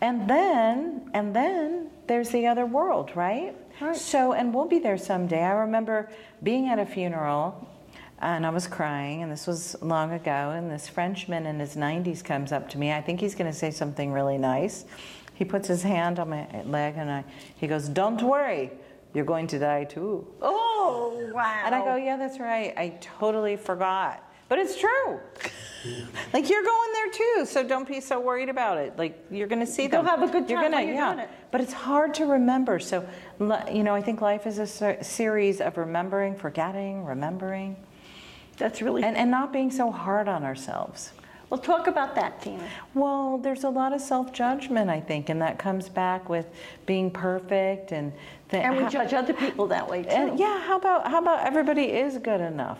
And 0.01 0.29
then, 0.29 1.09
and 1.13 1.33
then 1.33 1.89
there's 2.07 2.29
the 2.29 2.45
other 2.45 2.65
world, 2.65 3.15
right? 3.15 3.55
Right. 3.79 3.95
So, 3.95 4.33
and 4.33 4.53
we'll 4.53 4.67
be 4.67 4.79
there 4.79 4.97
someday. 4.97 5.41
I 5.41 5.53
remember 5.53 6.09
being 6.43 6.67
at 6.67 6.79
a 6.79 6.85
funeral 6.85 7.65
and 8.23 8.45
I 8.45 8.49
was 8.49 8.67
crying, 8.67 9.21
and 9.21 9.31
this 9.31 9.45
was 9.45 9.75
long 9.81 10.13
ago. 10.13 10.51
And 10.51 10.71
this 10.71 10.87
Frenchman 10.87 11.45
in 11.45 11.59
his 11.59 11.75
90s 11.75 12.23
comes 12.23 12.51
up 12.51 12.69
to 12.69 12.77
me. 12.77 12.91
I 12.91 13.01
think 13.01 13.19
he's 13.19 13.35
going 13.35 13.51
to 13.51 13.57
say 13.57 13.69
something 13.69 14.11
really 14.11 14.37
nice. 14.37 14.85
He 15.35 15.43
puts 15.45 15.67
his 15.67 15.83
hand 15.83 16.19
on 16.19 16.29
my 16.29 16.47
leg, 16.63 16.95
and 16.97 17.11
I, 17.11 17.25
he 17.57 17.67
goes, 17.67 17.89
"Don't 17.89 18.21
worry, 18.21 18.71
you're 19.13 19.25
going 19.25 19.47
to 19.47 19.59
die 19.59 19.83
too." 19.83 20.25
Oh, 20.41 21.31
wow. 21.33 21.63
And 21.65 21.75
I 21.75 21.83
go, 21.83 21.95
"Yeah, 21.95 22.17
that's 22.17 22.39
right. 22.39 22.73
I 22.77 22.97
totally 23.01 23.57
forgot, 23.57 24.23
but 24.47 24.59
it's 24.59 24.79
true. 24.79 25.19
like 26.33 26.49
you're 26.49 26.63
going 26.63 26.93
there 26.93 27.11
too, 27.11 27.45
so 27.45 27.63
don't 27.67 27.87
be 27.87 27.99
so 27.99 28.19
worried 28.19 28.47
about 28.47 28.77
it. 28.77 28.97
Like 28.97 29.25
you're 29.31 29.47
going 29.47 29.59
to 29.59 29.71
see 29.71 29.87
Go 29.87 29.97
them. 29.97 30.05
have 30.05 30.21
a 30.21 30.27
good 30.27 30.47
time. 30.47 30.49
You're 30.49 30.61
gonna, 30.61 30.81
you're 30.83 30.93
yeah. 30.93 31.23
it. 31.23 31.29
But 31.51 31.61
it's 31.61 31.73
hard 31.73 32.13
to 32.15 32.25
remember. 32.25 32.79
So, 32.79 33.05
you 33.71 33.83
know, 33.83 33.93
I 33.93 34.01
think 34.01 34.21
life 34.21 34.47
is 34.47 34.59
a 34.59 35.03
series 35.03 35.59
of 35.61 35.77
remembering, 35.77 36.35
forgetting, 36.35 37.03
remembering, 37.03 37.75
That's 38.57 38.81
really, 38.81 39.03
and, 39.03 39.17
and 39.17 39.31
not 39.31 39.51
being 39.51 39.71
so 39.71 39.91
hard 39.91 40.27
on 40.27 40.43
ourselves. 40.43 41.11
well, 41.49 41.59
talk 41.59 41.87
about 41.87 42.15
that, 42.15 42.41
Tina. 42.41 42.67
Well, 42.93 43.37
there's 43.39 43.63
a 43.63 43.69
lot 43.69 43.93
of 43.93 44.01
self 44.01 44.31
judgment, 44.31 44.89
I 44.89 44.99
think, 44.99 45.29
and 45.29 45.41
that 45.41 45.57
comes 45.59 45.89
back 45.89 46.29
with 46.29 46.45
being 46.85 47.09
perfect 47.11 47.91
and. 47.91 48.13
The, 48.49 48.59
And 48.59 48.77
we 48.77 48.83
how- 48.83 48.89
judge 48.89 49.13
other 49.13 49.33
people 49.33 49.65
that 49.67 49.89
way 49.89 50.03
too. 50.03 50.09
and 50.09 50.39
yeah, 50.39 50.59
how 50.61 50.77
about 50.77 51.07
how 51.09 51.19
about 51.19 51.45
everybody 51.45 51.85
is 51.85 52.17
good 52.19 52.39
enough, 52.41 52.79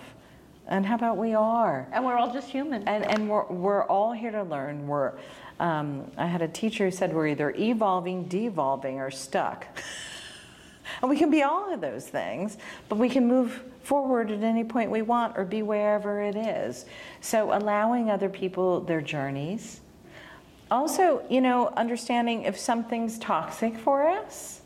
and 0.67 0.86
how 0.86 0.93
about 0.95 1.17
we 1.17 1.34
are? 1.34 1.88
And 1.91 2.05
we're 2.05 2.15
all 2.17 2.32
just 2.32 2.49
human. 2.49 2.88
And, 2.88 3.03
and 3.05 3.28
we're, 3.28 3.45
we're 3.47 3.84
all 3.86 4.11
here 4.13 4.32
to 4.32 4.43
learn. 4.43 4.88
We're, 4.88 5.13
um, 5.59 6.11
I 6.17 6.28
had 6.28 6.43
a 6.43 6.47
teacher 6.47 6.86
who 6.86 6.91
said 6.91 7.13
we're 7.13 7.28
either 7.28 7.51
evolving, 7.57 8.26
devolving, 8.26 8.99
or 8.99 9.09
stuck. 9.09 9.65
and 11.01 11.09
we 11.09 11.17
can 11.17 11.32
be 11.32 11.41
all 11.41 11.74
of 11.74 11.82
those 11.82 12.07
things, 12.07 12.57
but 12.89 12.97
we 12.97 13.09
can 13.09 13.28
move 13.28 13.63
forward 13.84 14.32
at 14.32 14.44
any 14.44 14.64
point 14.64 14.90
we 14.90 15.02
want 15.02 15.38
or 15.38 15.46
be 15.46 15.62
wherever 15.62 16.22
it 16.22 16.36
is. 16.36 16.86
So 17.22 17.54
allowing 17.54 18.10
other 18.10 18.30
people 18.30 18.82
their 18.82 19.02
journeys. 19.02 19.82
Also, 20.72 21.24
you 21.30 21.42
know, 21.42 21.68
understanding 21.78 22.44
if 22.44 22.58
something's 22.58 23.20
toxic 23.20 23.78
for 23.78 24.08
us, 24.08 24.62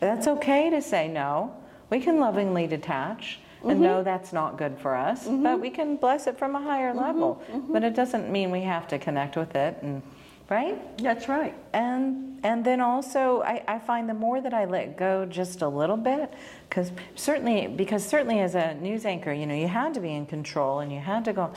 that's 0.00 0.26
okay 0.26 0.70
to 0.70 0.80
say 0.80 1.08
no. 1.08 1.54
We 1.90 2.00
can 2.00 2.18
lovingly 2.18 2.66
detach 2.66 3.40
and 3.62 3.72
mm-hmm. 3.72 3.82
know 3.82 4.02
that's 4.02 4.32
not 4.32 4.56
good 4.56 4.78
for 4.78 4.94
us, 4.94 5.24
but 5.24 5.32
mm-hmm. 5.32 5.60
we 5.60 5.70
can 5.70 5.96
bless 5.96 6.26
it 6.26 6.38
from 6.38 6.54
a 6.54 6.60
higher 6.62 6.90
mm-hmm. 6.90 7.00
level. 7.00 7.42
But 7.68 7.82
it 7.82 7.94
doesn't 7.94 8.30
mean 8.30 8.50
we 8.50 8.62
have 8.62 8.86
to 8.88 8.98
connect 8.98 9.36
with 9.36 9.54
it, 9.56 9.76
and 9.82 10.02
right? 10.48 10.98
That's 10.98 11.28
right. 11.28 11.54
And 11.72 12.38
and 12.42 12.64
then 12.64 12.80
also, 12.80 13.42
I, 13.42 13.62
I 13.66 13.78
find 13.78 14.08
the 14.08 14.14
more 14.14 14.40
that 14.40 14.54
I 14.54 14.66
let 14.66 14.96
go 14.96 15.26
just 15.26 15.62
a 15.62 15.68
little 15.68 15.96
bit, 15.96 16.32
because 16.68 16.92
certainly 17.14 17.66
because 17.66 18.06
certainly 18.06 18.40
as 18.40 18.54
a 18.54 18.74
news 18.74 19.04
anchor, 19.04 19.32
you 19.32 19.46
know, 19.46 19.54
you 19.54 19.68
had 19.68 19.94
to 19.94 20.00
be 20.00 20.12
in 20.12 20.26
control 20.26 20.80
and 20.80 20.92
you 20.92 21.00
had 21.00 21.24
to 21.24 21.32
go. 21.32 21.52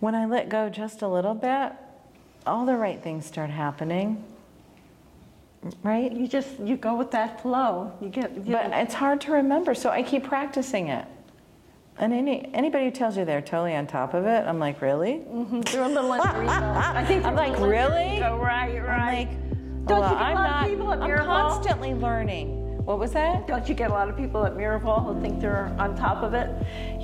When 0.00 0.14
I 0.14 0.26
let 0.26 0.48
go 0.48 0.68
just 0.68 1.02
a 1.02 1.08
little 1.08 1.34
bit, 1.34 1.72
all 2.46 2.64
the 2.64 2.76
right 2.76 3.02
things 3.02 3.26
start 3.26 3.50
happening. 3.50 4.24
Right? 5.82 6.12
You 6.12 6.28
just, 6.28 6.58
you 6.60 6.76
go 6.76 6.94
with 6.94 7.10
that 7.10 7.42
flow. 7.42 7.92
You 8.00 8.08
get, 8.08 8.32
you 8.46 8.52
But 8.52 8.70
it's 8.72 8.94
hard 8.94 9.20
to 9.22 9.32
remember, 9.32 9.74
so 9.74 9.90
I 9.90 10.04
keep 10.04 10.24
practicing 10.24 10.88
it. 10.88 11.04
And 11.98 12.12
any 12.12 12.48
anybody 12.54 12.84
who 12.86 12.90
tells 12.92 13.16
you 13.16 13.24
they're 13.24 13.40
totally 13.42 13.74
on 13.74 13.86
top 13.86 14.14
of 14.14 14.24
it, 14.24 14.46
I'm 14.46 14.58
like, 14.58 14.80
really? 14.80 15.22
they're 15.72 15.82
a 15.82 15.88
little 15.88 16.12
under 16.12 16.42
ego. 16.42 16.52
I 16.52 17.04
think 17.06 17.24
I'm 17.24 17.34
like, 17.34 17.58
really? 17.58 18.16
ego. 18.16 18.38
Right, 18.38 18.78
right. 18.78 19.28
I'm 19.28 19.28
like, 19.28 19.86
Don't 19.86 20.00
well, 20.00 20.12
you 20.12 20.18
get 20.18 20.22
a 20.22 20.24
I'm 20.24 20.34
lot 20.34 20.62
of 20.64 20.70
people 20.70 20.92
at 20.92 21.00
I'm 21.02 21.10
Miraval? 21.10 21.26
constantly 21.26 21.94
learning. 21.94 22.54
What 22.84 22.98
was 22.98 23.12
that? 23.12 23.46
Don't 23.46 23.68
you 23.68 23.74
get 23.74 23.90
a 23.90 23.92
lot 23.92 24.08
of 24.08 24.16
people 24.16 24.46
at 24.46 24.54
Miraval 24.54 25.04
who 25.04 25.20
think 25.20 25.40
they're 25.40 25.74
on 25.78 25.94
top 25.96 26.22
of 26.22 26.34
it? 26.34 26.48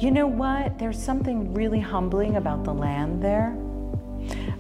You 0.01 0.11
know 0.13 0.27
what? 0.27 0.79
There's 0.79 1.03
something 1.03 1.53
really 1.53 1.81
humbling 1.81 2.37
about 2.37 2.65
the 2.65 2.73
land 2.73 3.23
there. 3.23 3.55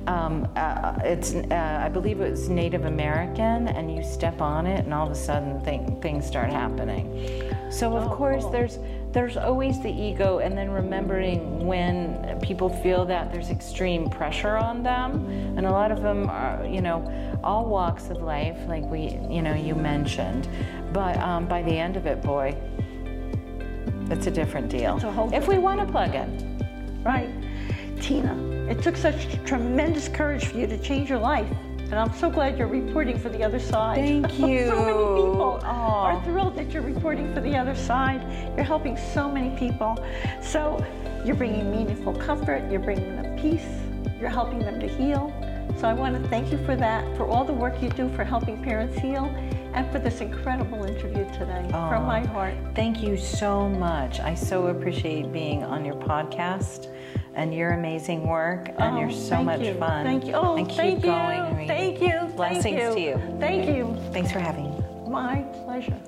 Um, 0.07 0.47
uh, 0.55 0.99
it's, 1.03 1.32
uh, 1.35 1.80
I 1.82 1.89
believe 1.89 2.20
it 2.20 2.30
was 2.30 2.51
Native 2.51 2.85
American, 2.85 3.68
and 3.68 3.95
you 3.95 4.03
step 4.03 4.43
on 4.43 4.66
it, 4.66 4.85
and 4.85 4.93
all 4.93 5.07
of 5.07 5.12
a 5.12 5.14
sudden 5.14 5.62
thing, 5.62 5.99
things 6.03 6.26
start 6.26 6.51
happening. 6.51 7.51
So 7.70 7.97
of 7.97 8.11
course, 8.11 8.45
there's 8.53 8.78
there's 9.15 9.37
always 9.37 9.81
the 9.81 9.89
ego, 9.89 10.41
and 10.41 10.59
then 10.59 10.69
remembering 10.71 11.65
when 11.65 12.39
people 12.43 12.69
feel 12.69 13.05
that 13.05 13.33
there's 13.33 13.49
extreme 13.49 14.11
pressure 14.11 14.57
on 14.57 14.83
them, 14.83 15.27
and 15.57 15.65
a 15.65 15.71
lot 15.71 15.93
of 15.93 16.03
them 16.03 16.29
are, 16.29 16.67
you 16.67 16.83
know, 16.83 17.39
all 17.45 17.65
walks 17.67 18.11
of 18.11 18.21
life, 18.21 18.59
like 18.67 18.83
we, 18.83 19.17
you 19.31 19.41
know, 19.41 19.55
you 19.55 19.77
mentioned. 19.77 20.49
But 20.93 21.17
um, 21.19 21.47
by 21.47 21.62
the 21.62 21.71
end 21.71 21.97
of 21.97 22.07
it, 22.07 22.23
boy, 22.23 22.57
it's 24.11 24.27
a 24.27 24.33
different 24.33 24.69
deal. 24.69 24.99
A 24.99 25.35
if 25.35 25.47
we 25.47 25.59
want 25.59 25.79
to 25.79 25.87
plug 25.87 26.17
in. 26.17 27.03
Right. 27.05 27.31
Tina, 28.03 28.35
it 28.69 28.83
took 28.83 28.97
such 28.97 29.33
tremendous 29.45 30.09
courage 30.09 30.47
for 30.47 30.59
you 30.59 30.67
to 30.67 30.77
change 30.79 31.09
your 31.09 31.21
life. 31.21 31.49
And 31.95 32.11
I'm 32.11 32.19
so 32.19 32.29
glad 32.29 32.59
you're 32.59 32.67
reporting 32.67 33.17
for 33.17 33.29
the 33.29 33.45
other 33.45 33.61
side. 33.61 33.99
Thank 33.99 34.37
you. 34.41 34.67
so 34.67 34.81
many 34.81 35.29
people 35.29 35.61
Aw. 35.63 36.07
are 36.07 36.25
thrilled 36.25 36.57
that 36.57 36.73
you're 36.73 36.83
reporting 36.83 37.33
for 37.33 37.41
the 37.41 37.57
other 37.57 37.77
side. 37.77 38.21
You're 38.57 38.65
helping 38.65 38.97
so 38.97 39.31
many 39.31 39.57
people. 39.57 40.05
So 40.43 40.85
you're 41.25 41.37
bringing 41.37 41.71
meaningful 41.71 42.13
comfort, 42.17 42.69
you're 42.69 42.81
bringing 42.81 43.15
them 43.15 43.39
peace, 43.39 43.69
you're 44.19 44.29
helping 44.29 44.59
them 44.59 44.81
to 44.81 44.89
heal. 44.89 45.33
So 45.79 45.87
I 45.87 45.95
want 45.95 46.21
to 46.21 46.29
thank 46.29 46.51
you 46.51 46.59
for 46.65 46.75
that, 46.75 47.17
for 47.17 47.29
all 47.29 47.45
the 47.45 47.53
work 47.53 47.81
you 47.81 47.91
do 47.91 48.13
for 48.17 48.25
helping 48.25 48.61
parents 48.61 48.99
heal, 48.99 49.33
and 49.75 49.91
for 49.91 49.99
this 49.99 50.20
incredible 50.20 50.85
interview 50.85 51.25
today 51.33 51.66
from 51.70 52.05
my 52.07 52.20
heart. 52.25 52.55
Thank 52.75 53.03
you 53.03 53.16
so 53.16 53.68
much. 53.68 54.20
I 54.20 54.35
so 54.35 54.68
appreciate 54.68 55.33
being 55.33 55.64
on 55.64 55.85
your 55.85 55.97
podcast 55.97 56.89
and 57.35 57.53
your 57.53 57.72
amazing 57.72 58.27
work, 58.29 58.68
and 58.68 58.97
Oh, 58.97 59.01
you're 59.01 59.11
so 59.11 59.43
much 59.43 59.61
you. 59.61 59.75
fun. 59.75 60.05
Thank 60.05 60.27
you. 60.27 60.35
Oh, 60.35 60.57
and 60.57 60.68
keep 60.68 60.77
thank 60.77 61.03
going. 61.03 61.61
you. 61.61 61.66
Thank 61.66 62.01
you. 62.01 62.33
Blessings 62.37 62.62
thank 62.64 62.95
to 62.95 63.01
you. 63.01 63.37
Thank 63.41 63.66
you. 63.66 63.97
Thanks 64.12 64.31
for 64.31 64.39
having 64.39 64.70
me. 64.70 64.85
My 65.09 65.43
pleasure. 65.64 65.99